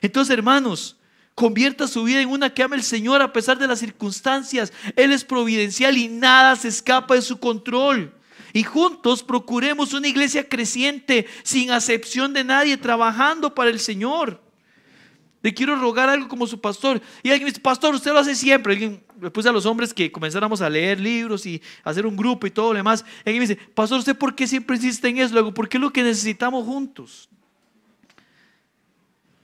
Entonces, 0.00 0.32
hermanos, 0.32 0.96
convierta 1.34 1.88
su 1.88 2.04
vida 2.04 2.20
en 2.20 2.28
una 2.28 2.54
que 2.54 2.62
ama 2.62 2.76
el 2.76 2.84
Señor 2.84 3.22
a 3.22 3.32
pesar 3.32 3.58
de 3.58 3.66
las 3.66 3.80
circunstancias. 3.80 4.72
Él 4.94 5.10
es 5.10 5.24
providencial 5.24 5.98
y 5.98 6.06
nada 6.06 6.54
se 6.54 6.68
escapa 6.68 7.16
de 7.16 7.22
su 7.22 7.40
control. 7.40 8.14
Y 8.52 8.62
juntos 8.62 9.24
procuremos 9.24 9.94
una 9.94 10.06
iglesia 10.06 10.48
creciente, 10.48 11.26
sin 11.42 11.72
acepción 11.72 12.32
de 12.32 12.44
nadie, 12.44 12.76
trabajando 12.76 13.52
para 13.52 13.70
el 13.70 13.80
Señor. 13.80 14.40
Le 15.42 15.54
quiero 15.54 15.74
rogar 15.76 16.08
algo 16.10 16.28
como 16.28 16.46
su 16.46 16.60
pastor. 16.60 17.00
Y 17.22 17.30
alguien 17.30 17.46
dice, 17.46 17.60
pastor, 17.60 17.94
usted 17.94 18.12
lo 18.12 18.18
hace 18.18 18.34
siempre. 18.34 18.74
Alguien 18.74 19.02
le 19.20 19.48
a 19.48 19.52
los 19.52 19.64
hombres 19.64 19.94
que 19.94 20.12
comenzáramos 20.12 20.60
a 20.60 20.68
leer 20.68 21.00
libros 21.00 21.46
y 21.46 21.62
hacer 21.82 22.04
un 22.06 22.16
grupo 22.16 22.46
y 22.46 22.50
todo 22.50 22.72
lo 22.72 22.76
demás. 22.76 23.04
Y 23.24 23.30
alguien 23.30 23.42
me 23.42 23.48
dice, 23.48 23.56
pastor, 23.74 23.98
¿usted 23.98 24.16
por 24.16 24.34
qué 24.34 24.46
siempre 24.46 24.76
insiste 24.76 25.08
en 25.08 25.18
eso? 25.18 25.32
Luego, 25.32 25.54
porque 25.54 25.78
es 25.78 25.80
lo 25.80 25.90
que 25.90 26.02
necesitamos 26.02 26.66
juntos. 26.66 27.28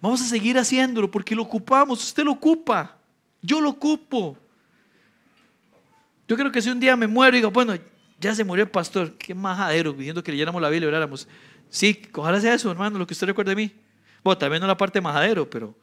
Vamos 0.00 0.20
a 0.20 0.24
seguir 0.24 0.58
haciéndolo 0.58 1.10
porque 1.10 1.34
lo 1.34 1.42
ocupamos. 1.42 2.04
Usted 2.04 2.24
lo 2.24 2.32
ocupa. 2.32 2.96
Yo 3.40 3.60
lo 3.60 3.70
ocupo. 3.70 4.36
Yo 6.28 6.36
creo 6.36 6.52
que 6.52 6.60
si 6.60 6.68
un 6.68 6.80
día 6.80 6.94
me 6.96 7.06
muero 7.06 7.36
y 7.36 7.40
digo, 7.40 7.50
bueno, 7.50 7.74
ya 8.20 8.34
se 8.34 8.44
murió 8.44 8.64
el 8.64 8.70
pastor, 8.70 9.14
qué 9.16 9.34
majadero, 9.34 9.96
pidiendo 9.96 10.22
que 10.22 10.32
leyéramos 10.32 10.60
la 10.60 10.68
Biblia 10.68 10.86
y 10.86 10.88
oráramos. 10.88 11.28
Sí, 11.70 12.02
ojalá 12.12 12.40
sea 12.40 12.54
eso, 12.54 12.70
hermano, 12.70 12.98
lo 12.98 13.06
que 13.06 13.14
usted 13.14 13.26
recuerde 13.26 13.54
de 13.54 13.56
mí. 13.56 13.72
Bueno, 14.24 14.38
también 14.38 14.60
no 14.60 14.66
la 14.66 14.76
parte 14.76 15.00
majadero, 15.00 15.48
pero 15.48 15.74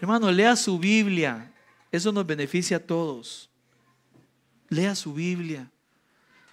Hermano, 0.00 0.32
lea 0.32 0.56
su 0.56 0.78
Biblia. 0.78 1.52
Eso 1.92 2.10
nos 2.10 2.26
beneficia 2.26 2.78
a 2.78 2.80
todos. 2.80 3.50
Lea 4.70 4.94
su 4.94 5.12
Biblia. 5.12 5.70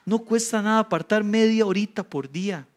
No 0.06 0.20
cuesta 0.20 0.62
nada 0.62 0.80
apartar 0.80 1.24
media 1.24 1.66
horita 1.66 2.04
por 2.04 2.30
día. 2.30 2.68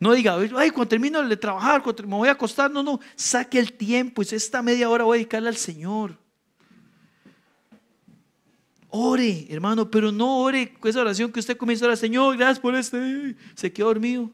No 0.00 0.12
diga, 0.12 0.36
ay, 0.36 0.70
cuando 0.70 0.88
termino 0.88 1.22
de 1.22 1.36
trabajar, 1.36 1.82
me 2.06 2.16
voy 2.16 2.28
a 2.28 2.32
acostar. 2.32 2.70
No, 2.70 2.82
no, 2.82 2.98
saque 3.14 3.58
el 3.58 3.74
tiempo 3.74 4.22
y 4.22 4.34
esta 4.34 4.62
media 4.62 4.88
hora 4.88 5.04
voy 5.04 5.16
a 5.16 5.18
dedicarle 5.18 5.48
al 5.48 5.56
Señor. 5.56 6.16
Ore, 8.88 9.46
hermano, 9.50 9.90
pero 9.90 10.10
no 10.12 10.38
ore 10.38 10.72
con 10.74 10.88
esa 10.88 11.00
oración 11.00 11.30
que 11.30 11.40
usted 11.40 11.56
comienza 11.56 11.84
a 11.84 11.88
orar, 11.88 11.98
Señor, 11.98 12.36
gracias 12.36 12.60
por 12.60 12.74
este. 12.74 13.36
Se 13.54 13.72
quedó 13.72 13.88
dormido. 13.88 14.30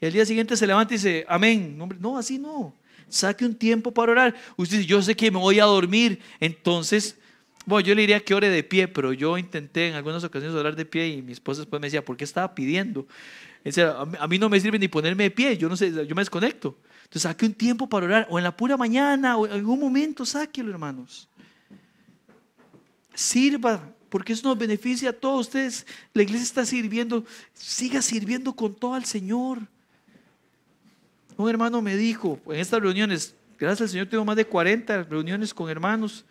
Y 0.00 0.06
al 0.06 0.12
día 0.12 0.24
siguiente 0.24 0.56
se 0.56 0.66
levanta 0.66 0.94
y 0.94 0.96
dice, 0.96 1.26
amén. 1.28 1.76
No, 1.98 2.16
así 2.16 2.38
no. 2.38 2.74
Saque 3.14 3.44
un 3.44 3.54
tiempo 3.54 3.94
para 3.94 4.10
orar. 4.10 4.34
Usted 4.56 4.78
dice, 4.78 4.88
yo 4.88 5.00
sé 5.00 5.14
que 5.14 5.30
me 5.30 5.38
voy 5.38 5.60
a 5.60 5.64
dormir. 5.66 6.18
Entonces, 6.40 7.16
bueno, 7.64 7.86
yo 7.86 7.94
le 7.94 8.00
diría 8.00 8.18
que 8.18 8.34
ore 8.34 8.48
de 8.48 8.64
pie, 8.64 8.88
pero 8.88 9.12
yo 9.12 9.38
intenté 9.38 9.86
en 9.86 9.94
algunas 9.94 10.24
ocasiones 10.24 10.56
orar 10.56 10.74
de 10.74 10.84
pie 10.84 11.06
y 11.06 11.22
mi 11.22 11.30
esposa 11.30 11.60
después 11.60 11.80
me 11.80 11.86
decía, 11.86 12.04
¿por 12.04 12.16
qué 12.16 12.24
estaba 12.24 12.56
pidiendo? 12.56 13.06
a 14.20 14.26
mí 14.26 14.36
no 14.36 14.50
me 14.50 14.60
sirve 14.60 14.78
ni 14.78 14.88
ponerme 14.88 15.22
de 15.22 15.30
pie, 15.30 15.56
yo 15.56 15.68
no 15.68 15.76
sé, 15.76 15.90
yo 15.90 16.14
me 16.14 16.22
desconecto. 16.22 16.76
Entonces 17.04 17.22
saque 17.22 17.46
un 17.46 17.54
tiempo 17.54 17.88
para 17.88 18.06
orar, 18.06 18.26
o 18.28 18.36
en 18.36 18.44
la 18.44 18.54
pura 18.54 18.76
mañana, 18.76 19.36
o 19.36 19.46
en 19.46 19.52
algún 19.52 19.78
momento, 19.78 20.26
sáquelo, 20.26 20.70
hermanos. 20.72 21.28
Sirva, 23.14 23.80
porque 24.10 24.32
eso 24.32 24.48
nos 24.48 24.58
beneficia 24.58 25.10
a 25.10 25.12
todos 25.12 25.46
ustedes. 25.46 25.86
La 26.12 26.24
iglesia 26.24 26.44
está 26.44 26.66
sirviendo, 26.66 27.24
siga 27.54 28.02
sirviendo 28.02 28.54
con 28.54 28.74
todo 28.74 28.94
al 28.94 29.04
Señor. 29.04 29.60
Un 31.36 31.50
hermano 31.50 31.82
me 31.82 31.96
dijo 31.96 32.38
en 32.46 32.60
estas 32.60 32.80
reuniones, 32.80 33.34
gracias 33.58 33.82
al 33.82 33.88
Señor 33.88 34.08
tengo 34.08 34.24
más 34.24 34.36
de 34.36 34.44
40 34.44 35.04
reuniones 35.04 35.52
con 35.52 35.68
hermanos. 35.68 36.24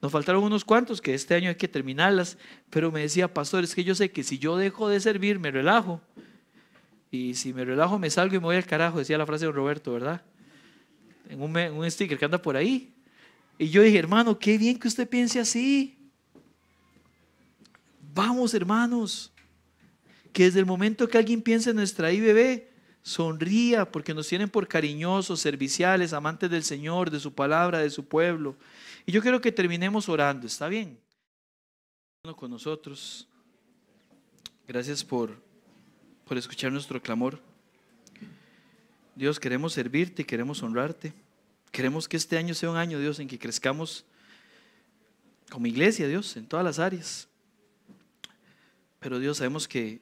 Nos 0.00 0.10
faltaron 0.10 0.42
unos 0.42 0.64
cuantos 0.64 1.00
que 1.00 1.12
este 1.12 1.34
año 1.34 1.50
hay 1.50 1.56
que 1.56 1.68
terminarlas, 1.68 2.38
pero 2.70 2.90
me 2.90 3.02
decía, 3.02 3.32
pastor, 3.32 3.64
es 3.64 3.74
que 3.74 3.84
yo 3.84 3.94
sé 3.94 4.10
que 4.10 4.22
si 4.22 4.38
yo 4.38 4.56
dejo 4.56 4.88
de 4.88 4.98
servir 4.98 5.38
me 5.38 5.50
relajo. 5.50 6.00
Y 7.10 7.34
si 7.34 7.52
me 7.52 7.64
relajo 7.64 7.98
me 7.98 8.08
salgo 8.08 8.34
y 8.34 8.38
me 8.38 8.44
voy 8.44 8.56
al 8.56 8.64
carajo, 8.64 8.98
decía 8.98 9.18
la 9.18 9.26
frase 9.26 9.44
de 9.44 9.52
Roberto, 9.52 9.92
¿verdad? 9.92 10.22
En 11.28 11.42
un, 11.42 11.54
un 11.54 11.90
sticker 11.90 12.18
que 12.18 12.24
anda 12.24 12.40
por 12.40 12.56
ahí. 12.56 12.94
Y 13.58 13.68
yo 13.68 13.82
dije, 13.82 13.98
hermano, 13.98 14.38
qué 14.38 14.56
bien 14.56 14.78
que 14.78 14.88
usted 14.88 15.06
piense 15.06 15.38
así. 15.38 15.98
Vamos, 18.14 18.54
hermanos, 18.54 19.32
que 20.32 20.44
desde 20.44 20.60
el 20.60 20.66
momento 20.66 21.08
que 21.08 21.18
alguien 21.18 21.42
piense 21.42 21.70
en 21.70 21.76
nuestra 21.76 22.10
IBB, 22.10 22.69
sonría 23.02 23.90
porque 23.90 24.14
nos 24.14 24.28
tienen 24.28 24.48
por 24.48 24.68
cariñosos, 24.68 25.40
serviciales, 25.40 26.12
amantes 26.12 26.50
del 26.50 26.62
Señor, 26.62 27.10
de 27.10 27.20
su 27.20 27.32
palabra, 27.32 27.78
de 27.78 27.90
su 27.90 28.06
pueblo. 28.06 28.56
Y 29.06 29.12
yo 29.12 29.22
quiero 29.22 29.40
que 29.40 29.52
terminemos 29.52 30.08
orando, 30.08 30.46
¿está 30.46 30.68
bien? 30.68 30.98
Con 32.36 32.50
nosotros. 32.50 33.26
Gracias 34.68 35.02
por, 35.02 35.42
por 36.26 36.36
escuchar 36.36 36.70
nuestro 36.70 37.00
clamor. 37.00 37.40
Dios, 39.14 39.40
queremos 39.40 39.72
servirte 39.72 40.24
queremos 40.24 40.62
honrarte. 40.62 41.12
Queremos 41.72 42.08
que 42.08 42.16
este 42.16 42.36
año 42.36 42.54
sea 42.54 42.70
un 42.70 42.76
año, 42.76 42.98
Dios, 42.98 43.20
en 43.20 43.28
que 43.28 43.38
crezcamos 43.38 44.04
como 45.50 45.66
iglesia, 45.66 46.08
Dios, 46.08 46.36
en 46.36 46.46
todas 46.46 46.64
las 46.64 46.78
áreas. 46.78 47.28
Pero 48.98 49.18
Dios, 49.18 49.38
sabemos 49.38 49.66
que 49.68 50.00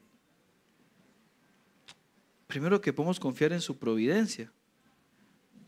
primero 2.49 2.81
que 2.81 2.91
podemos 2.91 3.19
confiar 3.19 3.53
en 3.53 3.61
su 3.61 3.77
providencia, 3.77 4.51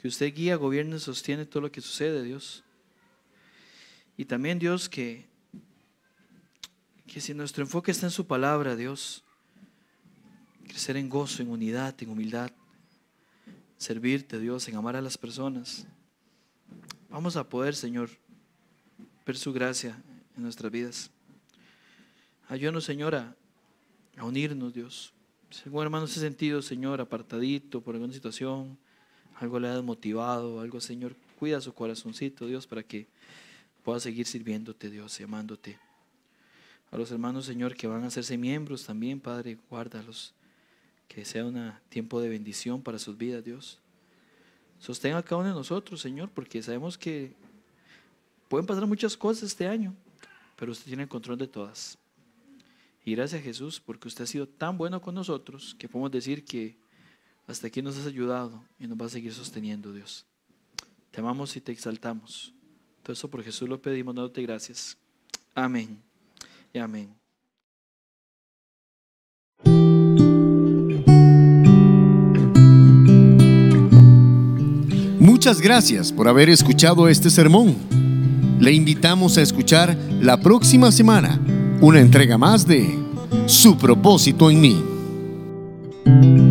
que 0.02 0.08
usted 0.08 0.34
guía, 0.34 0.56
gobierna 0.56 0.96
y 0.96 1.00
sostiene 1.00 1.46
todo 1.46 1.62
lo 1.62 1.72
que 1.72 1.80
sucede, 1.80 2.24
Dios. 2.24 2.64
Y 4.18 4.26
también, 4.26 4.58
Dios, 4.58 4.90
que, 4.90 5.28
que 7.06 7.22
si 7.22 7.36
nuestro 7.36 7.64
enfoque 7.64 7.92
está 7.92 8.08
en 8.08 8.12
su 8.12 8.26
palabra, 8.26 8.76
Dios, 8.76 9.24
crecer 10.68 10.98
en 10.98 11.08
gozo, 11.08 11.44
en 11.44 11.52
unidad, 11.52 11.94
en 12.02 12.10
humildad, 12.10 12.50
servirte, 13.78 14.40
Dios, 14.40 14.68
en 14.68 14.76
amar 14.76 14.96
a 14.96 15.02
las 15.02 15.20
personas, 15.20 15.86
vamos 17.12 17.36
a 17.36 17.48
poder, 17.48 17.76
Señor, 17.76 18.10
ver 19.24 19.38
su 19.38 19.54
gracia 19.54 20.02
en 20.36 20.42
nuestras 20.42 20.72
vidas. 20.72 21.12
Ayúdanos, 22.48 22.86
Señor, 22.86 23.14
a 23.14 23.36
unirnos, 24.24 24.74
Dios, 24.74 25.14
si 25.52 25.64
algún 25.66 25.84
hermano 25.84 26.08
se 26.08 26.20
ha 26.20 26.24
sentido, 26.24 26.62
Señor, 26.62 27.02
apartadito 27.02 27.82
por 27.82 27.96
alguna 27.96 28.14
situación, 28.14 28.78
algo 29.36 29.60
le 29.60 29.68
ha 29.68 29.76
desmotivado, 29.76 30.62
algo, 30.62 30.80
Señor, 30.80 31.16
cuida 31.38 31.60
su 31.60 31.74
corazoncito, 31.74 32.48
Dios, 32.48 32.66
para 32.68 32.84
que 32.84 33.08
pueda 33.84 34.00
seguir 34.00 34.26
sirviéndote, 34.26 34.90
Dios, 34.90 35.20
y 35.20 35.24
amándote. 35.24 35.78
A 36.92 36.98
los 36.98 37.12
hermanos, 37.12 37.46
Señor, 37.46 37.76
que 37.76 37.88
van 37.88 38.04
a 38.04 38.08
hacerse 38.08 38.38
miembros 38.38 38.86
también, 38.86 39.20
Padre, 39.20 39.58
guárdalos. 39.70 40.34
Que 41.08 41.26
sea 41.26 41.46
un 41.46 41.74
tiempo 41.90 42.22
de 42.22 42.30
bendición 42.30 42.82
para 42.82 42.98
sus 42.98 43.18
vidas, 43.18 43.44
Dios. 43.44 43.80
Sostenga 44.80 45.18
a 45.18 45.24
cada 45.24 45.42
uno 45.42 45.50
de 45.50 45.56
nosotros, 45.56 46.00
Señor, 46.00 46.30
porque 46.30 46.64
sabemos 46.64 46.98
que 46.98 47.34
pueden 48.48 48.66
pasar 48.66 48.86
muchas 48.88 49.18
cosas 49.18 49.44
este 49.44 49.68
año, 49.68 49.94
pero 50.56 50.72
usted 50.72 50.86
tiene 50.86 51.04
el 51.04 51.10
control 51.10 51.38
de 51.38 51.48
todas. 51.48 51.98
Y 53.04 53.16
gracias 53.16 53.42
a 53.42 53.44
Jesús 53.44 53.82
porque 53.84 54.08
usted 54.08 54.24
ha 54.24 54.28
sido 54.28 54.48
tan 54.48 54.78
bueno 54.78 55.02
con 55.02 55.16
nosotros 55.16 55.76
que 55.80 55.90
podemos 55.90 56.12
decir 56.12 56.46
que 56.46 56.78
hasta 57.48 57.68
aquí 57.68 57.82
nos 57.82 57.98
has 57.98 58.06
ayudado 58.06 58.64
y 58.80 58.88
nos 58.88 59.00
va 59.00 59.08
a 59.08 59.10
seguir 59.10 59.34
sosteniendo 59.34 59.92
Dios. 59.92 60.26
Te 61.10 61.20
amamos 61.20 61.56
y 61.56 61.62
te 61.62 61.72
exaltamos. 61.72 62.54
Todo 63.04 63.14
eso 63.14 63.30
por 63.30 63.44
Jesús 63.44 63.68
lo 63.68 63.82
pedimos, 63.82 64.14
dándote 64.14 64.44
gracias. 64.44 64.98
Amén 65.56 66.00
y 66.72 66.80
amén. 66.80 67.14
Muchas 75.20 75.60
gracias 75.60 76.14
por 76.14 76.28
haber 76.28 76.50
escuchado 76.50 77.08
este 77.08 77.32
sermón. 77.32 77.76
Le 78.60 78.72
invitamos 78.72 79.40
a 79.40 79.42
escuchar 79.42 79.98
la 80.22 80.40
próxima 80.40 80.92
semana 80.92 81.40
una 81.82 82.00
entrega 82.00 82.38
más 82.38 82.66
de 82.66 82.98
Su 83.48 83.78
propósito 83.78 84.50
en 84.50 84.62
mí. 84.62 86.51